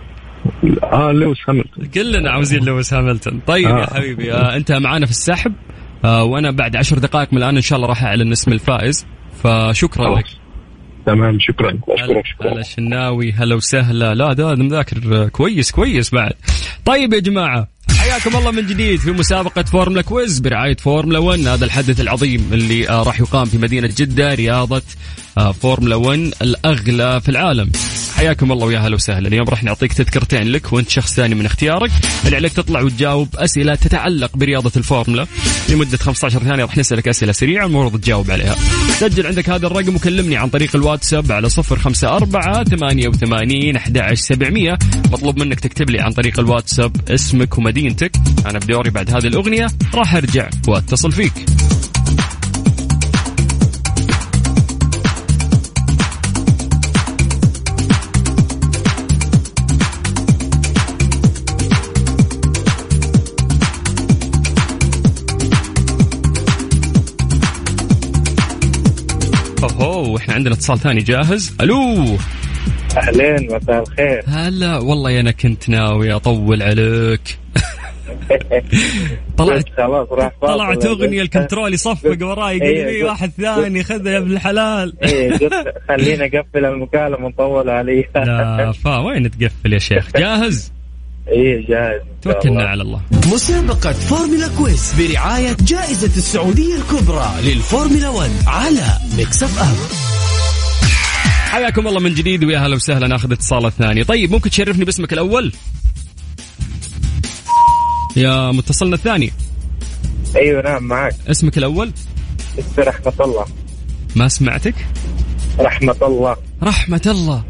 آه 0.83 1.13
لويس 1.13 1.39
هاملتون 1.51 1.87
كلنا 1.95 2.31
عاوزين 2.31 2.65
لويس 2.65 2.95
هاملتون. 2.95 3.41
طيب 3.47 3.69
آه. 3.69 3.81
يا 3.81 3.87
حبيبي 3.87 4.33
آه 4.33 4.57
أنت 4.57 4.73
معانا 4.73 5.07
في 5.07 5.13
السحب 5.13 5.53
آه 6.05 6.25
وأنا 6.25 6.51
بعد 6.51 6.77
عشر 6.77 6.99
دقائق 6.99 7.33
من 7.33 7.39
الآن 7.39 7.57
إن 7.57 7.63
شاء 7.63 7.77
الله 7.77 7.89
راح 7.89 8.05
أعلن 8.05 8.33
اسم 8.33 8.53
الفائز. 8.53 9.07
فشكرا 9.43 10.09
لك. 10.19 10.25
خلاص. 10.25 10.37
تمام 11.07 11.39
شكرا. 11.41 11.79
أشكرك 11.89 12.27
شكرا. 12.27 12.53
هلا 12.53 12.63
شناوي 12.63 13.33
هلا 13.33 13.55
وسهلا. 13.55 14.15
لا 14.15 14.33
ده 14.33 14.55
مذاكر 14.55 15.23
آه، 15.25 15.29
كويس 15.29 15.71
كويس 15.71 16.15
بعد. 16.15 16.33
طيب 16.85 17.13
يا 17.13 17.19
جماعة 17.19 17.69
حياكم 17.99 18.37
الله 18.37 18.51
من 18.51 18.67
جديد 18.67 19.01
في 19.01 19.11
مسابقة 19.11 19.63
فورمولا 19.63 20.03
Quiz 20.03 20.39
برعاية 20.41 20.77
فورمولا 20.77 21.19
1 21.19 21.41
هذا 21.41 21.65
الحدث 21.65 22.01
العظيم 22.01 22.51
اللي 22.53 22.89
آه، 22.89 23.03
راح 23.03 23.21
يقام 23.21 23.45
في 23.45 23.59
مدينة 23.59 23.91
جدة 23.97 24.35
رياضة 24.35 24.83
آه، 25.39 25.53
فورمولا 25.53 25.97
1 25.97 26.33
الأغلى 26.43 27.21
في 27.21 27.29
العالم. 27.29 27.71
حياكم 28.19 28.53
الله 28.53 28.67
ويا 28.67 28.79
هلا 28.79 28.95
وسهلا. 28.95 29.29
اليوم 29.29 29.49
راح 29.49 29.65
نعطيك 29.65 29.93
تذكرتين 29.93 30.53
لك 30.53 30.73
وانت 30.73 30.91
شخص 30.91 31.15
ثاني 31.15 31.35
من 31.35 31.47
اختيارك. 31.47 31.91
اللي 32.25 32.37
عليك 32.37 32.53
تطلع 32.53 32.81
وتجاوب 32.81 33.29
أسئلة 33.37 33.75
تتعلق 33.75 34.37
برياضة 34.37 34.73
الفورمولا. 34.77 35.27
لمدة 35.69 35.97
15 35.97 36.39
ثانية 36.39 36.65
راح 36.65 36.79
نسألك 36.79 37.09
أسئلة 37.09 37.33
سريعة 37.33 37.67
المفروض 37.67 38.01
تجاوب 38.01 38.31
عليها. 38.31 38.57
سجل 38.99 39.27
عندك 39.27 39.51
هذا 39.51 39.67
الرقم 39.67 39.97
وكلمني 39.97 40.37
عن 40.37 40.49
طريق 40.49 40.77
الواتساب 40.77 41.33
على 41.33 41.49
054 41.49 42.65
88 42.65 43.77
11700 43.77 44.79
مطلوب 45.13 45.39
منك 45.39 45.61
تكتب 45.61 45.91
لي 45.91 46.01
عن 46.01 46.13
طريق 46.13 46.41
الواتساب 46.41 46.97
اسمك 47.11 47.59
ومدينتك. 47.59 48.13
أنا 48.47 48.59
بدوري 48.59 48.91
بعد 48.91 49.11
هذه 49.15 49.27
الأغنية. 49.27 49.67
راح 49.95 50.15
أرجع 50.15 50.49
وأتصل 50.69 51.13
فيك. 51.13 51.33
أوه 69.81 70.17
إحنا 70.17 70.35
عندنا 70.35 70.55
اتصال 70.55 70.79
ثاني 70.79 71.01
جاهز؟ 71.01 71.57
ألو؟ 71.61 72.17
أهلين 72.97 73.49
مساء 73.57 73.83
الخير. 73.83 74.23
هلا 74.27 74.79
والله 74.79 75.21
أنا 75.21 75.31
كنت 75.31 75.69
ناوي 75.69 76.13
أطول 76.13 76.63
عليك. 76.63 77.39
طلعت 79.39 79.65
خلاص 79.77 80.09
راح 80.11 80.33
طلعت 80.43 80.87
أغنية 80.87 81.23
ال 81.23 81.29
control 81.29 81.75
يصفق 81.75 82.19
وراي 82.27 82.59
لي 82.59 82.67
إيه، 82.67 83.05
واحد 83.05 83.31
ثاني 83.31 83.85
خذها 83.85 84.13
يا 84.13 84.19
ابن 84.19 84.33
الحلال. 84.33 84.93
قلت 85.03 85.75
خلينا 85.89 86.25
أقفل 86.25 86.65
المكالمة 86.65 87.27
ونطول 87.27 87.71
عليها. 87.71 88.09
لا 88.15 88.73
فا 88.73 88.99
وين 88.99 89.31
تقفل 89.31 89.73
يا 89.73 89.79
شيخ؟ 89.79 90.09
جاهز؟ 90.17 90.73
إيه 91.29 91.67
جاهز. 91.67 92.01
توكلنا. 92.23 92.69
على 92.69 92.83
الله. 92.83 93.01
مسابقة 93.33 93.93
فورمولا 93.93 94.49
Quiz 94.59 94.95
برعاية 94.99 95.57
جائزة 95.61 96.17
السعودية 96.17 96.77
الكبرى 96.77 97.31
للفورمولا 97.43 98.09
1 98.09 98.31
على 98.47 98.87
Mix 99.17 99.43
FM 99.43 99.75
حياكم 101.51 101.87
الله 101.89 102.01
من 102.01 102.15
جديد 102.15 102.45
ويا 102.45 102.59
هلا 102.59 102.77
وسهلا 102.77 103.09
ناخذ 103.09 103.33
اتصال 103.33 103.67
الثاني. 103.67 104.05
طيب 104.05 104.31
ممكن 104.31 104.51
تشرفني 104.51 104.85
باسمك 104.85 105.13
الأول؟ 105.13 105.53
يا 108.17 108.53
متصلنا 108.53 108.95
الثاني. 108.95 109.33
أيوه 110.37 110.63
نعم 110.63 110.83
معك. 110.83 111.15
اسمك 111.31 111.59
الأول؟ 111.59 111.93
اسمي 112.59 112.85
رحمة 112.85 113.13
الله. 113.21 113.45
ما 114.17 114.29
سمعتك؟ 114.29 114.75
رحمة 115.59 115.97
الله. 116.03 116.37
رحمة 116.63 117.03
الله. 117.07 117.43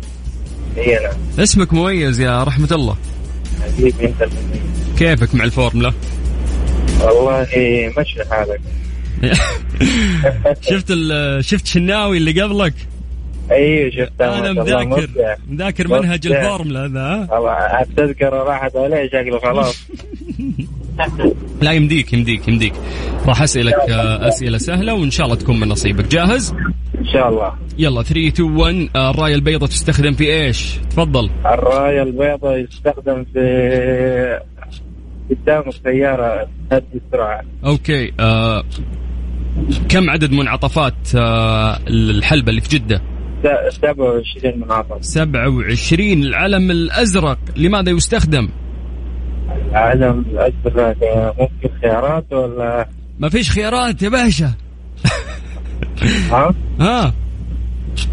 اي 0.76 0.94
نعم. 0.94 1.42
اسمك 1.42 1.72
مميز 1.72 2.20
يا 2.20 2.44
رحمة 2.44 2.68
الله. 2.72 2.96
انت. 4.02 4.28
كيفك 4.98 5.34
مع 5.34 5.44
الفورمولا 5.44 5.92
والله 7.02 7.46
مشي 7.98 8.24
حالك 8.30 8.61
شفت 10.70 10.92
شفت 11.40 11.66
شناوي 11.66 12.16
اللي 12.18 12.42
قبلك 12.42 12.74
أيوه 13.50 13.90
شفتها 13.90 14.38
أنا 14.38 14.52
مذاكر. 14.52 15.09
مذاكر. 15.48 15.88
منهج 15.88 16.26
الفورمولا 16.26 17.00
ها؟ 17.00 17.28
والله 17.34 17.80
التذكرة 17.82 18.42
راحت 18.42 18.76
عليه 18.76 19.06
شكله 19.09 19.38
خلاص 19.38 19.86
لا 21.62 21.72
يمديك 21.72 22.12
يمديك 22.12 22.48
يمديك 22.48 22.72
راح 23.26 23.42
أسألك 23.42 23.74
آه، 23.74 24.28
أسئلة 24.28 24.59
سهلة 24.59 24.94
وإن 24.94 25.11
شاء 25.11 25.26
الله 25.26 25.36
تكون 25.38 25.61
من 25.61 25.68
نصيبك 25.68 26.04
جاهز 26.06 26.54
إن 26.99 27.07
شاء 27.12 27.28
الله. 27.28 27.53
يلا 27.78 28.03
3 28.03 28.28
2 28.28 28.57
1 28.57 28.88
آه، 28.96 29.11
الراية 29.11 29.34
البيضاء 29.34 29.68
تستخدم 29.68 30.12
في 30.12 30.24
إيش؟ 30.32 30.78
تفضل. 30.90 31.30
الراية 31.46 32.03
البيضاء 32.03 32.59
يستخدم 32.59 33.24
في 33.32 34.40
قدام 35.30 35.64
السيارة. 35.68 36.49
تهدي 36.70 36.84
السرعة 37.07 37.40
أوكي. 37.64 38.12
آه 38.20 38.64
كم 39.88 40.11
عدد 40.11 40.32
منعطفات 40.32 40.94
آه 41.16 41.78
الحلبة 41.88 42.51
اللي 42.51 42.61
في 42.61 42.68
جدة؟ 42.78 43.03
س- 43.70 43.74
27 43.74 44.59
منعطف. 44.61 44.99
27 45.01 46.22
العلم 46.22 46.70
الأزرق 46.70 47.38
لماذا 47.57 47.90
يستخدم؟ 47.90 48.49
العالم 49.70 50.24
الأزرق 50.30 50.96
ممكن 51.40 51.68
خيارات 51.82 52.32
ولا؟ 52.32 52.88
ما 53.18 53.28
فيش 53.28 53.51
خيارات 53.51 54.03
يا 54.03 54.09
باشا. 54.09 54.53
ها؟ 56.30 56.55
ها 56.80 57.14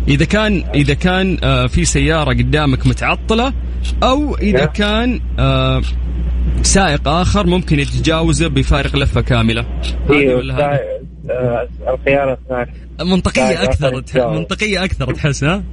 إذا 0.07 0.25
كان 0.25 0.63
إذا 0.75 0.93
كان 0.93 1.37
آه 1.43 1.67
في 1.67 1.85
سيارة 1.85 2.29
قدامك 2.29 2.87
متعطلة 2.87 3.53
أو 4.03 4.35
إذا 4.37 4.59
نعم. 4.59 4.67
كان 4.67 5.21
آه 5.39 5.81
سائق 6.61 7.07
آخر 7.07 7.47
ممكن 7.47 7.79
يتجاوزه 7.79 8.47
بفارق 8.47 8.95
لفة 8.95 9.21
كاملة 9.21 9.65
هذه 10.09 10.13
أيوه 10.13 10.35
ولا 10.37 10.79
آه، 11.29 11.67
الخيار 11.87 12.33
الثاني 12.33 12.71
تح... 13.99 14.15
يتجاوز. 14.15 14.37
منطقية 14.37 14.83
أكثر 14.83 15.13
تحس 15.13 15.43
ها 15.43 15.63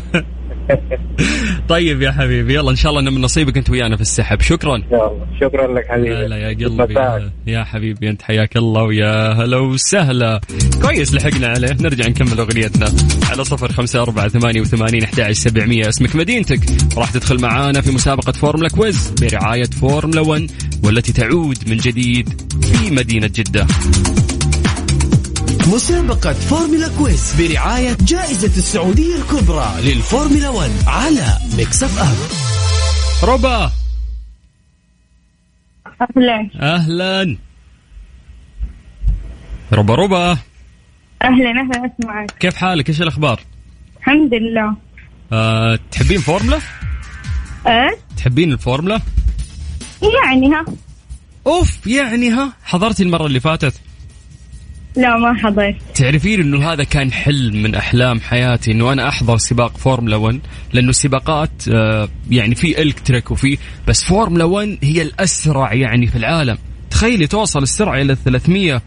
طيب 1.68 2.02
يا 2.02 2.10
حبيبي 2.10 2.54
يلا 2.54 2.70
إن 2.70 2.76
شاء 2.76 2.90
الله 2.92 3.08
إن 3.08 3.14
من 3.14 3.20
نصيبك 3.20 3.56
أنت 3.56 3.70
ويانا 3.70 3.96
في 3.96 4.02
السحب. 4.02 4.40
شكرا. 4.40 4.76
ان 4.76 4.82
شكرا 5.40 5.74
لك 5.74 5.86
حبيبي. 5.88 6.08
لا 6.08 6.28
لا 6.28 6.36
يا 6.36 6.48
قلبي. 6.48 6.94
يا, 6.94 7.30
يا 7.46 7.64
حبيبي 7.64 8.10
أنت 8.10 8.22
حياك 8.22 8.56
الله 8.56 8.82
ويا 8.82 9.32
هلا 9.32 9.56
وسهلا. 9.56 10.40
كويس 10.82 11.14
لحقنا 11.14 11.46
عليه. 11.46 11.76
نرجع 11.80 12.08
نكمل 12.08 12.38
أغنيتنا. 12.38 12.92
على 13.30 13.44
صفر 13.44 13.72
خمسة 13.72 14.02
أربعة 14.02 14.28
ثمانية 14.28 14.60
وثمانين 14.60 15.02
أحد 15.02 15.32
سبعمية. 15.32 15.88
اسمك 15.88 16.16
مدينتك. 16.16 16.60
راح 16.96 17.10
تدخل 17.10 17.40
معانا 17.40 17.80
في 17.80 17.90
مسابقة 17.90 18.32
فورمولا 18.32 18.68
Quiz 18.68 19.14
برعاية 19.20 19.64
فورمولا 19.80 20.20
1 20.20 20.50
والتي 20.84 21.12
تعود 21.12 21.56
من 21.68 21.76
جديد 21.76 22.28
في 22.62 22.90
مدينة 22.90 23.30
جدة. 23.34 23.66
مسابقة 25.72 26.32
فورمولا 26.32 26.88
Quiz 26.98 27.40
برعاية 27.40 27.96
جائزة 28.00 28.56
السعودية 28.56 29.16
الكبرى 29.16 29.72
للفورمولا 29.82 30.48
1 30.48 30.70
على 30.86 31.26
Mix 31.56 31.82
FM 31.82 32.16
ربا. 33.28 33.72
أهلا. 36.00 36.50
أهلا. 36.60 37.36
ربا 39.72 39.94
ربا. 39.94 40.30
أهلا 41.22 41.50
أهلا 41.50 41.90
أسمعك. 42.00 42.30
كيف 42.40 42.56
حالك؟ 42.56 42.88
إيش 42.88 43.02
الأخبار؟ 43.02 43.40
الحمد 43.98 44.34
لله. 44.34 44.76
أه 45.32 45.78
تحبين 45.90 46.18
فورمولا؟ 46.20 46.58
أه 47.66 47.90
تحبين 48.16 48.52
الفورمولا؟ 48.52 49.00
يعني 50.02 50.54
ها. 50.54 50.64
أوف 51.46 51.86
يعني 51.86 52.30
ها. 52.30 52.52
حضرتي 52.64 53.02
المرة 53.02 53.26
اللي 53.26 53.40
فاتت؟ 53.40 53.74
لا 54.98 55.16
ما 55.16 55.34
حضرت. 55.34 55.76
تعرفين 55.94 56.40
إنه 56.40 56.72
هذا 56.72 56.84
كان 56.84 57.12
حلم 57.12 57.62
من 57.62 57.74
أحلام 57.74 58.20
حياتي 58.20 58.72
إنه 58.72 58.92
أنا 58.92 59.08
أحضر 59.08 59.36
سباق 59.38 59.76
فورمولا 59.76 60.16
1 60.16 60.40
لأنه 60.72 60.90
السباقات 60.90 61.50
آه، 61.72 62.08
يعني 62.30 62.54
في 62.54 62.82
electric 62.82 63.30
وفي 63.30 63.58
بس 63.88 64.04
فورمولا 64.04 64.44
1 64.44 64.78
هي 64.82 65.02
الأسرع 65.02 65.74
يعني 65.74 66.06
في 66.06 66.16
العالم. 66.18 66.58
تخيلي 66.90 67.26
توصل 67.26 67.62
السرعة 67.62 68.00
إلى 68.02 68.16
300 68.24 68.82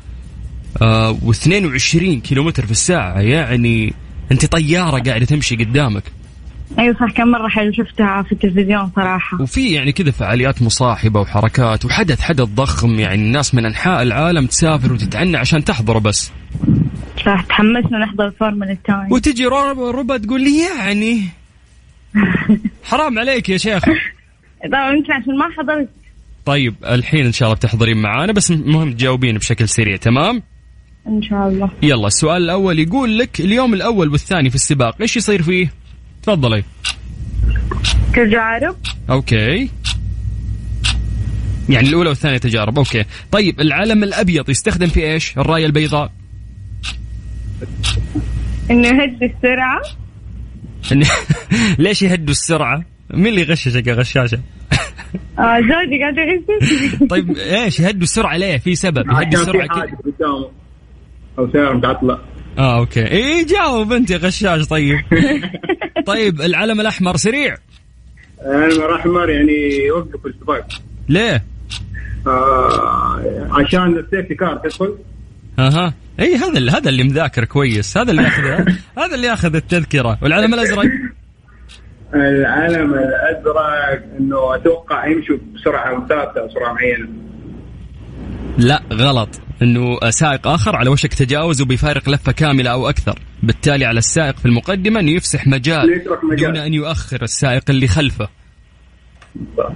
آه، 0.82 1.18
و22 1.26 1.98
كيلومتر 2.24 2.66
في 2.66 2.72
الساعة 2.72 3.20
يعني 3.20 3.94
أنت 4.32 4.46
طيارة 4.46 5.00
قاعدة 5.04 5.26
تمشي 5.26 5.56
قدامك. 5.56 6.04
أيوة 6.80 6.96
صح 7.00 7.12
كم 7.12 7.28
مرة 7.28 7.48
حلو 7.48 7.72
شفتها 7.72 8.24
في 8.24 8.32
التلفزيون 8.32 8.92
صراحة. 8.96 9.42
وفي 9.42 9.72
يعني 9.74 9.92
كذا 9.92 10.12
فعاليات 10.12 10.62
مصاحبة 10.62 11.20
وحركات 11.20 11.86
وحدث 11.86 12.22
حدث 12.22 12.42
ضخم 12.48 13.00
يعني 13.00 13.22
الناس 13.22 13.56
من 13.56 13.66
أنحاء 13.66 14.02
العالم 14.02 14.46
تسافر 14.46 14.94
وتتعنى 14.94 15.38
عشان 15.38 15.64
تحضره 15.64 16.00
بس. 16.00 16.32
صح 17.26 17.42
تحمسنا 17.42 18.00
نحضر 18.00 18.28
الفورمولا 18.28 18.72
الثاني 18.72 19.14
وتجي 19.14 19.46
ربا, 19.46 20.18
تقول 20.18 20.42
لي 20.42 20.66
يعني. 20.78 21.22
حرام 22.84 23.20
عليك 23.20 23.50
يا 23.50 23.58
شيخ. 23.58 23.84
طبعا 24.72 24.92
يمكن 24.92 25.14
عشان 25.14 25.38
ما 25.38 25.46
حضرت. 25.58 25.90
طيب 26.46 26.76
الحين 26.86 27.26
إن 27.26 27.32
شاء 27.32 27.48
الله 27.48 27.56
بتحضرين 27.56 27.98
معانا 28.02 28.34
بس 28.34 28.52
مهم 28.52 28.92
تجاوبين 28.92 29.38
بشكل 29.38 29.70
سريع 29.70 29.96
تمام؟ 29.96 30.44
إن 31.08 31.22
شاء 31.22 31.48
الله. 31.48 31.70
يلا 31.84 32.08
السؤال 32.08 32.44
الأول 32.44 32.80
يقول 32.80 33.20
لك 33.20 33.40
اليوم 33.40 33.74
الأول 33.74 34.10
والثاني 34.10 34.50
في 34.50 34.56
السباق 34.56 34.96
إيش 35.02 35.18
يصير 35.18 35.42
فيه؟ 35.42 35.81
تفضلي. 36.24 36.64
تجارب. 38.14 38.76
أوكي. 39.10 39.70
يعني 41.70 41.90
الأولى 41.90 42.10
والثانية 42.10 42.38
تجارب. 42.38 42.78
أوكي. 42.78 43.06
طيب 43.32 43.62
العلم 43.62 44.04
الأبيض 44.04 44.50
يستخدم 44.50 44.88
في 44.88 45.12
إيش؟ 45.12 45.38
الراية 45.38 45.66
البيضاء. 45.66 46.12
إنه 48.72 48.88
يهدي 48.88 49.26
السرعة. 49.26 49.82
ليش 51.84 52.02
يهدوا 52.02 52.32
السرعة؟ 52.32 52.84
مين 53.14 53.28
اللي 53.28 53.42
يغششك 53.42 53.88
يا 53.88 53.94
غشاشة؟ 53.94 54.40
آه 55.40 55.60
زوجي 55.60 56.00
قاعد 56.02 56.16
طيب 57.10 57.38
إيش؟ 57.38 57.80
يهدوا 57.80 58.04
السرعة 58.04 58.38
ليه؟ 58.38 58.58
في 58.58 58.76
سبب. 58.76 59.12
يهدوا 59.12 59.42
السرعة 59.42 59.68
كذا. 59.68 59.98
أو 61.40 61.52
سيارة 61.52 61.74
متعطلة. 61.74 62.20
آه 62.58 62.80
أوكي. 62.80 63.08
إيه 63.08 63.46
جاوب 63.48 63.94
أنت 63.94 64.10
يا 64.12 64.18
غشاش 64.18 64.68
طيب. 64.68 65.00
طيب 66.06 66.42
العلم 66.42 66.82
الأحمر 66.82 67.18
سريع. 67.18 67.58
أنا 68.46 68.96
احمر 68.96 69.30
يعني 69.30 69.86
يوقف 69.88 70.26
السباق 70.26 70.68
ليه؟ 71.10 71.44
آه 72.28 73.22
عشان 73.52 73.98
ال 73.98 74.03
safety 74.03 74.36
car 74.36 74.58
تدخل. 74.58 74.98
أها. 75.60 75.94
إي 76.20 76.36
هذا 76.36 76.58
اللي 76.58 76.72
هذا 76.72 76.90
اللي 76.90 77.04
مذاكر 77.04 77.46
كويس. 77.46 77.98
هذا 77.98 78.12
اللي 78.12 78.24
ياخذ 78.24 78.44
هذا 79.04 79.16
اللي 79.16 79.28
ياخذ 79.28 79.56
التذكرة. 79.56 80.18
والعلم 80.22 80.54
الأزرق؟ 80.54 80.86
العلم 82.14 82.94
الأزرق 82.94 84.04
إنه 84.20 84.56
أتوقع 84.56 85.08
يمشوا 85.08 85.38
بسرعة 85.56 86.08
ثابته 86.08 86.48
سرعه 86.54 86.74
معينة. 86.74 87.08
لا 88.58 88.84
غلط. 88.94 89.30
إنه 89.62 90.10
سائق 90.10 90.48
آخر 90.48 90.76
على 90.76 90.90
وشك 90.90 91.14
تجاوزه 91.14 91.66
بفارق 91.66 92.10
لفة 92.10 92.32
كاملة 92.32 92.72
أو 92.72 92.90
أكثر. 92.90 93.20
بالتالي 93.44 93.86
على 93.86 93.98
السائق 93.98 94.38
في 94.38 94.46
المقدمة 94.46 95.00
إنه 95.00 95.12
يفسح 95.12 95.48
مجال 95.48 96.02
مجال. 96.24 96.54
دون 96.54 96.58
أن 96.58 96.74
يؤخر 96.74 97.24
السائق 97.24 97.64
اللي 97.70 97.88
خلفه. 97.88 98.30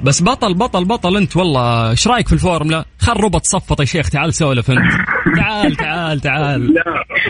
بس 0.04 0.24
بطل 0.24 0.54
بطل 0.54 0.86
بطل 0.86 1.18
أنت 1.18 1.38
والله. 1.38 1.90
إيش 1.90 2.08
رأيك 2.08 2.28
في 2.28 2.34
الفورمولا 2.34 2.86
خل 3.00 3.14
ربط 3.14 3.46
صفط 3.46 3.80
يا 3.80 3.86
شيخ 3.86 4.10
تعال 4.10 4.34
سولف 4.34 4.72
أنت. 4.72 4.92
تعال 5.36 5.76
تعال 5.76 6.20
تعال. 6.20 6.74
لا 6.74 6.84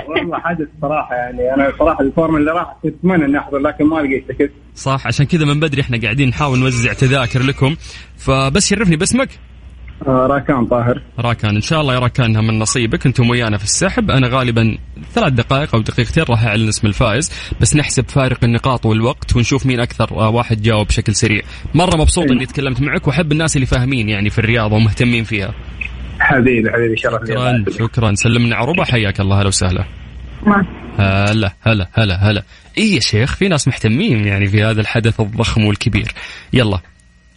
والله 0.07 0.39
حدث 0.39 0.67
صراحة 0.81 1.15
يعني. 1.15 1.53
أنا 1.53 1.73
صراحة 1.79 2.01
الفورمولا 2.01 2.39
اللي 2.39 2.51
راح 2.51 2.77
كنت 2.83 2.93
أتمنى 2.99 3.25
إني 3.25 3.39
أحضر 3.39 3.57
لكن 3.57 3.85
ما 3.85 3.95
لقيت 3.95 4.29
تكت 4.29 4.51
صح 4.75 5.07
عشان 5.07 5.25
كذا 5.25 5.45
من 5.45 5.59
بدري 5.59 5.81
إحنا 5.81 6.01
قاعدين 6.01 6.29
نحاول 6.29 6.59
نوزع 6.59 6.93
تذاكر 6.93 7.43
لكم. 7.43 7.75
فبس 8.17 8.69
شرفني 8.69 8.95
باسمك. 8.95 9.29
آه 10.07 10.27
راكان 10.27 10.65
طاهر. 10.65 11.01
راكان 11.19 11.55
إن 11.55 11.61
شاء 11.61 11.81
الله 11.81 11.93
يا 11.93 11.99
راكانها 11.99 12.41
من 12.41 12.59
نصيبك. 12.59 13.05
أنتم 13.05 13.29
ويانا 13.29 13.57
في 13.57 13.63
السحب. 13.63 14.11
أنا 14.11 14.27
غالبا 14.27 14.77
ثلاث 15.13 15.33
دقائق 15.33 15.75
أو 15.75 15.81
دقيقتين 15.81 16.23
راح 16.29 16.43
أعلن 16.43 16.67
اسم 16.67 16.87
الفائز 16.87 17.31
بس 17.61 17.75
نحسب 17.75 18.09
فارق 18.09 18.43
النقاط 18.43 18.85
والوقت 18.85 19.35
ونشوف 19.35 19.65
مين 19.65 19.79
أكثر 19.79 20.11
آه، 20.11 20.29
واحد 20.29 20.61
جاوب 20.61 20.87
بشكل 20.87 21.15
سريع. 21.15 21.41
مرة 21.73 21.97
مبسوط 21.97 22.31
إني 22.31 22.45
تكلمت 22.45 22.81
معك 22.81 23.07
وأحب 23.07 23.31
الناس 23.31 23.55
اللي 23.55 23.65
فاهمين 23.65 24.09
يعني 24.09 24.29
في 24.29 24.39
الرياضة 24.39 24.75
ومهتمين 24.75 25.23
فيها. 25.23 25.53
حبيبي 26.19 26.71
حبيبي 26.71 26.97
شرف. 26.97 27.21
شكرا 27.27 27.65
شكرا. 27.79 28.15
سلمنا 28.15 28.55
عروبة. 28.55 28.83
حياك 28.83 29.19
الله. 29.19 29.41
هلا 29.41 29.47
وسهلا. 29.47 29.85
هلا 30.97 31.53
هلا 31.61 31.87
هلا 31.93 32.15
هلا. 32.31 32.43
اي 32.77 32.93
يا 32.95 32.99
شيخ 32.99 33.35
في 33.35 33.47
ناس 33.47 33.67
مهتمين 33.67 34.27
يعني 34.27 34.47
في 34.47 34.63
هذا 34.63 34.81
الحدث 34.81 35.19
الضخم 35.19 35.65
والكبير. 35.65 36.11
يلا 36.53 36.79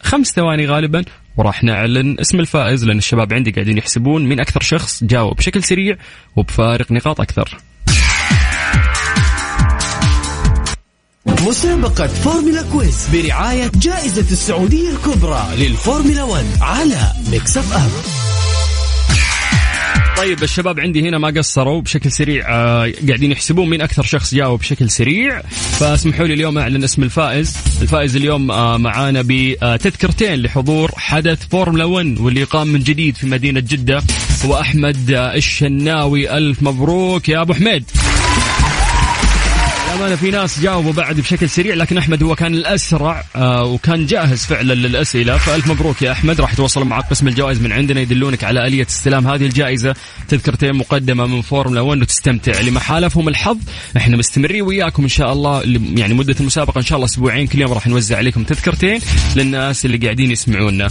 خمس 0.01 0.27
ثواني 0.27 0.65
غالبا. 0.65 1.03
وراح 1.37 1.63
نعلن 1.63 2.19
اسم 2.19 2.39
الفائز 2.39 2.85
لأن 2.85 2.97
الشباب 2.97 3.33
عندي 3.33 3.51
قاعدين 3.51 3.77
يحسبون 3.77 4.25
مين 4.25 4.39
أكثر 4.39 4.61
شخص 4.61 5.03
جاوب. 5.03 5.35
بشكل 5.37 5.63
سريع 5.63 5.95
وبفارق 6.35 6.91
نقاط 6.91 7.21
أكثر. 7.21 7.57
مسابقة 11.25 12.07
فورمولا 12.07 12.61
quiz 12.71 13.09
برعاية 13.13 13.71
جائزة 13.75 14.31
السعودية 14.31 14.89
الكبرى 14.89 15.47
للفورمولا 15.57 16.23
1 16.23 16.45
على 16.61 17.11
ميكس 17.31 17.57
أف 17.57 17.73
أم. 17.73 18.28
طيب 20.19 20.43
الشباب 20.43 20.79
عندي 20.79 21.09
هنا 21.09 21.17
ما 21.17 21.27
قصروا 21.27 21.81
بشكل 21.81 22.11
سريع 22.11 22.49
آه 22.49 22.93
قاعدين 23.07 23.31
يحسبون 23.31 23.69
مين 23.69 23.81
أكثر 23.81 24.03
شخص 24.03 24.35
جاوب 24.35 24.59
بشكل 24.59 24.89
سريع. 24.89 25.41
فاسمحوا 25.79 26.27
لي 26.27 26.33
اليوم 26.33 26.57
أعلن 26.57 26.83
اسم 26.83 27.03
الفائز. 27.03 27.57
الفائز 27.81 28.15
اليوم 28.15 28.51
آه 28.51 28.77
معانا 28.77 29.23
بتذكرتين 29.25 30.41
لحضور 30.41 30.91
حدث 30.97 31.47
فورمولا 31.47 31.85
1 31.85 32.19
واللي 32.19 32.41
يقام 32.41 32.67
من 32.67 32.79
جديد 32.79 33.15
في 33.17 33.27
مدينة 33.27 33.59
جدة 33.59 34.03
هو 34.45 34.59
احمد 34.59 35.09
الشناوي. 35.09 36.37
ألف 36.37 36.63
مبروك 36.63 37.29
يا 37.29 37.41
أبو 37.41 37.53
حميد. 37.53 37.83
للأمانة 39.89 40.15
في 40.15 40.31
ناس 40.31 40.59
جاوبوا 40.59 40.93
بعد 40.93 41.19
بشكل 41.19 41.49
سريع 41.49 41.75
لكن 41.75 41.97
أحمد 41.97 42.23
هو 42.23 42.35
كان 42.35 42.53
الأسرع 42.53 43.23
آه 43.35 43.63
وكان 43.63 44.05
جاهز 44.05 44.45
فعلا 44.45 44.73
للأسئلة. 44.73 45.37
فألف 45.37 45.67
مبروك 45.67 46.01
يا 46.01 46.11
أحمد 46.11 46.41
راح 46.41 46.53
يتواصل 46.53 46.83
معك 46.83 47.09
قسم 47.09 47.27
الجوائز 47.27 47.61
من 47.61 47.71
عندنا 47.71 48.01
يدلونك 48.01 48.43
على 48.43 48.67
آلية 48.67 48.87
استلام 48.89 49.27
هذه 49.27 49.45
الجائزة. 49.45 49.95
تذكرتين 50.27 50.75
مقدمة 50.75 51.25
من 51.25 51.41
فورمولا 51.41 51.81
1 51.81 52.01
وتستمتع 52.01 52.59
لما 52.61 52.79
حالفهم 52.79 53.27
الحظ. 53.27 53.57
إحنا 53.97 54.17
مستمرين 54.17 54.61
وياكم 54.61 55.03
إن 55.03 55.09
شاء 55.09 55.33
الله 55.33 55.63
يعني 55.95 56.13
مدة 56.13 56.35
المسابقة 56.39 56.77
إن 56.77 56.85
شاء 56.85 56.95
الله 56.95 57.05
أسبوعين 57.05 57.47
كل 57.47 57.61
يوم 57.61 57.71
راح 57.73 57.87
نوزع 57.87 58.17
عليكم 58.17 58.43
تذكرتين 58.43 58.99
للناس 59.35 59.85
اللي 59.85 59.97
قاعدين 59.97 60.31
يسمعونا. 60.31 60.87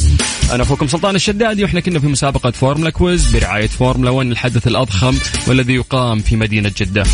أنا 0.53 0.62
أخوكم 0.62 0.86
سلطان 0.86 1.14
الشدادي 1.14 1.64
وإحنا 1.64 1.80
كنا 1.80 2.01
في 2.01 2.07
مسابقة 2.07 2.51
فورمولا 2.51 2.90
quiz 2.91 3.36
برعاية 3.36 3.66
فورمولا 3.66 4.11
1 4.11 4.30
الحدث 4.30 4.66
الأضخم 4.66 5.14
والذي 5.46 5.74
يقام 5.74 6.18
في 6.18 6.36
مدينة 6.36 6.72
جدة. 6.76 7.05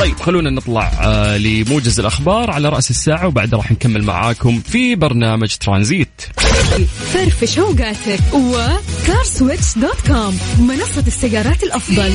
طيب 0.00 0.20
خلونا 0.20 0.50
نطلع 0.50 0.92
آه 1.02 1.36
لموجز 1.36 2.00
الأخبار 2.00 2.50
على 2.50 2.68
رأس 2.68 2.90
الساعة 2.90 3.26
وبعد 3.26 3.54
راح 3.54 3.72
نكمل 3.72 4.02
معاكم 4.02 4.60
في 4.60 4.94
برنامج 4.94 5.56
ترانزيت. 5.56 6.20
فرفش 7.12 7.58
اوقاتك 7.58 8.20
وكارسويتش 8.34 9.78
dot 9.78 10.00
com 10.06 10.38
منصة 10.58 11.04
السيارات 11.06 11.62
الأفضل. 11.62 12.12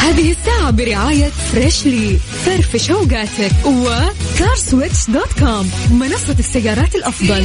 هذه 0.00 0.30
الساعة 0.30 0.70
برعاية 0.70 1.28
فريشلي 1.52 2.16
فرفش 2.44 2.90
اوقاتك 2.90 3.66
وكارسويتش 3.66 5.10
dot 5.10 5.32
com 5.38 5.70
منصة 5.90 6.36
السيارات 6.38 6.94
الأفضل. 6.94 7.44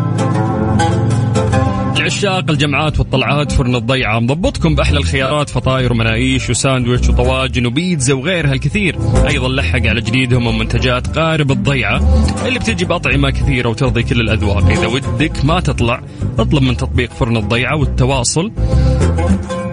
عشاق 2.11 2.49
الجمعات 2.49 2.99
والطلعات 2.99 3.51
فرن 3.51 3.75
الضيعة. 3.75 4.19
مضبطكم 4.19 4.75
بأحلى 4.75 4.97
الخيارات 4.97 5.49
فطاير 5.49 5.91
ومناقيش 5.91 6.49
وساندويتش 6.49 7.09
وطواجن 7.09 7.65
وبيتزا 7.65 8.13
وغيرها 8.13 8.53
الكثير. 8.53 8.97
أيضا 9.27 9.49
لحق 9.49 9.87
على 9.87 10.01
جديدهم 10.01 10.47
من 10.47 10.59
منتجات 10.59 11.19
قارب 11.19 11.51
الضيعة 11.51 12.25
اللي 12.47 12.59
بتجي 12.59 12.85
بأطعمة 12.85 13.29
كثيرة 13.29 13.69
وترضي 13.69 14.03
كل 14.03 14.21
الأذواق. 14.21 14.65
إذا 14.69 14.87
ودك 14.87 15.45
ما 15.45 15.59
تطلع 15.59 16.01
اطلب 16.39 16.63
من 16.63 16.77
تطبيق 16.77 17.11
فرن 17.11 17.37
الضيعة 17.37 17.75
والتواصل. 17.75 18.51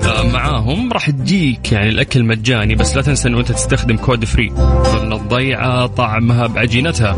آه، 0.05 0.23
معاهم 0.33 0.93
راح 0.93 1.11
تجيك 1.11 1.73
يعني 1.73 1.89
الأكل 1.89 2.25
مجاني 2.25 2.75
بس 2.75 2.97
لا 2.97 3.03
تنسى 3.03 3.29
انه 3.29 3.39
أنت 3.41 3.53
تستخدم 3.53 3.97
code 3.97 4.25
free. 4.25 4.51
فرن 4.85 5.13
الضيعة 5.13 5.87
طعمها 5.87 6.47
بعجينتها. 6.47 7.17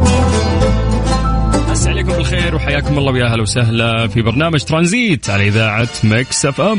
بس 1.70 1.86
عليكم 1.86 2.12
بالخير 2.12 2.54
وحياكم 2.54 2.98
الله 2.98 3.12
ويا 3.12 3.24
أهلا 3.26 3.42
وسهلا 3.42 4.08
في 4.08 4.22
برنامج 4.22 4.64
ترانزيت 4.64 5.30
على 5.30 5.48
إذاعة 5.48 5.88
مكس 6.04 6.46
أف 6.46 6.60
أم. 6.60 6.78